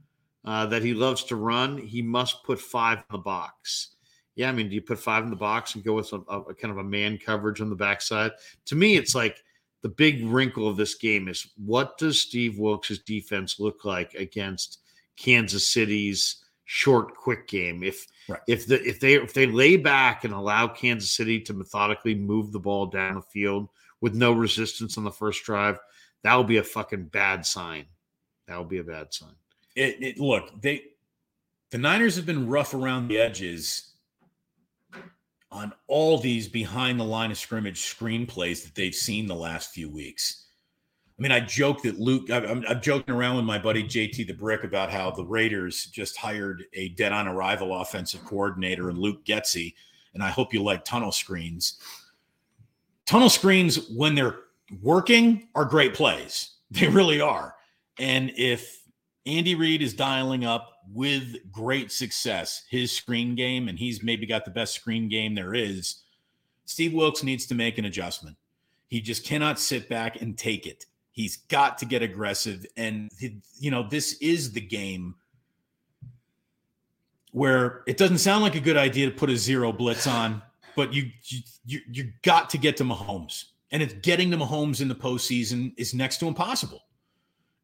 [0.44, 1.78] uh, that he loves to run.
[1.78, 3.93] He must put five in the box.
[4.36, 6.40] Yeah, I mean, do you put five in the box and go with a, a-
[6.42, 8.32] a kind of a man coverage on the backside?
[8.66, 9.42] To me, it's like
[9.82, 14.80] the big wrinkle of this game is what does Steve Wilks' defense look like against
[15.16, 17.82] Kansas City's short, quick game?
[17.82, 18.40] If Right.
[18.48, 22.52] if the if they if they lay back and allow Kansas City to methodically move
[22.52, 23.68] the ball down the field
[24.00, 25.78] with no resistance on the first drive,
[26.22, 27.84] that will be a fucking bad sign.
[28.48, 29.34] That will be a bad sign.
[29.76, 30.84] It, it look, they
[31.70, 33.90] the Niners have been rough around the edges
[35.54, 39.88] on all these behind the line of scrimmage screenplays that they've seen the last few
[39.88, 40.46] weeks.
[41.16, 44.32] I mean, I joke that Luke, I'm, I'm joking around with my buddy JT the
[44.32, 49.24] Brick about how the Raiders just hired a dead on arrival offensive coordinator and Luke
[49.24, 49.74] Getsy.
[50.14, 51.78] And I hope you like tunnel screens.
[53.06, 54.40] Tunnel screens, when they're
[54.82, 56.50] working, are great plays.
[56.70, 57.54] They really are.
[58.00, 58.82] And if
[59.26, 64.44] Andy Reid is dialing up with great success his screen game, and he's maybe got
[64.44, 66.02] the best screen game there is.
[66.66, 68.36] Steve Wilks needs to make an adjustment.
[68.88, 70.86] He just cannot sit back and take it.
[71.10, 72.66] He's got to get aggressive.
[72.76, 73.10] And,
[73.58, 75.14] you know, this is the game
[77.32, 80.42] where it doesn't sound like a good idea to put a zero blitz on,
[80.76, 81.10] but you,
[81.64, 83.46] you, you, got to get to Mahomes.
[83.70, 86.82] And it's getting to Mahomes in the postseason is next to impossible.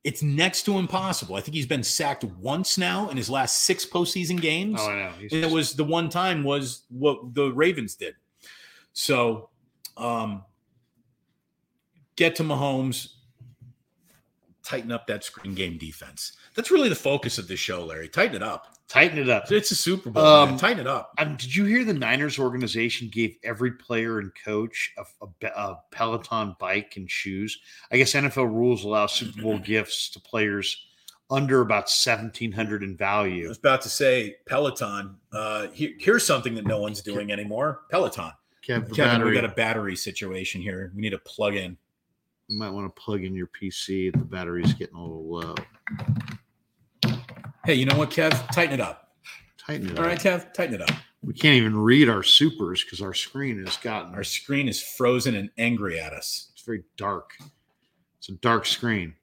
[0.02, 1.36] It's next to impossible.
[1.36, 4.80] I think he's been sacked once now in his last six postseason games.
[4.80, 5.12] Oh, I know.
[5.18, 8.14] He's And it was the one time was what the Ravens did.
[8.92, 9.50] So
[9.96, 10.44] um
[12.16, 13.08] get to Mahomes,
[14.62, 16.32] tighten up that screen game defense.
[16.54, 18.08] That's really the focus of this show, Larry.
[18.08, 18.76] Tighten it up.
[18.90, 19.50] Tighten it up.
[19.50, 20.22] It's a Super Bowl.
[20.26, 20.58] Um.
[20.58, 21.14] Tighten it up.
[21.16, 25.80] Um, did you hear the Niners organization gave every player and coach a, a a
[25.90, 27.58] Peloton bike and shoes?
[27.90, 30.84] I guess NFL rules allow Super Bowl gifts to players
[31.30, 33.46] under about seventeen hundred in value.
[33.46, 35.16] I was about to say Peloton.
[35.32, 37.82] Uh, here- here's something that no one's doing anymore.
[37.90, 38.32] Peloton.
[38.66, 40.92] Kev, the Kevin, we battery, got a battery situation here.
[40.94, 41.78] We need to plug in.
[42.48, 44.12] you might want to plug in your PC.
[44.12, 45.54] The battery's getting a little low.
[47.64, 48.30] Hey, you know what, Kev?
[48.52, 49.08] Tighten it up.
[49.58, 50.10] Tighten it All up.
[50.10, 50.90] right, Kev, tighten it up.
[51.22, 55.34] We can't even read our supers because our screen has gotten Our screen is frozen
[55.34, 56.48] and angry at us.
[56.54, 57.32] it's very dark.
[58.18, 59.14] It's a dark screen.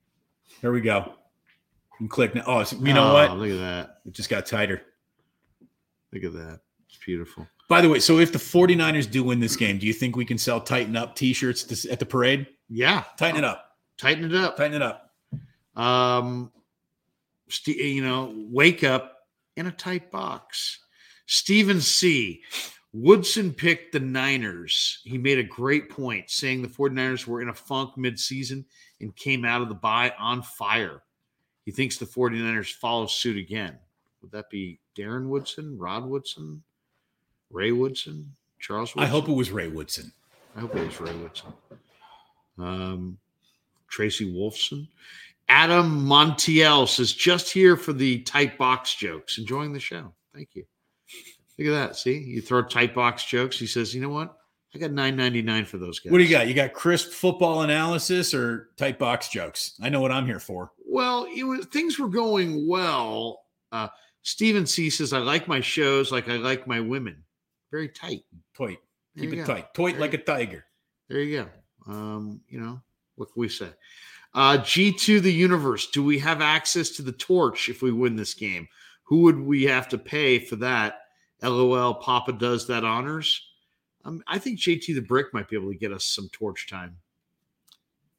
[0.61, 1.13] Here we go.
[1.93, 2.43] You can click now.
[2.45, 3.37] Oh, it's- you know Oh, what?
[3.37, 4.01] Look at that.
[4.05, 4.83] It just got tighter.
[6.13, 6.59] Look at that.
[6.87, 7.47] It's beautiful.
[7.67, 10.23] By the way, so if the 49ers do win this game, do you think we
[10.23, 12.47] can sell tighten up t-shirts this- at the parade?
[12.69, 13.03] Yeah.
[13.17, 13.75] Tighten it up.
[13.97, 14.55] Tighten it up.
[14.55, 15.11] Tighten it up.
[15.75, 16.51] Um,
[17.65, 19.17] you know, wake up
[19.55, 20.79] in a tight box.
[21.25, 22.41] Stephen C.
[22.93, 24.99] Woodson picked the Niners.
[25.03, 28.65] He made a great point saying the 49ers were in a funk midseason
[29.01, 31.03] and came out of the bye on fire.
[31.65, 33.77] He thinks the 49ers follow suit again.
[34.21, 36.63] Would that be Darren Woodson, Rod Woodson,
[37.51, 39.03] Ray Woodson, Charles Woodson?
[39.03, 40.11] I hope it was Ray Woodson.
[40.55, 41.53] I hope it was Ray Woodson.
[42.57, 43.17] Um,
[43.89, 44.87] Tracy Wolfson.
[45.49, 49.37] Adam Montiel says, just here for the tight box jokes.
[49.37, 50.13] Enjoying the show.
[50.33, 50.65] Thank you.
[51.57, 51.95] Look at that.
[51.95, 53.57] See, you throw tight box jokes.
[53.57, 54.37] He says, you know what?
[54.75, 56.11] I got nine ninety nine for those guys.
[56.11, 56.47] What do you got?
[56.47, 59.73] You got crisp football analysis or tight box jokes?
[59.81, 60.71] I know what I'm here for.
[60.85, 63.41] Well, it was things were going well.
[63.71, 63.87] Uh,
[64.21, 67.23] Stephen C says, I like my shows like I like my women.
[67.71, 68.23] Very tight.
[68.59, 68.75] There
[69.17, 69.45] Keep it go.
[69.45, 69.73] tight.
[69.73, 70.65] There like a tiger.
[71.09, 71.47] There you
[71.85, 71.91] go.
[71.91, 72.81] Um, you know,
[73.15, 73.69] what can we say?
[74.37, 75.87] Uh, G2 the universe.
[75.87, 78.67] Do we have access to the torch if we win this game?
[79.05, 80.99] Who would we have to pay for that?
[81.41, 83.41] LOL, Papa does that honors.
[84.05, 86.97] Um, I think JT the Brick might be able to get us some torch time.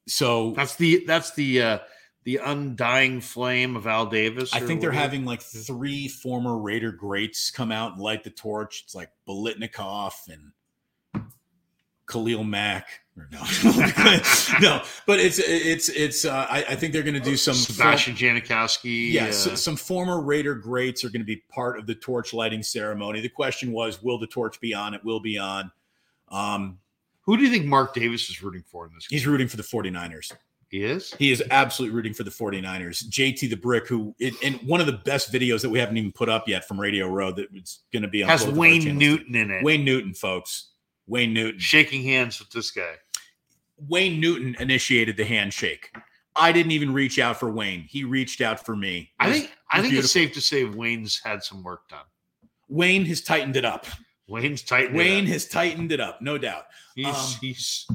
[0.09, 1.78] So That's the that's the uh
[2.24, 4.53] the undying flame of Al Davis.
[4.53, 5.03] I think they're whatever.
[5.05, 8.82] having like three former Raider greats come out and light the torch.
[8.85, 10.51] It's like Biletnikoff and
[12.09, 12.89] Khalil Mack.
[13.32, 13.40] No,
[14.60, 16.24] no, but it's it's it's.
[16.24, 19.12] Uh, I, I think they're going to do some Sebastian Janikowski.
[19.12, 22.32] Yeah, uh, so, some former Raider greats are going to be part of the torch
[22.32, 23.20] lighting ceremony.
[23.20, 24.94] The question was, will the torch be on?
[24.94, 25.72] It will be on.
[26.28, 26.78] Um,
[27.22, 29.18] who do you think Mark Davis is rooting for in this game?
[29.18, 30.32] he's rooting for the 49ers.
[30.70, 31.14] He is.
[31.18, 33.09] He is absolutely rooting for the 49ers.
[33.09, 36.12] JT the Brick, who, it, and one of the best videos that we haven't even
[36.12, 38.55] put up yet from Radio Row that it's going to be on Has both of
[38.55, 38.98] our Wayne.
[38.98, 39.64] Newton in it.
[39.64, 40.68] Wayne Newton, folks.
[41.09, 41.59] Wayne Newton.
[41.59, 42.94] shaking hands with this guy.
[43.89, 45.90] Wayne Newton initiated the handshake.
[46.36, 47.82] I didn't even reach out for Wayne.
[47.82, 49.10] He reached out for me.
[49.18, 52.05] I think I was think it's safe to say Wayne's had some work done.
[52.68, 53.86] Wayne has tightened it up.
[54.28, 54.93] Wayne's tight.
[54.93, 56.66] Wayne has tightened it up, no doubt.
[56.94, 57.86] he's um, he's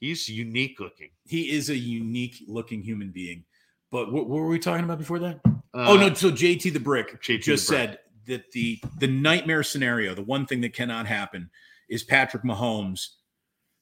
[0.00, 1.10] he's unique looking.
[1.24, 3.44] He is a unique looking human being.
[3.90, 5.40] But what, what were we talking about before that?
[5.44, 7.88] Uh, oh no, so JT the Brick JT just the Brick.
[7.88, 11.50] said that the the nightmare scenario, the one thing that cannot happen,
[11.92, 13.08] is Patrick Mahomes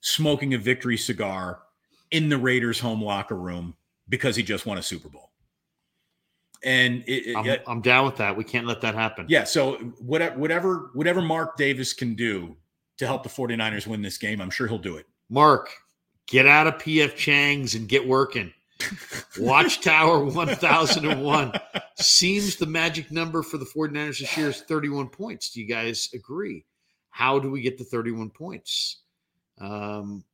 [0.00, 1.60] smoking a victory cigar
[2.10, 3.74] in the Raiders' home locker room
[4.08, 5.30] because he just won a Super Bowl.
[6.64, 8.36] And it, it- I'm, yeah, I'm down with that.
[8.36, 9.26] We can't let that happen.
[9.28, 12.56] yeah, so whatever whatever whatever Mark Davis can do
[12.98, 15.06] to help the 49ers win this game, I'm sure he'll do it.
[15.30, 15.70] Mark,
[16.26, 18.52] get out of PF Chang's and get working.
[19.38, 21.52] Watchtower 1001
[21.96, 25.50] seems the magic number for the 49ers this year is 31 points.
[25.50, 26.64] Do you guys agree?
[27.10, 29.02] How do we get to 31 points?
[29.60, 30.24] Um,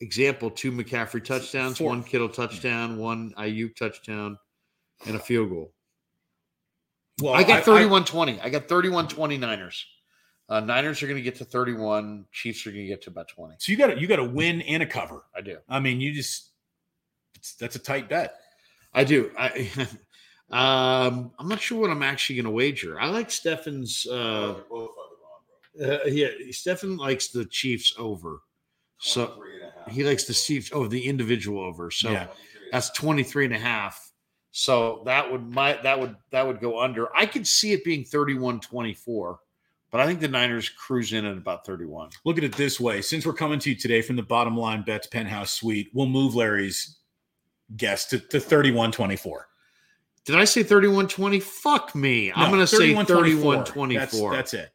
[0.00, 1.88] example two McCaffrey touchdowns, Four.
[1.88, 4.38] one Kittle touchdown, one Aiyuk touchdown,
[5.06, 5.72] and a field goal.
[7.20, 8.40] Well, I got 31 20.
[8.40, 9.86] I got 31 20 Niners.
[10.48, 12.26] Uh, Niners are going to get to 31.
[12.32, 13.56] Chiefs are going to get to about 20.
[13.58, 15.22] so you got you got to win and a cover.
[15.36, 15.58] I do.
[15.68, 16.50] I mean, you just
[17.36, 18.36] it's, that's a tight bet.
[18.92, 19.30] I do.
[19.38, 19.70] I
[20.50, 23.00] um I'm not sure what I'm actually going to wager.
[23.00, 24.56] I like Stefan's uh,
[25.80, 28.40] uh yeah, Stefan likes the Chiefs over.
[28.98, 29.42] So
[29.90, 31.90] he likes the Chiefs over the individual over.
[31.90, 32.28] So Yeah.
[32.70, 34.12] that's 23 and a half.
[34.52, 37.14] So that would my that would that would go under.
[37.16, 39.38] I could see it being 31-24,
[39.90, 42.10] but I think the Niners cruise in at about 31.
[42.24, 44.82] Look at it this way: since we're coming to you today from the bottom line
[44.82, 46.98] bets penthouse suite, we'll move Larry's
[47.76, 49.44] guess to, to 31-24.
[50.26, 51.42] Did I say 31-20?
[51.42, 52.30] Fuck me.
[52.32, 53.66] I'm going to say 31-24.
[53.66, 54.70] 31-24 That's, that's it.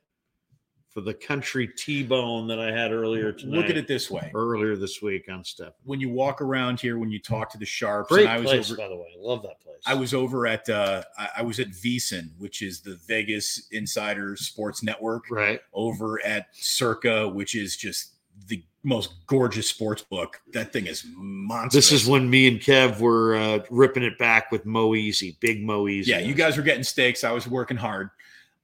[0.98, 3.56] For the country T-bone that I had earlier tonight.
[3.56, 5.76] Look at it this way: earlier this week on Step.
[5.84, 8.46] when you walk around here, when you talk to the sharps, Great and I was
[8.48, 9.06] place, over, by the way.
[9.16, 9.78] I love that place.
[9.86, 14.36] I was over at uh, I, I was at VSiN, which is the Vegas Insider
[14.38, 15.62] Sports Network, right.
[15.72, 18.14] over at Circa, which is just
[18.48, 20.42] the most gorgeous sports book.
[20.54, 21.90] That thing is monstrous.
[21.90, 25.64] This is when me and Kev were uh, ripping it back with Mo Easy, big
[25.64, 26.10] Mo Easy.
[26.10, 27.24] yeah, you guys were getting steaks.
[27.24, 28.10] I was working hard.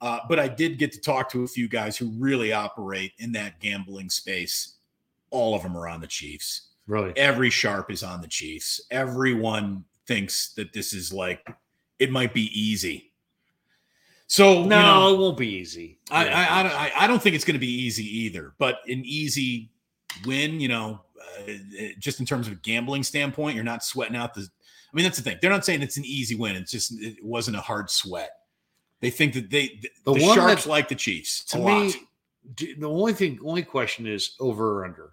[0.03, 3.31] Uh, but I did get to talk to a few guys who really operate in
[3.31, 4.75] that gambling space.
[5.31, 6.71] All of them are on the Chiefs.
[6.87, 7.13] really.
[7.17, 8.81] Every sharp is on the Chiefs.
[8.91, 11.47] Everyone thinks that this is like
[11.99, 13.13] it might be easy.
[14.27, 15.99] So No, you know, it won't be easy.
[16.11, 16.37] I, Yeah.
[16.37, 18.53] I, I, don't- I, I don't think it's going to be easy either.
[18.57, 19.71] But an easy
[20.25, 21.01] win, you know,
[21.39, 21.51] uh,
[21.99, 24.41] just in terms of a gambling standpoint, you're not sweating out the.
[24.41, 25.37] I mean, that's the thing.
[25.41, 26.55] They're not saying it's an easy win.
[26.57, 28.31] It's just it wasn't a hard sweat.
[29.03, 31.65] They think that they the, The the one sharps that- like the Chiefs to a
[31.65, 31.95] me, lot.
[32.55, 35.11] do- the only thing, only question is over or under.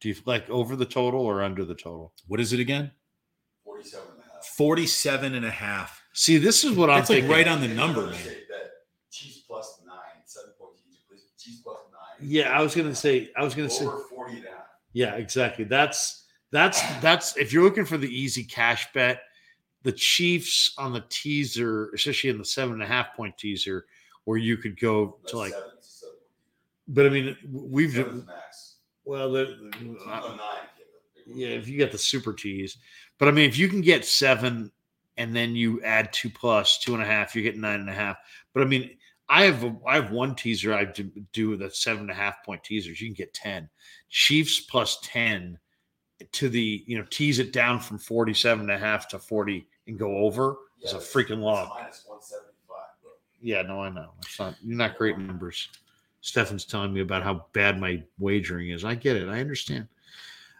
[0.00, 2.12] Do you like over the total or under the total?
[2.28, 2.92] What is it again?
[3.64, 4.46] 47 and a half.
[4.46, 6.02] 47 and a half.
[6.12, 7.30] See, this is what I'm like thinking.
[7.30, 8.12] right on the number, man.
[8.12, 8.70] Bet
[9.10, 12.28] Chiefs plus nine, seven point Chiefs, Chiefs plus nine.
[12.28, 13.30] Yeah, I was gonna say.
[13.36, 13.84] I was gonna say.
[13.84, 14.58] over 40 and a half.
[14.92, 15.64] Yeah, exactly.
[15.64, 19.22] That's that's that's if you're looking for the easy cash bet,
[19.86, 23.86] the Chiefs on the teaser, especially in the seven and a half point teaser,
[24.24, 25.52] where you could go to like.
[25.52, 26.14] seven, seven.
[26.88, 27.96] But I mean, we've
[29.04, 29.70] well, the,
[30.08, 30.36] Oh, uh,
[31.24, 32.78] yeah, if you get the super tease,
[33.18, 34.72] but I mean, if you can get seven
[35.18, 37.94] and then you add two plus two and a half, you're getting nine and a
[37.94, 38.16] half.
[38.54, 38.90] But I mean,
[39.28, 42.44] I have a, I have one teaser I do, do the seven and a half
[42.44, 43.00] point teasers.
[43.00, 43.68] You can get ten
[44.10, 45.60] Chiefs plus ten
[46.32, 49.98] to the you know tease it down from 47 and a half to 40 and
[49.98, 51.68] go over is a Yeah, freaking log.
[51.68, 53.10] Minus 175, bro.
[53.40, 54.12] Yeah, no, I know.
[54.22, 55.68] It's not you're not great numbers.
[56.20, 58.84] Stefan's telling me about how bad my wagering is.
[58.84, 59.28] I get it.
[59.28, 59.86] I understand.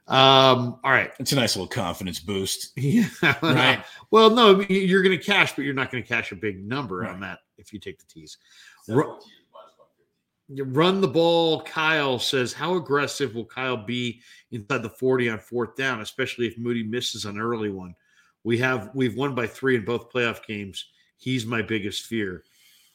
[0.08, 1.10] Um, all right.
[1.18, 2.72] It's a nice little confidence boost.
[2.76, 3.08] Yeah.
[3.42, 3.84] Right.
[4.12, 7.04] Well, no, you're going to cash, but you're not going to cash a big number
[7.04, 8.38] on that if you take the tees.
[8.88, 8.96] 7.2 is
[9.52, 10.54] minus 150.
[10.54, 11.62] You run the ball.
[11.62, 14.20] Kyle says, How aggressive will Kyle be
[14.52, 17.96] inside the 40 on fourth down, especially if Moody misses an early one?
[18.46, 20.84] We have we've won by three in both playoff games.
[21.16, 22.44] He's my biggest fear.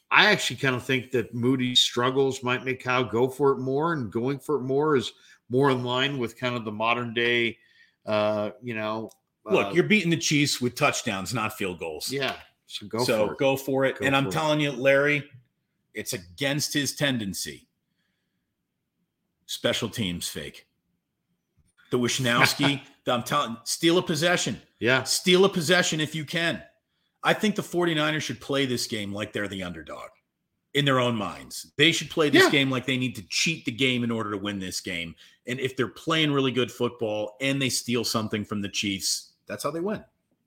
[0.10, 3.92] I actually kind of think that Moody's struggles might make Kyle go for it more,
[3.92, 5.12] and going for it more is
[5.50, 7.58] more in line with kind of the modern day,
[8.06, 9.12] uh, you know.
[9.44, 12.10] Look, uh, you're beating the Chiefs with touchdowns, not field goals.
[12.10, 12.36] yeah.
[12.68, 13.38] So go so for it.
[13.38, 14.00] go for it.
[14.00, 14.32] Go and I'm it.
[14.32, 15.30] telling you, Larry,
[15.94, 17.68] it's against his tendency.
[19.48, 20.66] Special teams fake.
[21.92, 24.60] The Wishnowsky, I'm telling steal a possession.
[24.80, 25.04] Yeah.
[25.04, 26.62] Steal a possession if you can.
[27.24, 30.10] I think the 49ers should play this game like they're the underdog
[30.74, 31.72] in their own minds.
[31.78, 32.50] They should play this Yeah.
[32.50, 35.14] game like they need to cheat the game in order to win this game.
[35.46, 39.64] And if they're playing really good football and they steal something from the Chiefs, that's
[39.64, 40.04] how they win.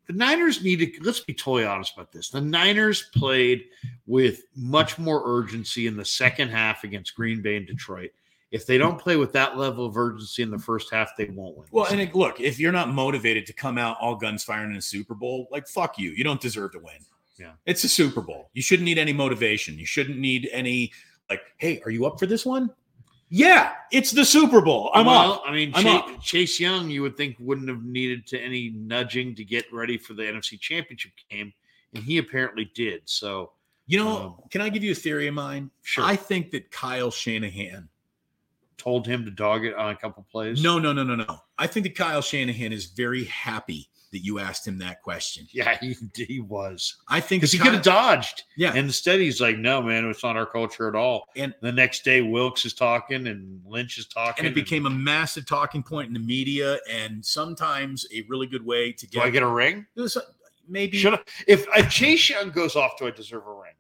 [0.07, 2.29] the Niners need to let's be totally honest about this.
[2.29, 3.65] The Niners played
[4.07, 8.11] with much more urgency in the second half against Green Bay and Detroit.
[8.55, 11.57] If they don't play with that level of urgency in the first half, they won't
[11.57, 11.67] win.
[11.73, 14.77] Well, and it, look, if you're not motivated to come out all guns firing in
[14.77, 16.11] a Super Bowl, like fuck you.
[16.13, 16.95] You don't deserve to win.
[17.37, 17.55] Yeah.
[17.67, 18.51] It's a Super Bowl.
[18.53, 19.77] You shouldn't need any motivation.
[19.77, 20.93] You shouldn't need any
[21.29, 22.71] like, hey, are you up for this one?
[23.29, 24.93] Yeah, it's the Super Bowl.
[24.95, 25.43] I'm well, up.
[25.45, 26.23] I mean, I'm Chase, up.
[26.23, 30.15] Chase Young, you would think wouldn't have needed to any nudging to get ready for
[30.15, 31.53] the NFC Championship game,
[31.95, 33.03] and he apparently did.
[33.07, 33.51] So,
[33.87, 35.73] You know, Um, can I give you a theory of mine?
[35.83, 37.89] sure, I think that Kyle Shanahan.
[38.85, 40.63] Told him to dog it on a couple plays.
[40.63, 41.39] No, no, no, no, no.
[41.59, 45.47] I think that Kyle Shanahan is very happy that you asked him that question.
[45.53, 48.43] yeah, he he was I think because he could have dodged.
[48.59, 48.69] Yeah.
[48.69, 52.05] And instead, he's like, "No, man, it's not our culture at all." And- the next
[52.05, 56.09] day, Wilks is talking and Lynch is talking, and it became a massive talking point
[56.09, 59.21] in the media and sometimes a really good way to get.
[59.23, 59.87] Do I get a ring?
[59.99, 60.07] Uh,
[60.69, 63.73] maybe Should I, if if Chase Young goes off, do I deserve a ring?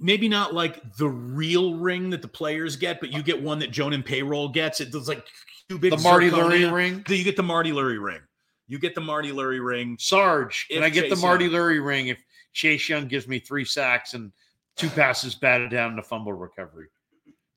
[0.00, 3.70] Maybe not like the real ring that the players get, but you get one that
[3.70, 4.80] Joan and payroll gets.
[4.80, 5.26] It does like
[5.68, 6.30] two big The Marty.
[6.30, 7.04] Lurie ring.
[7.08, 8.20] You get the Marty Lurie ring.
[8.66, 9.96] You get the Marty Lurie ring.
[10.00, 12.18] Sarge, can If I get the Marty Young- Lurie ring if
[12.54, 14.32] Chase Young gives me three sacks and
[14.76, 16.88] two passes batted down in a fumble recovery?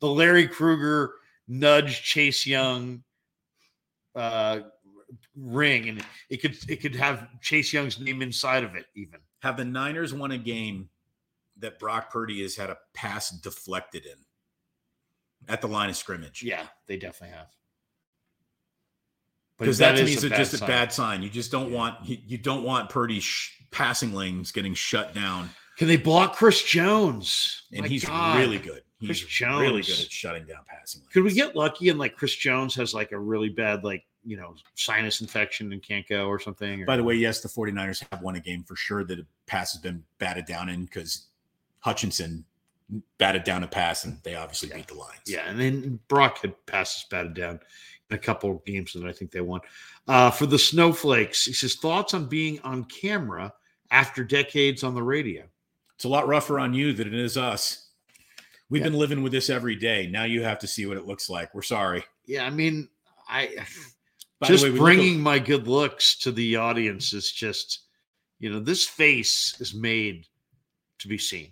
[0.01, 1.13] The Larry Krueger
[1.47, 3.03] nudge Chase Young
[4.15, 4.59] uh,
[5.35, 9.19] ring, and it could it could have Chase Young's name inside of it, even.
[9.43, 10.89] Have the Niners won a game
[11.59, 14.17] that Brock Purdy has had a pass deflected in
[15.47, 16.43] at the line of scrimmage?
[16.43, 17.47] Yeah, they definitely have.
[19.57, 21.23] Because that, to me is is just a bad sign.
[21.23, 21.77] You just don't Yeah.
[21.77, 26.35] want you, you don't want Purdy's sh- passing lanes getting shut down, Can they block
[26.35, 27.63] Chris Jones?
[27.71, 28.37] and My he's God.
[28.39, 28.83] really good.
[29.03, 31.11] Chris He's really good at shutting down passing lanes.
[31.13, 34.37] Could we get lucky and like Chris Jones has like a really bad like you
[34.37, 36.83] know sinus infection and can't go or something?
[36.83, 39.25] or- By the way, yes, the 49ers have won a game for sure that a
[39.47, 41.27] pass has been batted down in because
[41.87, 42.43] Hutchinson
[43.17, 45.21] batted down a pass and they obviously beat the Lions.
[45.25, 47.59] yeah, and then Brock had passes batted down
[48.09, 49.61] in a couple of games that I think they won.
[50.05, 53.53] Uh, for the Snowflakes, he says thoughts on being on camera
[53.91, 55.43] after decades on the radio.
[55.95, 57.87] It's a lot rougher on you than it is us.
[58.69, 58.89] We've Yeah.
[58.89, 60.07] been living with this every day.
[60.07, 61.55] Now you have to see what it looks like.
[61.55, 62.03] We're sorry.
[62.25, 62.89] Yeah, I mean,
[63.29, 63.65] I
[64.41, 67.85] By just way, look bringing my good looks to the audience is just,
[68.39, 70.25] you know, this face is made
[70.99, 71.51] to be seen.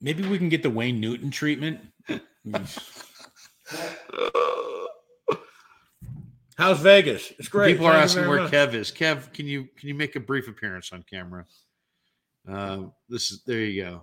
[0.00, 1.80] Maybe we can get the Wayne Newton treatment.
[6.56, 7.32] How's Vegas?
[7.38, 7.72] It's great.
[7.72, 8.52] People are Thank asking where much.
[8.52, 8.90] Kev is.
[8.90, 11.46] Kev, can you can you make a brief appearance on camera?
[12.48, 14.02] Uh, this is there you go.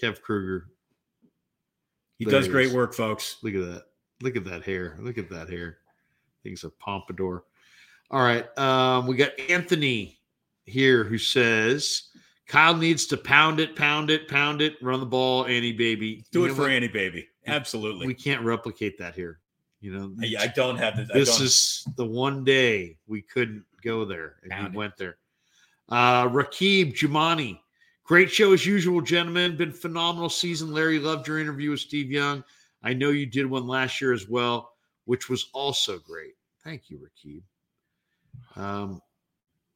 [0.00, 0.68] Kev Kruger.
[2.18, 2.74] He There does great is.
[2.74, 3.36] work, folks.
[3.42, 3.84] Look at that.
[4.20, 4.96] Look at that hair.
[5.00, 5.78] Look at that hair.
[6.42, 7.44] Thing's a pompadour.
[8.10, 8.46] All right.
[8.58, 10.20] Um, we got Anthony
[10.64, 12.10] here who says
[12.52, 16.22] Kyle needs to pound it, pound it, pound it, run the ball, Annie baby.
[16.32, 16.70] Do You it for what?
[16.70, 17.26] Annie, baby.
[17.46, 18.06] Absolutely.
[18.06, 19.40] We can't replicate that here.
[19.80, 21.04] You know, I, I don't have the.
[21.14, 24.70] This is the one day we couldn't go there and Pound it.
[24.72, 25.16] we went there.
[25.88, 27.58] Uh Rakib Jumani,
[28.04, 29.56] great show as usual, gentlemen.
[29.56, 30.74] Been phenomenal season.
[30.74, 32.44] Larry, loved your interview with Steve Young.
[32.82, 34.72] I know you did one last year as well,
[35.06, 36.34] which was also great.
[36.62, 37.42] Thank you, Rakib.
[38.62, 39.00] Um,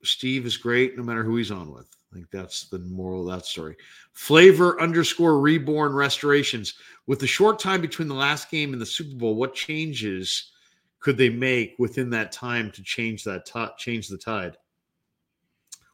[0.03, 1.89] Steve is great no matter who he's on with.
[2.17, 3.77] Think that's the moral of that story.
[4.15, 6.73] Flavor underscore reborn restorations.
[7.07, 10.53] With the short time between the last game and the Super Bowl, what changes
[10.99, 14.57] could they make within that time to change that ti- change the tide?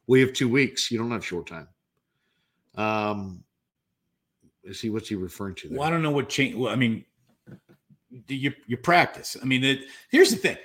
[0.07, 0.89] We have two weeks.
[0.89, 1.67] You don't have short time.
[2.75, 3.43] Um,
[4.63, 5.67] is he what's he referring to?
[5.67, 5.77] There?
[5.77, 6.55] Well, I don't know what change.
[6.55, 7.03] Well, I mean,
[8.27, 9.35] do you you practice.
[9.41, 10.57] I mean, it, here's the thing.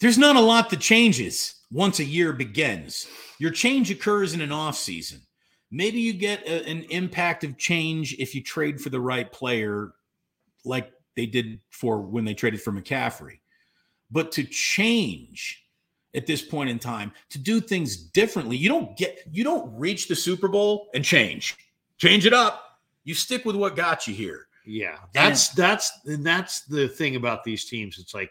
[0.00, 3.06] There's not a lot that changes once a year begins.
[3.42, 5.20] Your change occurs in an off season.
[5.72, 9.94] Maybe you get a, an impact of change if you trade for the right player,
[10.64, 13.40] like they did for when they traded for McCaffrey.
[14.12, 15.60] But to change
[16.14, 20.06] at this point in time, to do things differently, you don't get you don't reach
[20.06, 21.56] the Super Bowl and change.
[21.98, 22.78] Change it up.
[23.02, 24.46] You stick with what got you here.
[24.64, 27.98] Yeah, that's that's and that's the thing about these teams.
[27.98, 28.30] It's like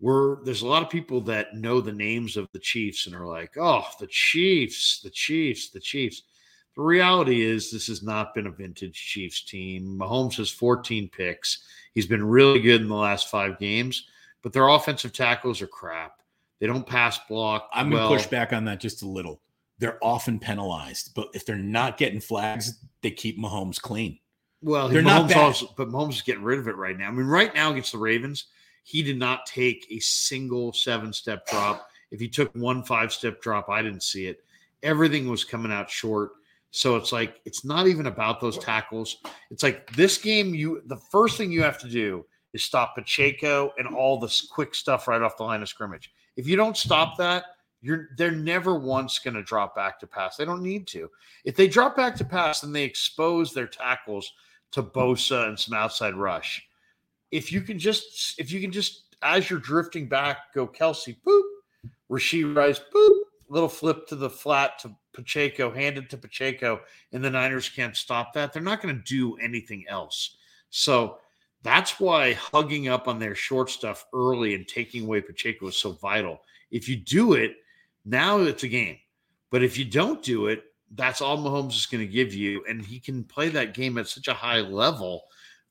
[0.00, 3.26] we're there's a lot of people that know the names of the Chiefs and are
[3.26, 6.22] like, oh, the Chiefs, the Chiefs, the Chiefs.
[6.76, 9.98] The reality is, this has not been a vintage Chiefs team.
[10.00, 11.64] Mahomes has 14 picks.
[11.94, 14.06] He's been really good in the last five games,
[14.42, 16.12] but their offensive tackles are crap.
[16.60, 17.68] They don't pass block.
[17.72, 19.40] I'm going to push back on that just a little.
[19.78, 24.18] They're often penalized, but if they're not getting flags, they keep Mahomes clean.
[24.62, 25.38] Well, They're Mahomes not bad.
[25.38, 27.08] Also, but Mahomes is getting rid of it right now.
[27.08, 28.44] I mean, right now against the Ravens,
[28.82, 31.88] he did not take a single seven step drop.
[32.10, 34.42] If he took one five step drop, I didn't see it.
[34.82, 36.32] Everything was coming out short.
[36.72, 39.18] So it's like it's not even about those tackles.
[39.50, 43.72] It's like this game, you the first thing you have to do is stop Pacheco
[43.78, 46.12] and all this quick stuff right off the line of scrimmage.
[46.36, 47.44] If you don't stop that,
[47.82, 50.36] you're they're never once going to drop back to pass.
[50.36, 51.10] They don't need to.
[51.44, 54.32] If they drop back to pass, then they expose their tackles
[54.72, 56.66] to Bosa and some outside rush.
[57.30, 61.42] If you can just if you can just as you're drifting back, go Kelce, boop,
[62.10, 66.80] Rashee Rice, boop, little flip to the flat to Pacheco, handed to Pacheco,
[67.12, 68.52] and the Niners can't stop that.
[68.52, 70.36] They're not going to do anything else.
[70.70, 71.18] So
[71.62, 75.92] that's why hugging up on their short stuff early and taking away Pacheco is so
[75.92, 76.40] vital.
[76.70, 77.56] If you do it,
[78.04, 78.96] now it's a game.
[79.50, 82.64] But if you don't do it, that's all Mahomes is going to give you.
[82.68, 85.24] And he can play that game at such a high level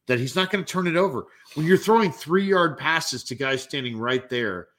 [0.09, 1.27] that he's not going to turn it over.
[1.53, 4.69] When you're throwing three yard passes to guys standing right there,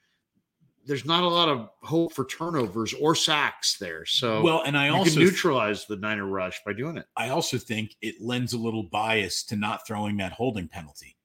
[0.87, 4.05] there's not a lot of hope for turnovers or sacks there.
[4.05, 7.07] So Well, and I you also can neutralize the Niner rush by doing it.
[7.17, 11.17] I also think it lends a little bias to not throwing that holding penalty.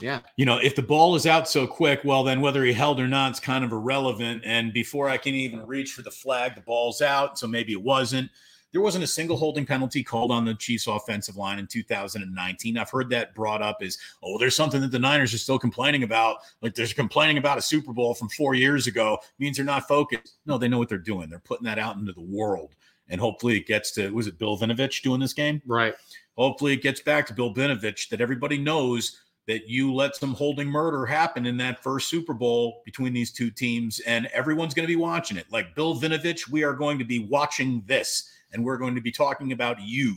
[0.00, 0.20] Yeah.
[0.36, 3.08] You know, if the ball is out so quick, well, then whether he held or
[3.08, 4.42] not is kind of irrelevant.
[4.46, 7.36] And before I can even reach for the flag, the ball's out.
[7.36, 8.30] So maybe it wasn't.
[8.72, 12.78] There wasn't a single holding penalty called on the Chiefs offensive line in 2019.
[12.78, 16.02] I've heard that brought up as, oh, there's something that the Niners are still complaining
[16.02, 16.38] about.
[16.62, 20.36] Like they're complaining about a Super Bowl from four years ago, means they're not focused.
[20.46, 21.28] No, they know what they're doing.
[21.28, 22.74] They're putting that out into the world.
[23.08, 25.60] And hopefully it gets to, was it Bill Vinovich doing this game?
[25.66, 25.94] Right.
[26.36, 30.68] Hopefully it gets back to Bill Vinovich that everybody knows that you let some holding
[30.68, 34.92] murder happen in that first Super Bowl between these two teams, and everyone's going to
[34.92, 35.46] be watching it.
[35.50, 39.12] Like Bill Vinovich, we are going to be watching this, and we're going to be
[39.12, 40.16] talking about you.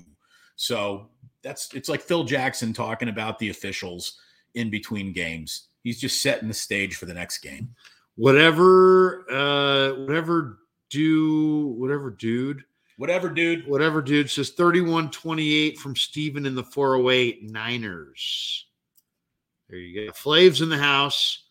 [0.56, 1.10] So
[1.42, 4.20] that's it's like Phil Jackson talking about the officials
[4.56, 5.68] in between games.
[5.84, 7.76] He's just setting the stage for the next game.
[8.16, 12.64] Whatever, uh, whatever do, whatever dude,
[12.98, 13.68] Whatever, dude.
[13.68, 18.68] whatever dude says 31 28 from Steven in the 408 Niners.
[19.68, 20.14] There you go.
[20.14, 21.46] Flav's in the house.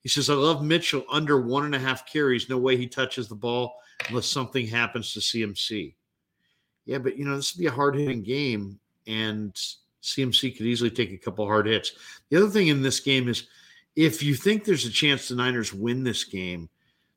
[0.00, 2.48] He says, I love Mitchell under one and a half carries.
[2.48, 3.74] No way he touches the ball
[4.08, 5.94] unless something happens to CMC.
[6.86, 9.54] Yeah, but you know, this would be a hard hitting game, and
[10.02, 11.92] CMC could easily take a couple hard hits.
[12.28, 13.46] The other thing in this game is
[13.96, 16.68] if you think there's a chance the Niners win this game,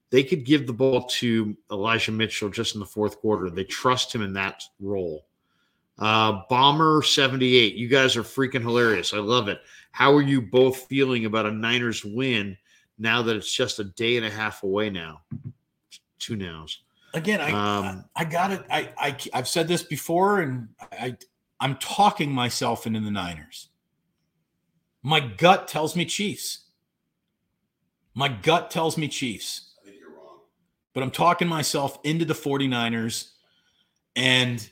[0.10, 3.49] they could give the ball to Elijah Mitchell just in the fourth quarter.
[3.49, 5.26] They trust him in that role.
[5.99, 9.14] Uh, Bomber 78, you guys are freaking hilarious.
[9.14, 9.60] I love it.
[9.91, 12.56] How are you both feeling about a Niners win
[12.99, 15.22] now that it's just a day and a half away now?
[16.19, 16.84] Two nows.
[17.18, 18.64] Again, I Um, I, I got it.
[18.69, 21.18] I, I I've said this before, and I
[21.60, 23.69] I'm talking myself into the Niners.
[25.02, 26.65] My gut tells me Chiefs.
[28.14, 30.39] My gut tells me Chiefs, I think you're wrong.
[30.94, 33.30] but I'm talking myself into the 49ers.
[34.15, 34.68] And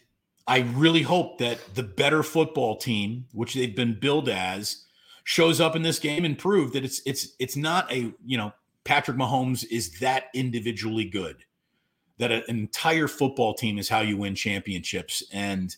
[0.48, 4.86] I really hope that the better football team, which they've been billed as,
[5.24, 8.52] shows up in this game and prove that it's it's it's not a you know
[8.84, 11.44] Patrick Mahomes is that individually good.
[12.18, 15.76] That an entire football team is how you win championships, and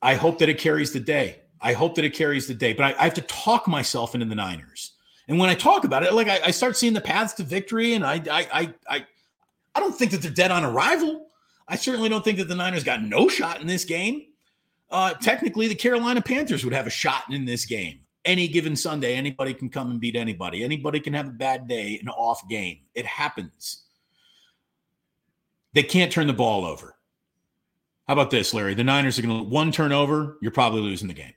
[0.00, 1.40] I hope that it carries the day.
[1.60, 4.26] I hope that it carries the day, but I, I have to talk myself into
[4.26, 4.92] the Niners.
[5.28, 7.94] And when I talk about it, like I, I start seeing the paths to victory,
[7.94, 9.06] and I, I, I, I,
[9.74, 11.28] I don't think that they're dead on arrival.
[11.68, 14.26] I certainly don't think that the Niners got no shot in this game.
[14.90, 18.00] Uh, technically, the Carolina Panthers would have a shot in this game.
[18.24, 20.62] Any given Sunday, anybody can come and beat anybody.
[20.62, 22.78] Anybody can have a bad day, an off game.
[22.94, 23.85] It happens.
[25.76, 26.96] They can't turn the ball over.
[28.08, 28.72] How about this, Larry?
[28.72, 30.38] The Niners are going to one turnover.
[30.40, 31.34] You're probably losing the game.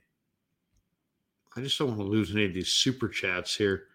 [1.54, 3.88] I just don't want to lose any of these super chats here.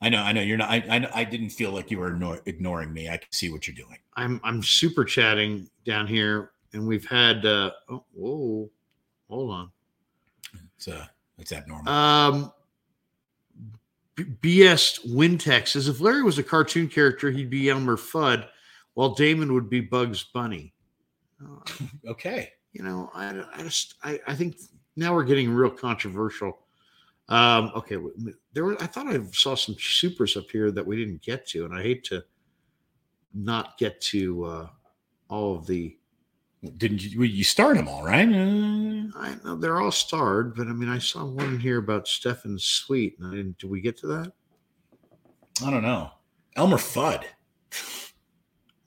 [0.00, 0.40] I know, I know.
[0.40, 0.70] You're not.
[0.70, 3.10] I, I, I didn't feel like you were ignore, ignoring me.
[3.10, 3.98] I can see what you're doing.
[4.16, 7.44] I'm I'm super chatting down here, and we've had.
[7.44, 8.70] uh oh, Whoa,
[9.28, 9.70] hold on.
[10.78, 11.04] It's uh,
[11.36, 11.92] it's abnormal.
[11.92, 12.52] Um,
[14.14, 18.46] B- BS Wintex says if Larry was a cartoon character, he'd be Elmer Fudd,
[18.98, 20.74] while Damon would be Bugs Bunny.
[21.40, 21.60] Uh,
[22.08, 22.50] okay.
[22.72, 24.56] you know, I, I just I, I think
[24.96, 26.58] now we're getting real controversial.
[27.28, 27.96] Um, okay,
[28.54, 31.64] there were I thought I saw some supers up here that we didn't get to,
[31.64, 32.24] and I hate to
[33.32, 34.68] not get to uh,
[35.30, 35.96] all of the.
[36.76, 37.22] Didn't you?
[37.22, 38.28] You start them all, right?
[38.28, 42.58] Uh, I know they're all starred, but I mean, I saw one here about Stefan
[42.58, 43.58] Sweet, and I didn't.
[43.58, 44.32] Did we get to that?
[45.64, 46.10] I don't know.
[46.56, 47.22] Elmer Fudd.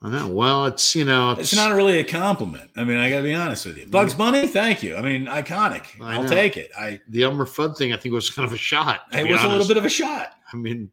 [0.03, 0.27] I know.
[0.29, 2.71] Well, it's you know, It's not really a compliment.
[2.75, 3.85] I mean, I got to be honest with you.
[3.85, 4.95] Bugs Bunny, thank you.
[4.95, 5.85] I mean, iconic.
[6.01, 6.29] I I'll know.
[6.29, 6.71] take it.
[6.77, 7.93] I the Elmer Fudd thing.
[7.93, 9.01] I think was kind of a shot.
[9.13, 10.33] it was a little bit of a shot.
[10.51, 10.91] I mean,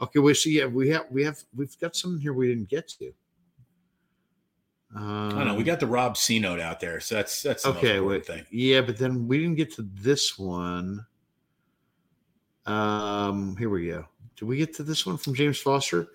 [0.00, 2.88] okay, well, see, yeah, we have we have we've got something here we didn't get
[2.98, 3.12] to.
[4.94, 5.54] Um, I don't know.
[5.54, 8.00] We got the Rob C note out there, so that's that's the okay.
[8.00, 8.46] Wait, thing.
[8.50, 11.04] yeah, but then we didn't get to this one.
[12.64, 14.06] Um, here we go.
[14.36, 16.08] Did we get to this one from James Foster?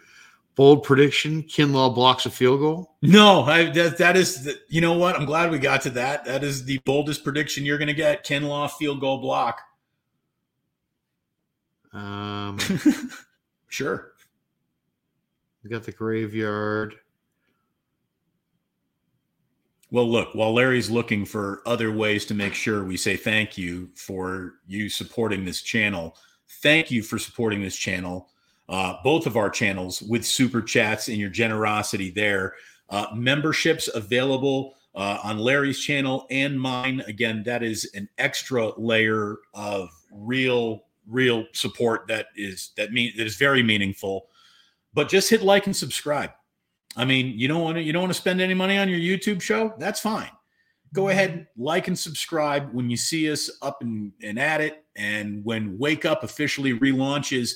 [0.55, 2.95] Bold prediction: Kinlaw blocks a field goal.
[3.01, 5.15] No, I, that that is the, you know what?
[5.15, 6.25] I'm glad we got to that.
[6.25, 8.25] That is the boldest prediction you're going to get.
[8.25, 9.61] Kinlaw field goal block.
[11.93, 12.57] Um,
[13.67, 14.13] sure.
[15.63, 16.95] we got the graveyard.
[19.91, 23.89] Well, look, while Larry's looking for other ways to make sure we say thank you
[23.93, 26.15] for you supporting this channel,
[26.61, 28.29] thank you for supporting this channel,
[28.71, 32.55] uh, both of our channels with super chats and your generosity there.
[32.89, 37.01] Uh, memberships available uh, on Larry's channel and mine.
[37.05, 43.27] Again, that is an extra layer of real, real support that is that mean that
[43.27, 44.27] is very meaningful.
[44.93, 46.31] But just hit like and subscribe.
[46.95, 48.99] I mean, you don't want to you don't want to spend any money on your
[48.99, 49.73] YouTube show?
[49.79, 50.31] That's fine.
[50.93, 54.83] Go ahead, like and subscribe when you see us up and, and at it.
[54.97, 57.55] And when Wake Up officially relaunches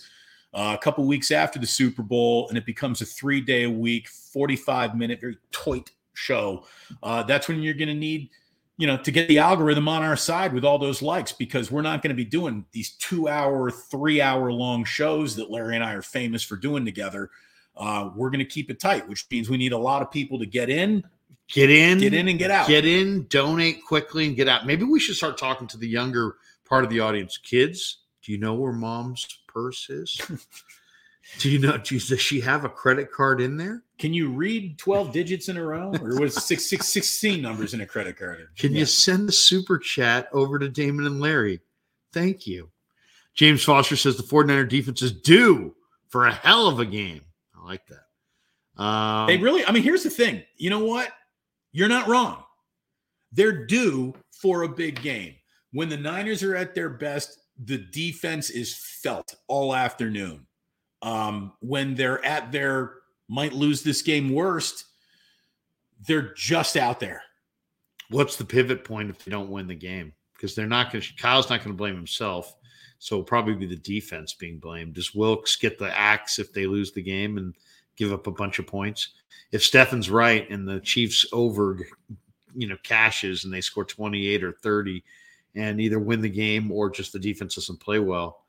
[0.55, 3.69] uh, a couple weeks after the Super Bowl and it becomes a three day a
[3.69, 6.65] week, 45 minute, very tight show,
[7.03, 8.29] uh, that's when you're going to need,
[8.77, 11.81] you know, to get the algorithm on our side with all those likes because we're
[11.81, 15.83] not going to be doing these two hour, three hour long shows that Larry and
[15.83, 17.29] I are famous for doing together.
[17.75, 20.39] Uh, we're going to keep it tight, which means we need a lot of people
[20.39, 21.03] to get in,
[21.47, 22.67] Get in, get in, and get out.
[22.67, 24.65] Get in, donate quickly, and get out.
[24.65, 26.37] Maybe we should start talking to the younger
[26.67, 27.37] part of the audience.
[27.37, 30.19] Kids, do you know where mom's purse is?
[31.39, 31.79] do you know?
[31.85, 33.83] You, does she have a credit card in there?
[33.97, 35.93] Can you read 12 digits in a row?
[36.01, 38.49] Or was six, six, 16 numbers in a credit card?
[38.57, 38.79] Can Yeah.
[38.79, 41.61] you send the super chat over to Damon and Larry?
[42.11, 42.69] Thank you.
[43.33, 45.73] James Foster says the 49er defense is due
[46.09, 47.21] for a hell of a game.
[47.57, 48.81] I like that.
[48.81, 50.43] Um, They really, I mean, here's the thing.
[50.57, 51.09] You know what?
[51.71, 52.43] You're not wrong.
[53.31, 55.35] They're due for a big game.
[55.71, 60.45] When the Niners are at their best, the defense is felt all afternoon.
[61.01, 62.93] Um, when they're at their
[63.27, 64.85] might lose this game worst,
[66.07, 67.21] they're just out there.
[68.09, 70.13] what's the pivot point if they don't win the game?
[70.33, 72.55] Because they're not going to, Kyle's not going to blame himself.
[72.99, 74.93] So probably be the defense being blamed.
[74.93, 77.55] Does Wilks get the axe if they lose the game and
[77.95, 79.09] give up a bunch of points?
[79.51, 81.79] If Stefan's right and the Chiefs over,
[82.55, 85.03] you know, cashes and they score 28 or 30
[85.55, 88.43] and either win the game or just the defense doesn't play well,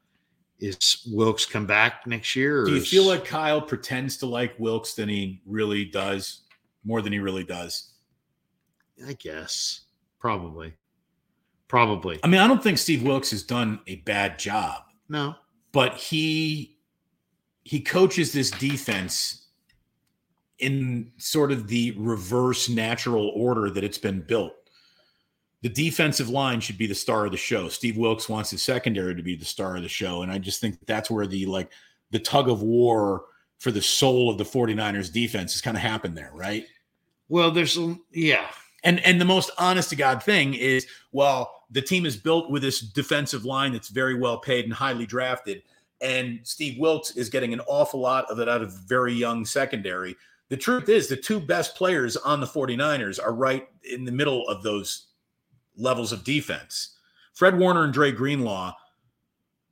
[0.59, 2.65] is Wilks come back next year?
[2.65, 6.43] Do you is- feel like Kyle pretends to like Wilks than he really does,
[6.85, 7.93] more than he really does?
[9.07, 9.83] I guess
[10.19, 10.73] probably,
[11.69, 14.85] probably I mean, I don't think Steve Wilks has done a bad job.
[15.09, 15.35] no.
[15.73, 16.79] but he
[17.65, 19.49] he coaches this defense
[20.61, 24.55] in sort of the reverse natural order that it's been built.
[25.63, 27.69] The defensive line should be the star of the show.
[27.69, 30.61] Steve Wilks wants his secondary to be the star of the show and I just
[30.61, 31.71] think that's where the like
[32.11, 33.25] the tug of war
[33.59, 36.67] for the soul of the 49ers defense has kind of happened there, right?
[37.29, 37.79] Well, there's
[38.13, 38.49] yeah,
[38.85, 42.63] And and the most honest to God thing is, well, the team is built with
[42.63, 45.63] this defensive line that's very well paid and highly drafted.
[46.01, 50.15] And Steve Wilks is getting an awful lot of it out of very young secondary.
[50.49, 54.47] The truth is, the two best players on the 49ers are right in the middle
[54.49, 55.07] of those
[55.77, 56.97] levels of defense.
[57.35, 58.73] Fred Warner and Dre Greenlaw.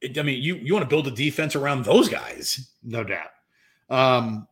[0.05, 2.70] I mean, you you want to build a defense around those guys.
[2.82, 3.31] no doubt.
[3.89, 4.47] Um,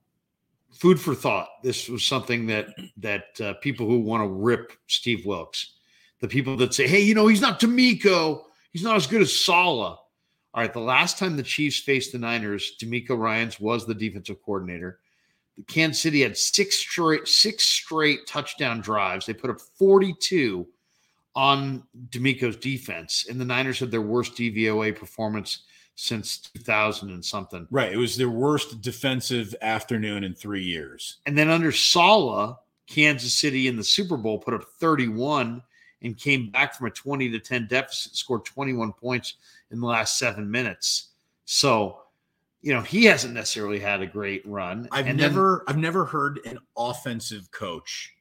[0.73, 1.49] food for thought.
[1.63, 5.75] This was something that that uh, people who want to rip Steve Wilks,
[6.21, 8.43] the people that say, "Hey, you know, he's not DeMeco.
[8.73, 9.99] He's not as good as Saleh.
[10.55, 14.43] All right, the last time the Chiefs faced the Niners, DeMeco Ryans was the defensive
[14.43, 15.01] coordinator.
[15.57, 19.27] The Kansas City had six straight six straight touchdown drives.
[19.27, 20.67] They put up 42
[21.35, 25.65] on DeMeco's defense, and the Niners had their worst DVOA performance
[25.95, 27.67] since 2000 and something.
[27.71, 27.93] Right.
[27.93, 31.19] It was their worst defensive afternoon in three years.
[31.27, 32.57] And then under Saleh,
[32.87, 35.63] Kansas City in the Super Bowl put up 31
[36.03, 39.35] and came back from a 20 to 10 deficit, scored 21 points
[39.71, 41.11] in the last seven minutes.
[41.45, 42.01] So,
[42.61, 44.89] you know, he hasn't necessarily had a great run.
[44.91, 48.13] I've And then- never I've never heard an offensive coach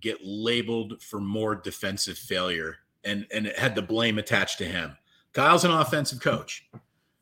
[0.00, 4.96] get labeled for more defensive failure and and it had the blame attached to him.
[5.32, 6.68] Kyle's an offensive coach.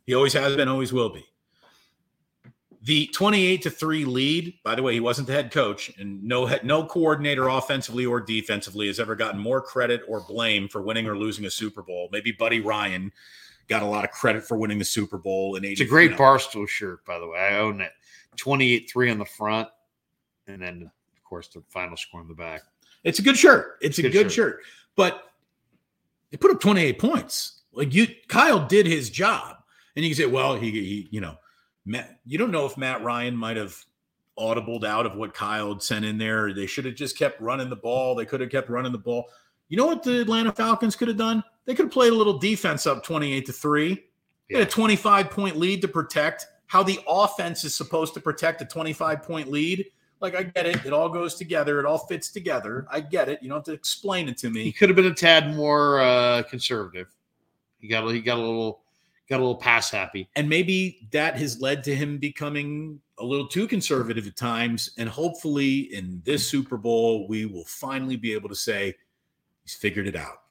[0.06, 1.24] He always has been, always will be.
[2.82, 6.44] The 28 to 3 lead, by the way, he wasn't the head coach, and no
[6.44, 11.06] head- no coordinator offensively or defensively has ever gotten more credit or blame for winning
[11.06, 12.10] or losing a Super Bowl.
[12.12, 13.10] Maybe Buddy Ryan
[13.68, 15.72] got a lot of credit for winning the Super Bowl in 80.
[15.72, 16.12] It's a great.
[16.12, 17.38] Barstool shirt, by the way.
[17.38, 17.92] I own it.
[18.36, 19.68] 28 3 on the front,
[20.46, 20.90] and then,
[21.24, 22.62] course, the final score on the back.
[23.02, 23.78] It's a good shirt.
[23.80, 24.60] It's a Good good, shirt.
[24.96, 25.22] But
[26.30, 27.62] they put up 28 points.
[27.72, 29.56] Like you Kyle did his job.
[29.96, 31.36] And you can say, well, he, he you know,
[31.84, 33.76] Matt, you don't know if Matt Ryan might have
[34.38, 36.52] audibled out of what Kyle had sent in there.
[36.52, 38.14] They should have just kept running the ball.
[38.14, 39.26] They could have kept running the ball.
[39.68, 41.42] You know what the Atlanta Falcons could have done?
[41.64, 44.04] They could have played a little defense up 28 to 3.
[44.50, 46.46] They had a 25 point lead to protect.
[46.66, 49.86] How the offense is supposed to protect a 25 point lead.
[50.20, 50.84] Like, I get it.
[50.86, 51.80] It all goes together.
[51.80, 52.86] It all fits together.
[52.90, 53.42] I get it.
[53.42, 54.64] You don't have to explain it to me.
[54.64, 57.08] He could have been a tad more uh, conservative.
[57.78, 58.80] He got he got a little
[59.28, 60.28] got a little pass happy.
[60.36, 64.90] And maybe that has led to him becoming a little too conservative at times.
[64.98, 68.94] And hopefully, in this Super Bowl, we will finally be able to say
[69.62, 70.42] he's figured it out.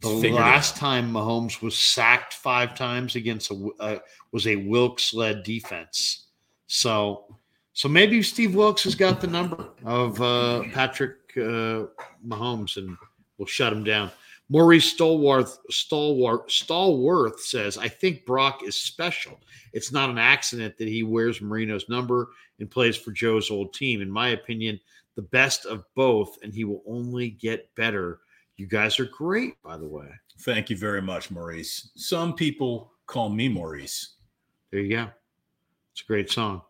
[0.00, 3.98] The He's figured it last time Mahomes was sacked five times against a uh,
[4.32, 6.28] was a Wilks led defense.
[6.66, 7.36] So
[7.76, 11.84] so maybe Steve Wilks has got the number of uh, Patrick uh,
[12.26, 12.96] Mahomes and
[13.36, 14.10] will shut him down.
[14.48, 19.38] Maurice Stallworth Stallworth Stallworth says, "I think Brock is special.
[19.74, 22.30] It's not an accident that he wears Marino's number
[22.60, 24.00] and plays for Joe's old team.
[24.00, 24.80] In my opinion,
[25.14, 28.20] the best of both, and he will only get better."
[28.56, 30.08] You guys are great, by the way.
[30.38, 31.90] Thank you very much, Maurice.
[31.94, 34.14] Some people call me Maurice.
[34.70, 35.08] There you go.
[35.92, 36.62] It's a great song.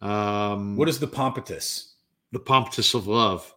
[0.00, 1.92] Um, What is the pompatus?
[2.32, 3.54] the Pompatus of Love?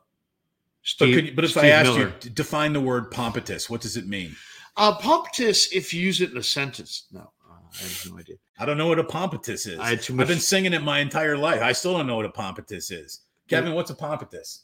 [0.99, 2.13] But, could, you- but if I Steve asked Miller.
[2.23, 4.35] you, define the word pompatus, what does it mean?
[4.77, 8.35] uh, Pompatus, if you use it in a sentence, no, uh, I have no idea.
[8.57, 9.77] I don't know what a pompatus is.
[9.79, 11.61] I had too I've been singing it my entire life.
[11.61, 13.21] I still don't know what a pompatus is.
[13.47, 14.61] Kevin, what's a pompatus?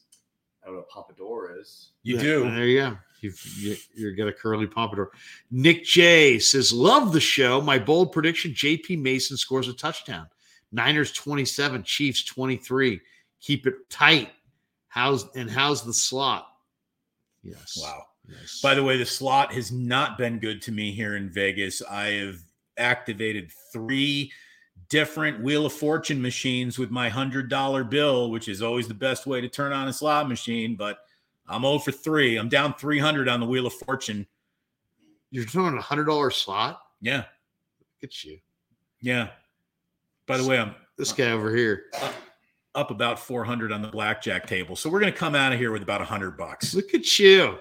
[0.63, 1.91] I don't know what a Pompadour is.
[2.03, 2.43] You Yeah, do.
[2.51, 2.97] There you go.
[3.21, 5.11] You've, you, you're got a curly pompadour.
[5.51, 7.59] Nick J says, "Love the show.
[7.61, 8.95] My bold prediction: J.P.
[8.97, 10.27] Mason scores a touchdown.
[10.71, 12.99] Niners 27, Chiefs 23.
[13.39, 14.29] Keep it tight.
[14.87, 16.47] How's and how's the slot?
[17.43, 17.77] Yes.
[17.81, 18.03] Wow.
[18.27, 18.59] Yes.
[18.61, 21.81] By the way, the slot has not been good to me here in Vegas.
[21.81, 22.39] I have
[22.77, 24.31] activated three
[24.89, 29.41] different Wheel of Fortune machines with my $100 bill, which is always the best way
[29.41, 30.75] to turn on a slot machine.
[30.75, 30.99] But
[31.47, 32.37] I'm 0 for 3.
[32.37, 34.27] I'm down 300 on the Wheel of Fortune.
[35.31, 36.81] you're doing a hundred dollar slot.
[37.01, 37.23] Yeah.
[38.01, 38.39] Look at you.
[39.01, 39.29] Yeah.
[40.27, 41.85] By the way, I'm This guy over here.
[42.75, 44.75] up about 400 on the blackjack table.
[44.75, 46.73] So we're going to come out of here with about 100 bucks.
[46.75, 47.57] Look at you.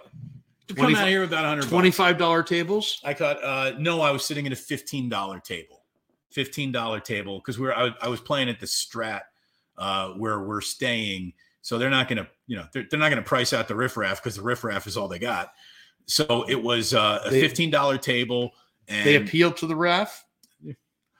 [0.76, 1.68] Come out of here with about 100.
[1.70, 3.00] Twenty-five dollar tables.
[3.04, 5.84] I caught uh no, I was sitting at a fifteen dollar table.
[6.32, 9.20] Fifteen dollar table because we're I, I was playing at the Strat
[9.78, 11.34] uh where we're staying.
[11.62, 14.34] So they're not gonna, you know, they're, they're not gonna price out the riffraff because
[14.34, 15.52] the riffraff is all they got.
[16.06, 18.50] So it was uh, a They- fifteen dollar table,
[18.88, 20.24] and They appeal to the ref.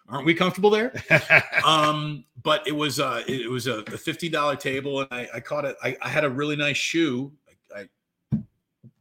[0.09, 0.93] Aren't we comfortable there?
[1.65, 5.41] um, but it was uh it, was a, a fifty dollar table, and I, I
[5.41, 5.77] caught it.
[5.83, 7.33] I, I had a really nice shoe.
[7.75, 7.81] I,
[8.33, 8.39] I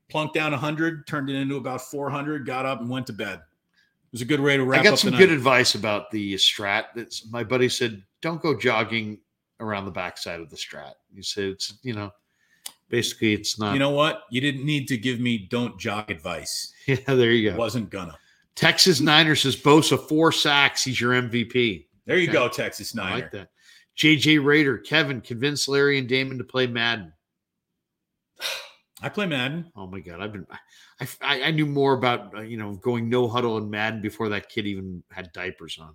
[0.09, 3.13] plunked down a hundred, turned it into about four hundred, got up and went to
[3.13, 3.39] bed.
[3.39, 6.35] It was a good way to wrap I got up some good advice about the
[6.35, 6.85] strat.
[6.95, 9.19] That's my buddy said, don't go jogging
[9.59, 10.93] around the backside of the strat.
[11.13, 12.11] He said it's you know,
[12.89, 13.73] basically it's not.
[13.73, 14.23] You know what?
[14.31, 16.73] You didn't need to give me don't jog advice.
[16.87, 17.57] yeah, there you go.
[17.57, 18.17] Wasn't gonna.
[18.55, 20.83] Texas Niners says Bosa four sacks.
[20.83, 21.87] He's your MVP.
[22.05, 22.33] There you Okay.
[22.33, 23.15] go, Texas I Niner.
[23.15, 23.49] like that.
[23.97, 27.11] JJ Raider, Kevin, convince Larry and Damon to play Madden.
[29.01, 29.71] I play Madden.
[29.75, 30.47] Oh my god, I've been
[30.99, 34.29] I, I, I knew more about uh, you know going no huddle in Madden before
[34.29, 35.93] that kid even had diapers on.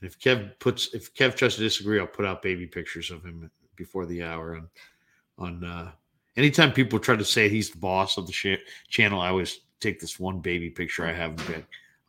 [0.00, 3.22] And if Kev puts if Kev tries to disagree, I'll put out baby pictures of
[3.24, 4.68] him before the hour on
[5.38, 5.90] on uh
[6.36, 8.56] anytime people try to say he's the boss of the sh-
[8.88, 11.36] channel, I always take this one baby picture I have.
[11.36, 11.54] Be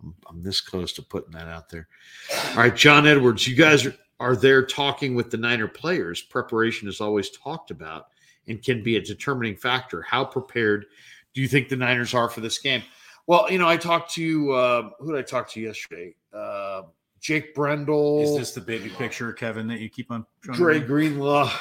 [0.02, 1.88] I'm, I'm this close to putting that out there.
[2.52, 6.22] All right, John Edwards, you guys are, are there talking with the Niner players.
[6.22, 8.08] Preparation is always talked about
[8.48, 10.02] and can be a determining factor.
[10.02, 10.86] How prepared
[11.34, 12.84] do you think the Niners are for this game?
[13.28, 16.16] Well, you know, I talked to uh, who did I talk to yesterday?
[16.34, 16.84] Uh,
[17.20, 18.22] Jake Brendel.
[18.24, 20.58] Is this the baby picture, Kevin, that you keep on showing?
[20.58, 20.80] Dre?
[20.80, 21.52] Greenlaw?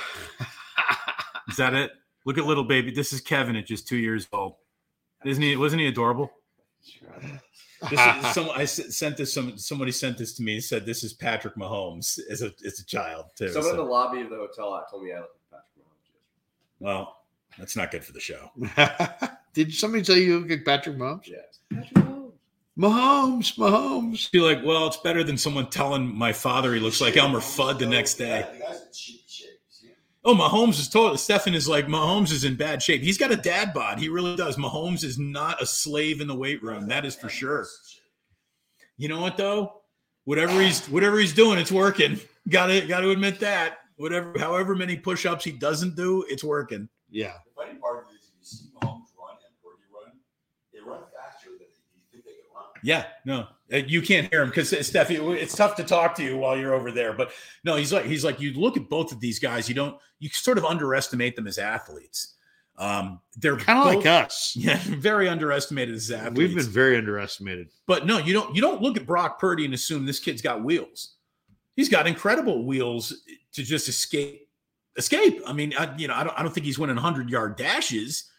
[1.48, 1.90] Is that it?
[2.24, 2.90] Look at little baby.
[2.90, 4.54] This is Kevin at just two years old.
[5.24, 5.56] Isn't he?
[5.56, 6.30] Wasn't he adorable?
[7.90, 9.32] This is, some, I s- sent this.
[9.32, 10.60] Some somebody sent this to me.
[10.60, 13.48] Said this is Patrick Mahomes as a as a child too.
[13.52, 16.80] Someone in the lobby of the hotel app told me I look like Patrick Mahomes.
[16.80, 17.16] well,
[17.58, 18.50] that's not good for the show.
[19.54, 21.26] Did somebody tell you you look like Patrick Mahomes?
[21.28, 21.58] Yes.
[21.72, 22.32] Patrick Mahomes.
[22.78, 24.30] Mahomes, Mahomes.
[24.30, 27.78] Be like, well, it's better than someone telling my father he looks like Elmer Fudd
[27.80, 28.46] the next day.
[28.52, 29.48] The guy's in shitty shape.
[29.50, 29.94] You see him?
[30.28, 31.16] Oh, Mahomes is total.
[31.16, 33.00] Stefan is like Mahomes is in bad shape.
[33.00, 33.98] He's got a dad bod.
[33.98, 34.58] He really does.
[34.58, 36.86] Mahomes is not a slave in the weight room.
[36.86, 37.66] That is for sure.
[38.98, 39.80] You know what though?
[40.26, 42.20] Whatever he's whatever he's doing, it's working.
[42.46, 43.78] Got to got to admit that.
[43.96, 46.90] Whatever, however many push-ups he doesn't do, it's working.
[47.08, 47.32] Yeah.
[47.46, 50.12] The funny part of it is, if you see Mahomes run and Purdy run,
[50.74, 52.67] they run faster than you think they can run.
[52.82, 56.36] Yeah, no, Uh, you can't hear him because Steph, it's tough to talk to you
[56.38, 57.12] while you're over there.
[57.12, 57.32] But
[57.64, 60.28] no, he's like he's like you look at both of these guys, you don't you
[60.30, 62.34] sort of underestimate them as athletes.
[62.76, 64.52] Um, they're Kind of like us.
[64.58, 66.38] Yeah, very underestimated as athletes.
[66.38, 67.70] We've been very underestimated.
[67.86, 68.54] but no, you don't.
[68.54, 71.14] You don't look at Brock Purdy and assume this kid's got wheels.
[71.74, 73.12] He's got incredible wheels
[73.52, 74.48] to just escape.
[74.96, 75.40] Escape.
[75.46, 76.38] I mean, I, you know, I don't.
[76.38, 78.30] I don't think he's winning hundred yard dashes,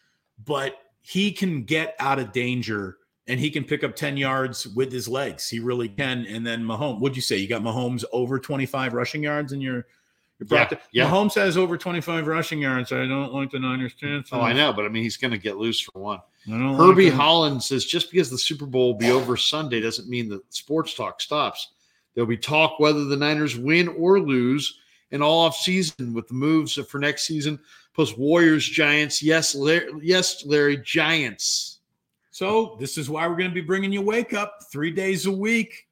[0.44, 2.96] but he can get out of danger
[3.30, 5.48] and he can pick up ten yards with his legs.
[5.48, 6.26] He really can.
[6.26, 7.00] And then Mahomes.
[7.00, 7.36] What'd you say?
[7.36, 9.74] You got Mahomes over twenty five rushing yards in your.
[9.74, 9.86] your
[10.40, 10.78] Yeah, practice?
[10.92, 11.08] yeah.
[11.10, 12.92] Mahomes has over 25 rushing yards.
[12.92, 14.32] I don't like the Niners' chances.
[14.32, 16.20] Oh, I know, but I mean, he's going to get loose for one.
[16.46, 17.18] Like Herbie them.
[17.18, 20.94] Holland says just because the Super Bowl will be over Sunday doesn't mean that sports
[20.94, 21.72] talk stops.
[22.14, 24.80] There'll be talk whether the Niners win or lose
[25.12, 27.58] and all off season with the moves for next season.
[27.94, 29.22] Plus Warriors, Giants.
[29.22, 31.69] Yes, Larry, yes, Larry, Giants.
[32.40, 35.30] So this is why we're going to be bringing you wake up three days a
[35.30, 35.86] week.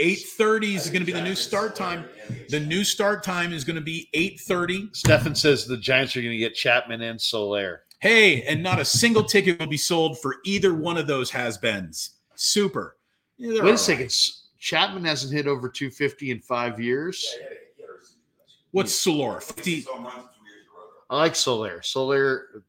[0.00, 2.06] Eight thirty is going to be the new start time.
[2.48, 4.88] The new start time is going to be eight thirty.
[4.94, 7.82] Stefan says the Giants are going to get Chapman and Soler.
[8.00, 12.14] Hey, and not a single ticket will be sold for either one of those has-beens.
[12.34, 12.96] Super.
[13.38, 14.00] Yeah, Wait a second.
[14.00, 14.06] right.
[14.06, 17.24] S- Chapman hasn't hit over 250 in five years.
[17.32, 18.62] Yeah, he had a- he had a receiver last year.
[18.72, 19.40] What's Soler?
[19.40, 19.82] Fifty.
[19.82, 20.90] So runs two years in a row.
[21.10, 21.80] I like Soler.
[21.82, 22.64] Soler,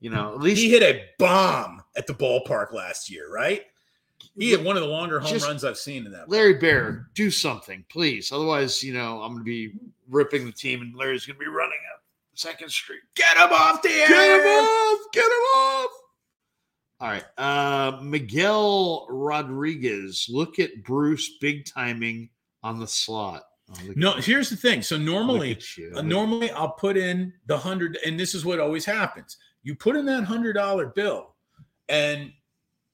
[0.00, 3.62] you know, at least He hit a bomb at the ballpark last year, right?
[4.38, 6.28] He had one of the longer home Just- runs I've seen in that.
[6.28, 8.32] Larry Bear, do something, please.
[8.32, 9.72] Otherwise, you know, I'm going to be
[10.08, 12.02] ripping the team, and Larry's going to be running up
[12.34, 13.00] Second Street.
[13.14, 14.08] Get him off the air.
[14.08, 14.98] Get him off!
[15.12, 15.90] Get him off!
[17.00, 20.26] All right, uh, Miguel Rodriguez.
[20.30, 22.30] Look at Bruce big timing
[22.62, 23.42] on the slot.
[23.70, 24.80] Oh, No, here's the thing.
[24.82, 25.58] So normally.
[25.94, 29.36] Uh, normally, I'll put in the hundred, and this is what always happens.
[29.62, 31.33] You put in that hundred dollar bill,
[31.88, 32.32] and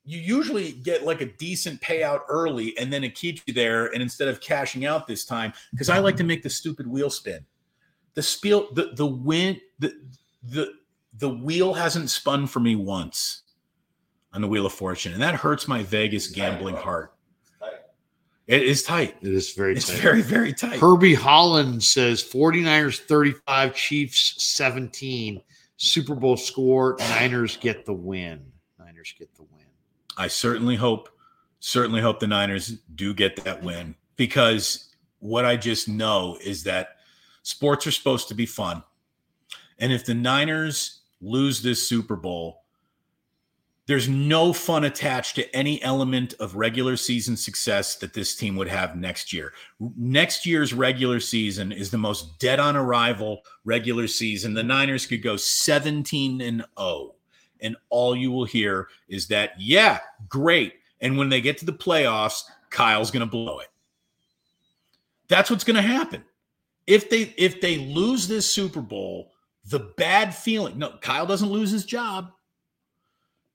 [0.04, 3.86] you usually get like a decent payout early, and then it keeps you there.
[3.86, 7.10] And instead of cashing out this time, because I like to make the stupid wheel
[7.10, 7.44] spin,
[8.14, 9.92] the spiel, the the win, the
[10.42, 10.72] the
[11.18, 13.42] the wheel hasn't spun for me once
[14.32, 17.12] on the wheel of fortune, and that hurts my Vegas gambling heart.
[18.46, 19.14] It is tight.
[19.22, 20.00] it is very It's tight.
[20.00, 20.80] very very tight.
[20.80, 25.40] Herbie Holland says 49ers 35, Chiefs 17.
[25.76, 26.96] Super Bowl score.
[26.98, 28.49] Niners get the win.
[29.00, 29.64] Niners get the win.
[30.18, 31.08] I certainly hope,
[31.58, 36.96] certainly hope the Niners do get that win because what I just know is that
[37.42, 38.82] sports are supposed to be fun.
[39.78, 42.64] And if the Niners lose this Super Bowl,
[43.86, 48.68] there's no fun attached to any element of regular season success that this team would
[48.68, 49.54] have next year.
[49.96, 54.52] Next year's regular season is the most dead on arrival regular season.
[54.52, 57.14] The Niners could go 17 and 0
[57.62, 60.74] and all you will hear is that yeah great.
[61.00, 63.68] And when they get to the playoffs kyle's going to blow it.
[65.28, 66.24] That's what's going to happen.
[66.86, 69.32] If they if they lose this super bowl
[69.66, 72.32] the bad feeling no kyle doesn't lose his job.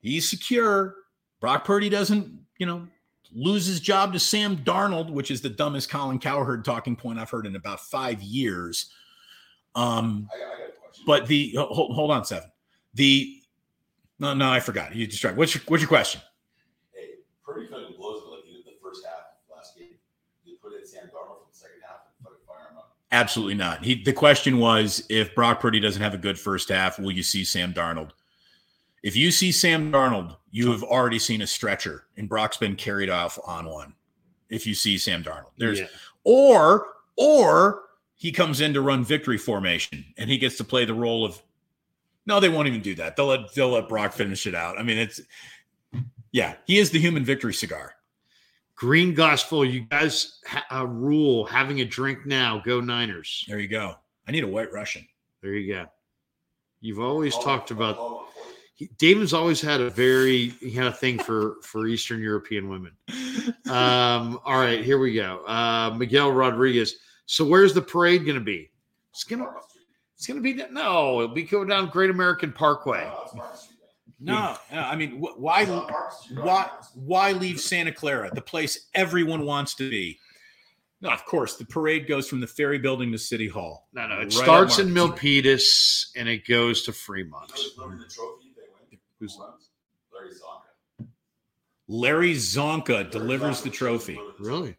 [0.02, 0.96] He's secure.
[1.40, 2.88] Brock purdy doesn't you know
[3.34, 7.30] lose his job to sam darnold which is the dumbest colin cowherd talking point i've
[7.30, 8.92] heard in about five years.
[9.74, 10.76] Um I, I got
[11.06, 12.50] but the hold, hold on seven.
[12.94, 13.35] The
[14.20, 14.96] no, no, I forgot.
[14.96, 15.38] You distracted.
[15.38, 16.22] What's your what's your question?
[16.94, 19.16] hey, Purdy fucking blows it like he did the first half
[19.50, 19.90] of last game.
[20.44, 22.96] You put in Sam Darnold for the second half and fucking fire him up.
[23.12, 23.84] Absolutely not.
[23.84, 27.24] He the question was if Brock Purdy doesn't have a good first half, will you
[27.24, 28.12] see Sam Darnold?
[29.04, 33.10] If you see Sam Darnold, you have already seen a stretcher, and Brock's been carried
[33.10, 33.94] off on one.
[34.50, 35.88] If you see Sam Darnold, there's Yeah.
[36.24, 36.88] or
[37.18, 37.84] or
[38.16, 41.42] he comes in to run victory formation and he gets to play the role of
[42.26, 44.84] no they won't even do that they'll let they'll let brock finish it out i
[44.84, 45.22] mean it's
[46.32, 47.94] yeah he is the human victory cigar
[48.76, 49.64] green gospel.
[49.64, 52.62] You guys ha- uh, rule having a drink now.
[52.66, 53.46] Go Niners.
[53.48, 53.96] there you go
[54.28, 55.08] i need a white russian
[55.42, 55.86] There you go.
[56.82, 57.96] You've always I'll- talked I'll about.
[57.98, 58.26] call one.
[58.76, 62.92] He, Damon's always had a very he had a thing for for Eastern European women.
[63.70, 65.46] Um, all right, here we go.
[65.48, 66.96] Uh, Miguel Rodriguez.
[67.26, 68.70] So where's the parade going to be?
[69.14, 69.64] It's gonna Market
[70.18, 70.38] Street.
[70.38, 71.22] it's gonna be no.
[71.22, 73.04] It'll be going down Great American Parkway.
[73.06, 73.72] No, it's Market Street,
[74.20, 78.32] no no, i mean wh- why It's not Market Street, why why leave santa clara
[78.34, 80.18] the place everyone wants to be
[81.02, 84.16] no of course the parade goes from the ferry building to city hall No, no.
[84.16, 87.52] It Right starts in Milpitas and it goes to Fremont.
[87.52, 88.54] Who's the trophy?
[89.20, 89.38] Who's-
[90.14, 91.08] Larry Csonka.
[91.90, 94.78] larry csonka delivers the trophy Really?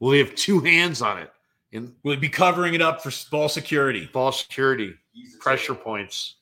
[0.00, 1.30] Well, he have two hands on it
[1.74, 4.94] in we'll be covering it up for ball security ball security.
[5.12, 5.82] He's pressure trophy.
[5.82, 6.36] points.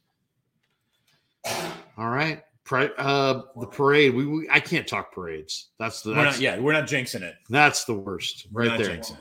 [1.98, 2.42] All right.
[2.64, 4.14] Pri- uh, the parade.
[4.14, 5.70] We, we I can't talk parades.
[5.78, 8.78] That's the we're not yeah we're not jinxing it that's the worst We're right not
[8.78, 8.96] there.
[8.96, 9.18] jinxing.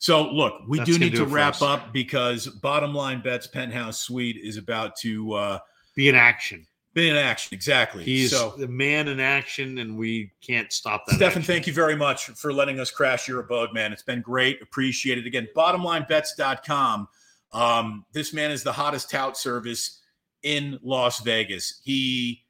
[0.00, 1.62] So look, we That's do need do to wrap us.
[1.62, 5.58] up because bottom line bets penthouse suite is about to uh
[5.96, 6.66] Be in action.
[6.98, 7.54] Be in action.
[7.54, 8.04] Exactly.
[8.04, 11.14] He's so the man in action, and we can't stop that.
[11.14, 11.42] Stefan, action.
[11.42, 13.92] thank you very much for letting us crash your abode, man.
[13.92, 14.60] It's been great.
[14.62, 15.26] Appreciate it.
[15.26, 17.08] Again, bottomlinebets.com.
[17.52, 20.00] Um, this man is the hottest tout service
[20.42, 21.80] in Las Vegas.
[21.84, 22.44] He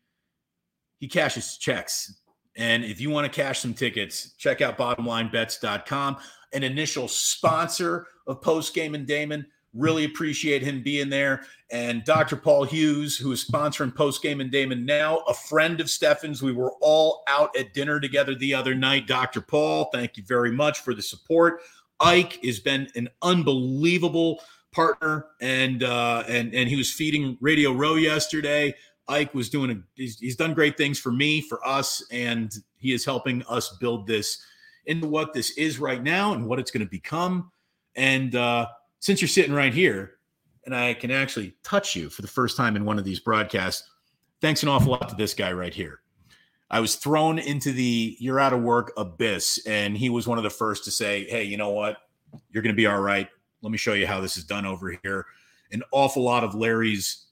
[0.99, 2.15] he cashes checks.
[2.57, 6.17] And if you want to cash some tickets, check out bottomlinebets.com.
[6.53, 9.47] An initial sponsor of Post Game and Damon.
[9.75, 11.43] Really appreciate him being there.
[11.71, 12.37] And Dr.
[12.37, 16.43] Paul Hughes, who is sponsoring Post Game and Damon now, a friend of Stefan's.
[16.43, 19.07] We were all out at dinner together the other night.
[19.07, 19.41] Dr.
[19.43, 21.61] Paul, thank you very much for the support.
[22.01, 24.41] Ike has been an unbelievable
[24.73, 28.75] partner, and uh, and and he was feeding Radio Row yesterday.
[29.09, 32.93] Ike was doing a he's, he's done great things for me, for us, and he
[32.93, 34.43] is helping us build this
[34.87, 37.51] into what this is right now and what it's going to become.
[37.97, 38.69] And uh,
[39.01, 40.19] since you're sitting right here,
[40.65, 43.89] and I can actually touch you for the first time in one of these broadcasts,
[44.41, 46.01] thanks an awful lot to this guy right here.
[46.71, 50.45] I was thrown into the you're out of work abyss, and he was one of
[50.45, 51.97] the first to say, Hey, you know what?
[52.51, 53.29] You're going to be all right.
[53.63, 55.27] Let me show you how this is done over here.
[55.73, 57.27] An awful lot of Larry's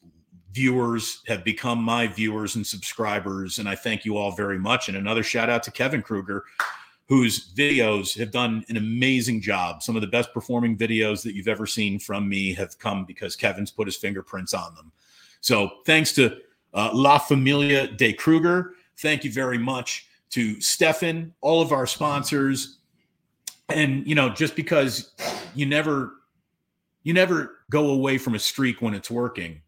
[0.53, 4.89] viewers have become my viewers and subscribers, and I thank you all very much.
[4.89, 6.45] And another shout out to Kevin Krueger,
[7.09, 9.83] whose videos have done an amazing job.
[9.83, 13.37] Some of the best performing videos that you've ever seen from me have come because
[13.37, 14.91] Kevin's put his fingerprints on them.
[15.41, 16.39] So thanks to
[16.75, 18.75] uh, La Familia de Krueger.
[18.99, 22.79] Thank you very much to Stefan, all of our sponsors.
[23.69, 25.13] And you know, just because
[25.55, 26.15] you never
[27.05, 29.61] you never go away from a streak when it's working,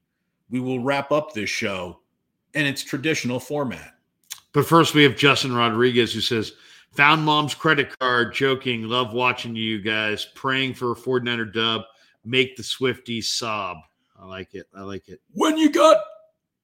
[0.50, 2.00] we will wrap up this show
[2.54, 3.94] in its traditional format.
[4.52, 6.52] But first, we have Justin Rodriguez who says,
[6.92, 11.82] Found mom's credit card, joking, love watching you guys, praying for a 49er dub,
[12.24, 13.78] make the Swifties sob.
[14.18, 14.66] I like it.
[14.74, 15.20] I like it.
[15.32, 15.98] when you got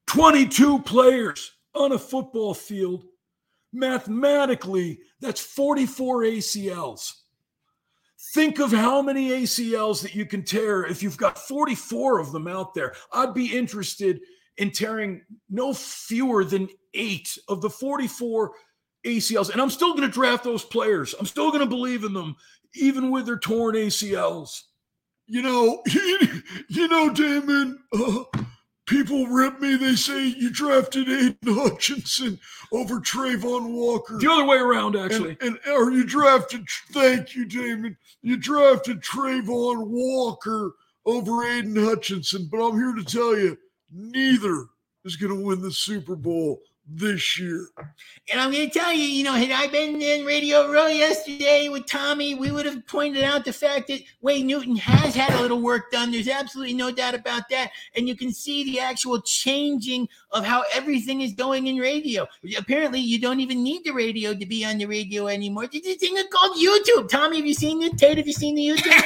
[0.06, 3.04] 22 players on a football field,
[3.72, 7.12] mathematically, that's 44 ACLs.
[8.32, 12.48] Think of how many ACLs that you can tear if you've got 44 of them
[12.48, 12.94] out there.
[13.12, 14.20] I'd be interested
[14.56, 18.52] in tearing no fewer than eight of the 44
[19.04, 19.50] ACLs.
[19.50, 21.14] And I'm still going to draft those players.
[21.18, 22.36] I'm still going to believe in them,
[22.74, 24.62] even with their torn ACLs.
[25.26, 25.82] You know,
[26.68, 28.24] you know, Damon, uh,
[28.86, 29.76] people rip me.
[29.76, 32.38] They say you drafted Aidan Hutchinson
[32.72, 34.18] over Travon Walker.
[34.18, 35.36] The other way around, actually.
[35.40, 37.96] And, and or you drafted, thank you, Damon.
[38.22, 40.74] You drafted Travon Walker
[41.06, 42.48] over Aidan Hutchinson.
[42.50, 43.56] But I'm here to tell you,
[43.92, 44.66] neither
[45.04, 47.68] is going to win the Super Bowl this year.
[48.30, 51.68] And I'm going to tell you, you know, had I been in Radio Row yesterday
[51.68, 55.40] with Tommy, we would have pointed out the fact that Wayne Newton has had a
[55.40, 56.10] little work done.
[56.10, 57.70] There's absolutely no doubt about that.
[57.96, 62.26] And you can see the actual changing of how everything is going in radio.
[62.58, 65.66] Apparently, you don't even need the radio to be on the radio anymore.
[65.66, 67.08] There's this thing called YouTube.
[67.08, 67.96] Tommy, have you seen it?
[67.98, 69.02] Tate, have you seen the YouTube?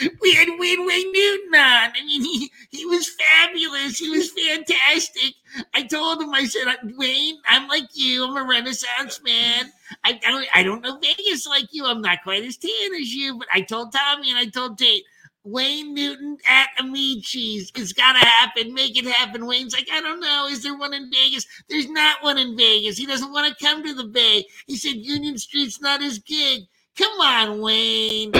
[0.20, 1.90] we had Wayne Wayne Newton on.
[1.96, 3.98] I mean, he, he was fabulous.
[3.98, 5.34] He was fantastic.
[5.74, 8.24] I told him, I said, uh, Wayne, I'm like you.
[8.26, 9.72] I'm a Renaissance man.
[10.04, 11.86] I don't, I don't know Vegas like you.
[11.86, 15.04] I'm not quite as tan as you, but I told Tommy and I told Tate,
[15.44, 17.72] Wayne Newton at Amici's.
[17.74, 18.74] It's got to happen.
[18.74, 19.46] Make it happen.
[19.46, 20.46] Wayne's like, I don't know.
[20.50, 21.46] Is there one in Vegas?
[21.68, 22.98] There's not one in Vegas.
[22.98, 24.44] He doesn't want to come to the Bay.
[24.66, 26.64] He said Union Street's not his gig.
[26.96, 28.32] Come on, Wayne.